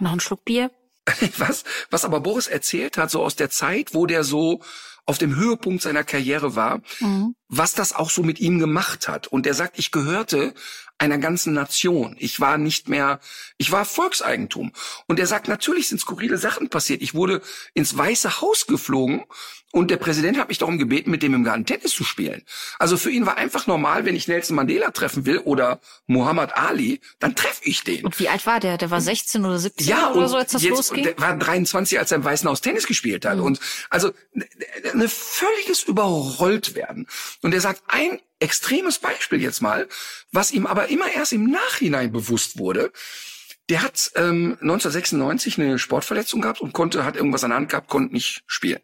[0.00, 0.70] Noch ein Schluck Bier.
[1.38, 4.60] was, was aber Boris erzählt hat, so aus der Zeit, wo der so
[5.04, 7.36] auf dem Höhepunkt seiner Karriere war, Mhm.
[7.48, 9.28] was das auch so mit ihm gemacht hat.
[9.28, 10.52] Und er sagt, ich gehörte
[10.98, 12.16] einer ganzen Nation.
[12.18, 13.20] Ich war nicht mehr,
[13.58, 14.72] ich war Volkseigentum.
[15.06, 17.02] Und er sagt, natürlich sind skurrile Sachen passiert.
[17.02, 17.42] Ich wurde
[17.74, 19.24] ins Weiße Haus geflogen
[19.72, 22.42] und der Präsident hat mich darum gebeten, mit dem im Garten Tennis zu spielen.
[22.78, 27.00] Also für ihn war einfach normal, wenn ich Nelson Mandela treffen will oder Muhammad Ali,
[27.18, 28.06] dann treffe ich den.
[28.06, 28.78] Und wie alt war der?
[28.78, 31.04] Der war 16 oder 17 Ja, oder so, als das jetzt, losging?
[31.04, 33.38] der war 23, als er im Weißen Haus Tennis gespielt hat.
[33.38, 34.12] Und also
[34.92, 37.06] eine völliges Überrolltwerden.
[37.42, 39.88] Und er sagt, ein extremes Beispiel jetzt mal,
[40.32, 42.92] was ihm aber immer erst im Nachhinein bewusst wurde.
[43.68, 47.88] Der hat ähm, 1996 eine Sportverletzung gehabt und konnte, hat irgendwas an der Hand gehabt,
[47.88, 48.80] konnte nicht spielen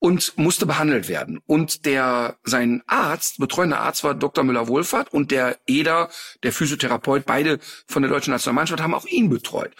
[0.00, 1.40] und musste behandelt werden.
[1.46, 4.42] Und der, sein Arzt, betreuender Arzt war Dr.
[4.42, 6.10] Müller-Wohlfahrt und der Eder,
[6.42, 9.74] der Physiotherapeut, beide von der deutschen Nationalmannschaft haben auch ihn betreut.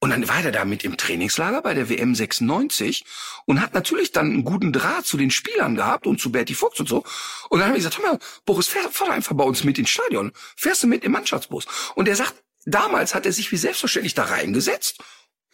[0.00, 3.04] Und dann war er da mit im Trainingslager bei der WM 96
[3.46, 6.78] und hat natürlich dann einen guten Draht zu den Spielern gehabt und zu Berti Fuchs
[6.78, 7.04] und so.
[7.48, 9.90] Und dann haben wir gesagt, hör mal, Boris, fahr, fahr einfach bei uns mit ins
[9.90, 10.32] Stadion.
[10.56, 11.66] Fährst du mit im Mannschaftsbus?
[11.96, 12.34] Und er sagt,
[12.64, 14.98] damals hat er sich wie selbstverständlich da reingesetzt.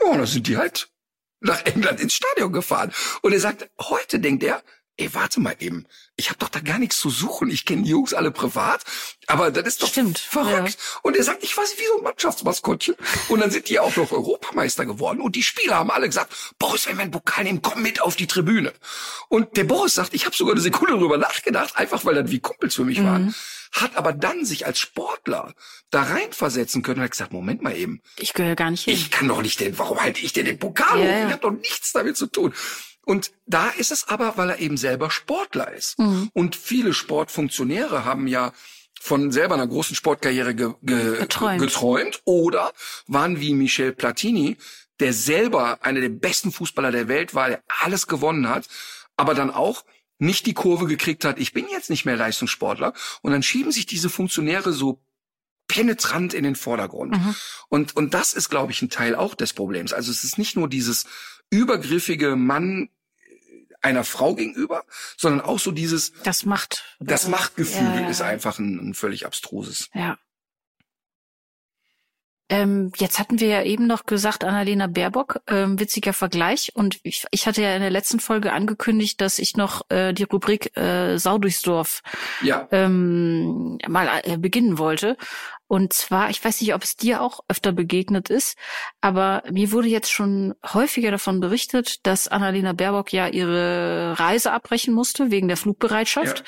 [0.01, 0.91] Ja, und dann sind die halt
[1.41, 2.93] nach England ins Stadion gefahren.
[3.23, 4.63] Und er sagt, heute denkt er,
[4.97, 5.87] ey, warte mal eben,
[6.17, 7.51] ich habe doch da gar nichts zu suchen.
[7.51, 8.83] Ich kenne die Jungs alle privat,
[9.27, 10.79] aber das ist doch Stimmt, verrückt.
[11.03, 12.95] Und er sagt, ich weiß wie so ein Mannschaftsmaskottchen.
[13.29, 15.21] Und dann sind die auch noch Europameister geworden.
[15.21, 18.15] Und die Spieler haben alle gesagt, Boris, wenn wir einen Pokal nehmen, komm mit auf
[18.17, 18.73] die Tribüne.
[19.29, 22.41] Und der Boris sagt, ich habe sogar eine Sekunde drüber nachgedacht, einfach weil das wie
[22.41, 23.05] Kumpels für mich Mhm.
[23.05, 23.35] waren.
[23.73, 25.53] Hat aber dann sich als Sportler
[25.91, 28.95] da reinversetzen können und hat gesagt, Moment mal eben, Ich gehöre gar nicht hin.
[28.95, 31.11] ich kann doch nicht den, warum halte ich denn den Pokal Ja, hoch?
[31.11, 31.27] ja.
[31.27, 32.55] Ich habe doch nichts damit zu tun.
[33.05, 35.99] Und da ist es aber, weil er eben selber Sportler ist.
[35.99, 36.31] Mhm.
[36.33, 38.53] Und viele Sportfunktionäre haben ja
[39.01, 41.61] von selber einer großen Sportkarriere ge, ge, Geträumt.
[41.61, 42.73] geträumt oder
[43.07, 44.57] waren wie Michel Platini,
[45.01, 48.67] der selber einer der besten Fußballer der Welt war, der alles gewonnen hat,
[49.17, 49.85] aber dann auch
[50.19, 52.95] nicht die Kurve gekriegt hat, ich bin jetzt nicht mehr Leistungssportler.
[53.21, 55.03] Und dann schieben sich diese Funktionäre so
[55.67, 57.17] penetrant in den Vordergrund.
[57.69, 59.93] Und, und das ist, glaube ich, ein Teil auch des Problems.
[59.93, 61.07] Also es ist nicht nur dieses
[61.55, 62.89] übergriffige Mann
[63.81, 64.85] einer Frau gegenüber,
[65.17, 66.85] sondern auch so dieses, Das macht.
[67.01, 69.89] das Machtgefühl Ja, ja, ist einfach ein, ein völlig abstruses.
[69.93, 70.19] Ja.
[72.51, 76.73] Ähm, jetzt hatten wir ja eben noch gesagt, Annalena Baerbock, ähm, witziger Vergleich.
[76.75, 80.25] Und ich, ich hatte ja in der letzten Folge angekündigt, dass ich noch äh, die
[80.25, 82.03] Rubrik äh, Sau durchs Dorf
[82.43, 85.17] Ja, ähm, mal äh, beginnen wollte.
[85.67, 88.57] Und zwar, ich weiß nicht, ob es dir auch öfter begegnet ist,
[89.01, 94.93] aber mir wurde jetzt schon häufiger davon berichtet, dass Annalena Baerbock ja ihre Reise abbrechen
[94.95, 96.45] musste wegen der Flugbereitschaft, Ja.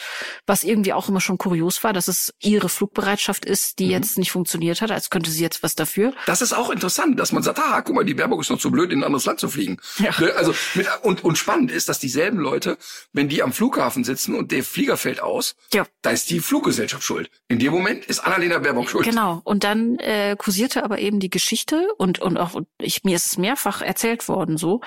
[0.46, 3.90] was irgendwie auch immer schon kurios war, dass es ihre Flugbereitschaft ist, die Mhm.
[3.92, 6.12] jetzt nicht funktioniert hat, als könnte sie jetzt was dafür.
[6.26, 8.70] das ist auch interessant, dass man sagt, ah, guck mal, die Baerbock ist noch zu
[8.70, 9.78] blöd, in ein anderes Land zu fliegen.
[9.98, 10.10] Ja.
[10.20, 12.76] Ne, Also mit, und, und spannend ist, dass dieselben Leute,
[13.12, 15.86] wenn die am Flughafen sitzen und der Flieger fällt aus, Ja.
[16.02, 17.30] da ist die Fluggesellschaft schuld.
[17.48, 19.04] In dem Moment ist Annalena Baerbock schuld.
[19.06, 19.15] Genau.
[19.24, 23.38] Und dann äh, kursierte aber eben die Geschichte und und auch ich mir ist es
[23.38, 24.80] mehrfach erzählt worden so.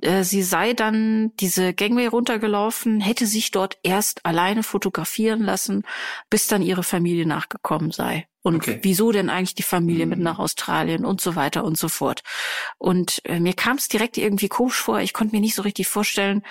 [0.00, 5.82] Äh, sie sei dann diese Gangway runtergelaufen, hätte sich dort erst alleine fotografieren lassen,
[6.30, 8.26] bis dann ihre Familie nachgekommen sei.
[8.42, 8.78] Und Okay.
[8.82, 10.24] wieso denn eigentlich die Familie mit Mhm.
[10.24, 12.22] nach Australien und so weiter und so fort.
[12.76, 15.00] Und äh, mir kam es direkt irgendwie komisch vor.
[15.00, 16.42] Ich konnte mir nicht so richtig vorstellen,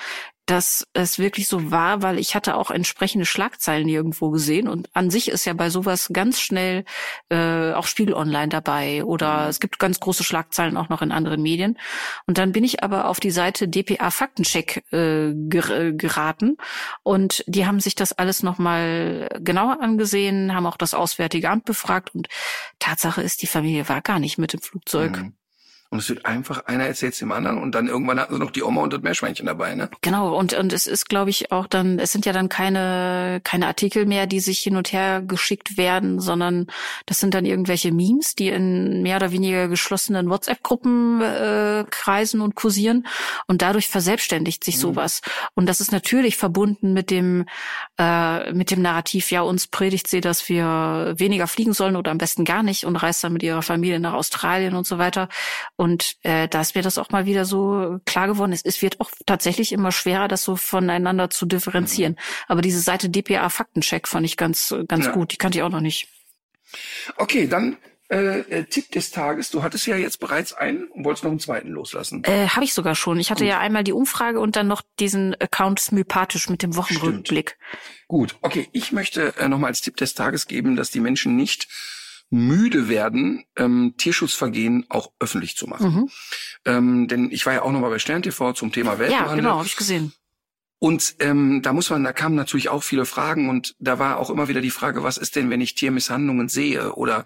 [0.45, 5.09] dass es wirklich so war, weil ich hatte auch entsprechende Schlagzeilen irgendwo gesehen und an
[5.09, 6.83] sich ist ja bei sowas ganz schnell
[7.29, 9.49] äh, auch Spiegel Online dabei oder mhm.
[9.49, 11.77] es gibt ganz große Schlagzeilen auch noch in anderen Medien.
[12.25, 16.57] Und dann bin ich aber auf die Seite DPA Faktencheck äh, ger geraten
[17.03, 22.13] und die haben sich das alles nochmal genauer angesehen, haben auch das Auswärtige Amt befragt
[22.13, 22.27] und
[22.79, 25.17] Tatsache ist, die Familie war gar nicht mit im Flugzeug.
[25.17, 25.33] Mhm.
[25.93, 28.63] Und es wird einfach, einer erzählt dem anderen und dann irgendwann hatten sie noch die
[28.63, 29.91] Oma und das Meerschweinchen dabei, ne?
[30.01, 33.67] Genau, und, und es ist, glaube ich, auch dann, es sind ja dann keine, keine
[33.67, 36.65] Artikel mehr, die sich hin und her geschickt werden, sondern
[37.05, 42.55] das sind dann irgendwelche Memes, die in mehr oder weniger geschlossenen WhatsApp-Gruppen äh, kreisen und
[42.55, 43.05] kursieren.
[43.45, 44.81] Und dadurch verselbstständigt sich mhm.
[44.81, 45.21] sowas.
[45.53, 47.45] Und das ist natürlich verbunden mit dem,
[47.99, 52.17] äh, mit dem Narrativ, ja, uns predigt sie, dass wir weniger fliegen sollen oder am
[52.17, 55.29] besten gar nicht und reist dann mit ihrer Familie nach Australien und so weiter.
[55.75, 55.82] Und
[56.23, 58.53] äh, da ist mir das auch mal wieder so klar geworden.
[58.53, 62.17] Es, es wird auch tatsächlich immer schwerer, das so voneinander zu differenzieren.
[62.47, 65.11] Aber diese Seite DPA Faktencheck fand ich ganz, ganz ja.
[65.11, 65.31] gut.
[65.31, 66.07] Die kannte ich auch noch nicht.
[67.17, 67.77] Okay, dann
[68.13, 69.49] äh, äh, Tipp des Tages.
[69.49, 72.23] Du hattest ja jetzt bereits einen und wolltest noch einen zweiten loslassen.
[72.25, 73.19] Äh, Habe ich sogar schon.
[73.19, 73.49] Ich hatte Gut.
[73.49, 77.57] ja einmal die Umfrage und dann noch diesen Account Smypathisch mit dem Wochenrückblick.
[77.57, 78.07] Stimmt.
[78.07, 78.67] Gut, okay.
[78.71, 81.67] Ich möchte äh, nochmal als Tipp des Tages geben, dass die Menschen nicht
[82.33, 85.93] müde werden, ähm, Tierschutzvergehen auch öffentlich zu machen.
[85.93, 86.09] Mhm.
[86.65, 89.29] Ähm, denn ich war ja auch noch mal bei Stern TV zum Thema Welpenhandel.
[89.29, 90.13] Ja, genau, habe ich gesehen.
[90.79, 94.31] Und ähm, da muss man, da kamen natürlich auch viele Fragen und da war auch
[94.31, 97.25] immer wieder die Frage, was ist denn, wenn ich Tiermisshandlungen sehe oder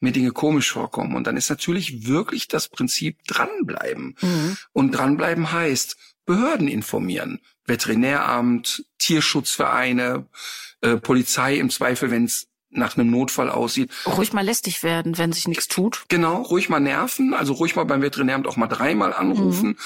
[0.00, 1.14] mir Dinge komisch vorkommen?
[1.14, 4.16] Und dann ist natürlich wirklich das Prinzip dranbleiben.
[4.20, 4.56] Mhm.
[4.72, 5.96] Und dranbleiben heißt
[6.26, 10.26] Behörden informieren, Veterinäramt, Tierschutzvereine,
[10.80, 13.90] äh, Polizei im Zweifel, wenn es nach einem Notfall aussieht.
[14.06, 16.04] Ruhig mal lästig werden, wenn sich nichts tut.
[16.08, 19.76] Genau, ruhig mal nerven, also ruhig mal beim Veterinäramt auch mal dreimal anrufen,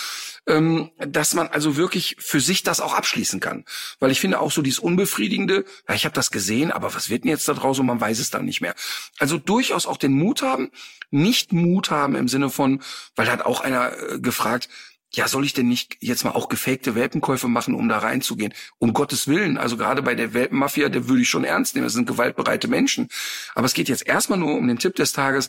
[0.46, 0.54] mhm.
[0.54, 3.64] ähm, dass man also wirklich für sich das auch abschließen kann.
[4.00, 7.24] Weil ich finde auch so dieses Unbefriedigende, ja, ich habe das gesehen, aber was wird
[7.24, 8.74] denn jetzt da draus und man weiß es dann nicht mehr.
[9.18, 10.70] Also durchaus auch den Mut haben,
[11.10, 12.82] nicht Mut haben im Sinne von,
[13.16, 14.68] weil hat auch einer äh, gefragt,
[15.14, 18.52] ja, soll ich denn nicht jetzt mal auch gefakte Welpenkäufe machen, um da reinzugehen?
[18.78, 21.86] Um Gottes Willen, also gerade bei der Welpenmafia, der würde ich schon ernst nehmen.
[21.86, 23.08] Das sind gewaltbereite Menschen.
[23.54, 25.48] Aber es geht jetzt erstmal nur um den Tipp des Tages.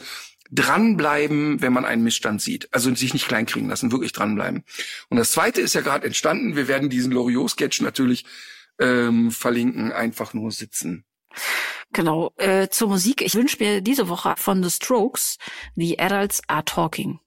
[0.51, 2.69] Dranbleiben, wenn man einen Missstand sieht.
[2.71, 4.63] Also sich nicht kleinkriegen lassen, wirklich dranbleiben.
[5.09, 6.55] Und das zweite ist ja gerade entstanden.
[6.55, 8.25] Wir werden diesen Loriot-Sketch natürlich
[8.79, 9.91] ähm, verlinken.
[9.91, 11.05] Einfach nur sitzen.
[11.91, 12.31] Genau.
[12.37, 13.21] Äh, zur Musik.
[13.21, 15.37] Ich wünsche mir diese Woche von The Strokes
[15.75, 17.19] The Adults Are Talking.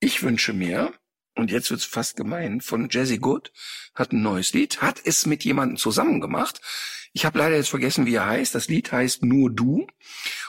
[0.00, 0.92] Ich wünsche mir
[1.36, 3.52] und jetzt wird's fast gemein, von Jazzy Good,
[3.94, 6.60] hat ein neues Lied, hat es mit jemandem zusammen gemacht.
[7.12, 8.54] Ich habe leider jetzt vergessen, wie er heißt.
[8.54, 9.86] Das Lied heißt Nur du.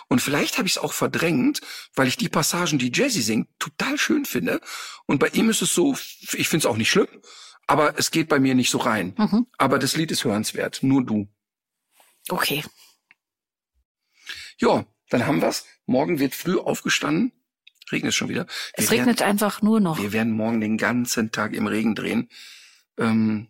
[0.07, 1.61] Und vielleicht habe ich es auch verdrängt,
[1.93, 4.61] weil ich die Passagen, die Jazzy singt, total schön finde.
[5.05, 5.95] Und bei ihm ist es so,
[6.33, 7.07] ich finde es auch nicht schlimm,
[7.67, 9.13] aber es geht bei mir nicht so rein.
[9.17, 9.47] Mhm.
[9.57, 10.83] Aber das Lied ist hörenswert.
[10.83, 11.27] Nur du.
[12.29, 12.63] Okay.
[14.57, 15.65] Ja, dann haben wir's.
[15.85, 17.31] Morgen wird früh aufgestanden
[17.91, 18.45] regnet es schon wieder.
[18.75, 19.99] Wir es regnet werden, einfach nur noch.
[19.99, 22.29] Wir werden morgen den ganzen Tag im Regen drehen.
[22.97, 23.47] Ähm,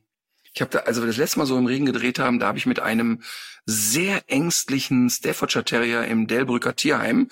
[0.53, 2.57] ich habe da, also wir das letzte Mal so im Regen gedreht haben, da habe
[2.57, 3.21] ich mit einem
[3.65, 7.29] sehr ängstlichen Staffordshire Terrier im Delbrücker Tierheim,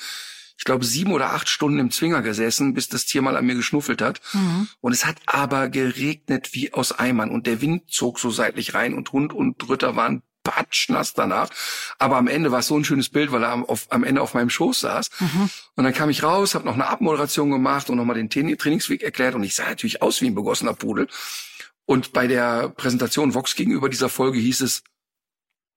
[0.57, 3.55] ich glaube, sieben oder acht Stunden im Zwinger gesessen, bis das Tier mal an mir
[3.55, 4.21] geschnuffelt hat.
[4.33, 4.67] Mhm.
[4.79, 8.93] Und es hat aber geregnet wie aus Eimern und der Wind zog so seitlich rein
[8.93, 11.49] und Hund und Ritter waren patschnass danach.
[11.99, 14.21] Aber am Ende war es so ein schönes Bild, weil er am, auf, am Ende
[14.21, 15.09] auf meinem Schoß saß.
[15.19, 15.49] Mhm.
[15.75, 19.35] Und dann kam ich raus, habe noch eine Abmoderation gemacht und nochmal den Trainingsweg erklärt.
[19.35, 21.09] Und ich sah natürlich aus wie ein begossener Pudel.
[21.85, 24.83] Und bei der Präsentation Vox gegenüber dieser Folge hieß es,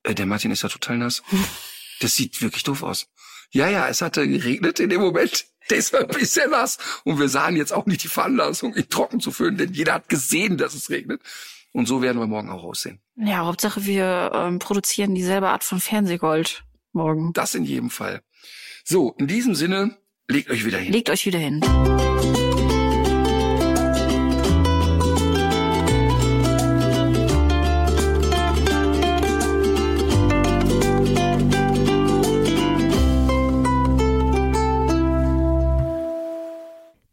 [0.05, 1.23] äh, der Martin ist ja total nass.
[2.01, 3.09] Das sieht wirklich doof aus.
[3.51, 5.47] Ja, ja, es hatte geregnet in dem Moment.
[5.69, 6.79] Der ist bisschen nass.
[7.03, 10.09] Und wir sahen jetzt auch nicht die Veranlassung, ihn trocken zu füllen, denn jeder hat
[10.09, 11.21] gesehen, dass es regnet.
[11.73, 13.01] Und so werden wir morgen auch aussehen.
[13.17, 17.33] Ja, Hauptsache wir ähm, produzieren dieselbe Art von Fernsehgold morgen.
[17.33, 18.23] Das in jedem Fall.
[18.85, 20.93] So, in diesem Sinne, legt euch wieder hin.
[20.93, 21.61] Legt euch wieder hin.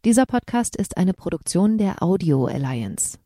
[0.06, 3.18] Dieser Podcast ist eine Produktion der Audio Alliance.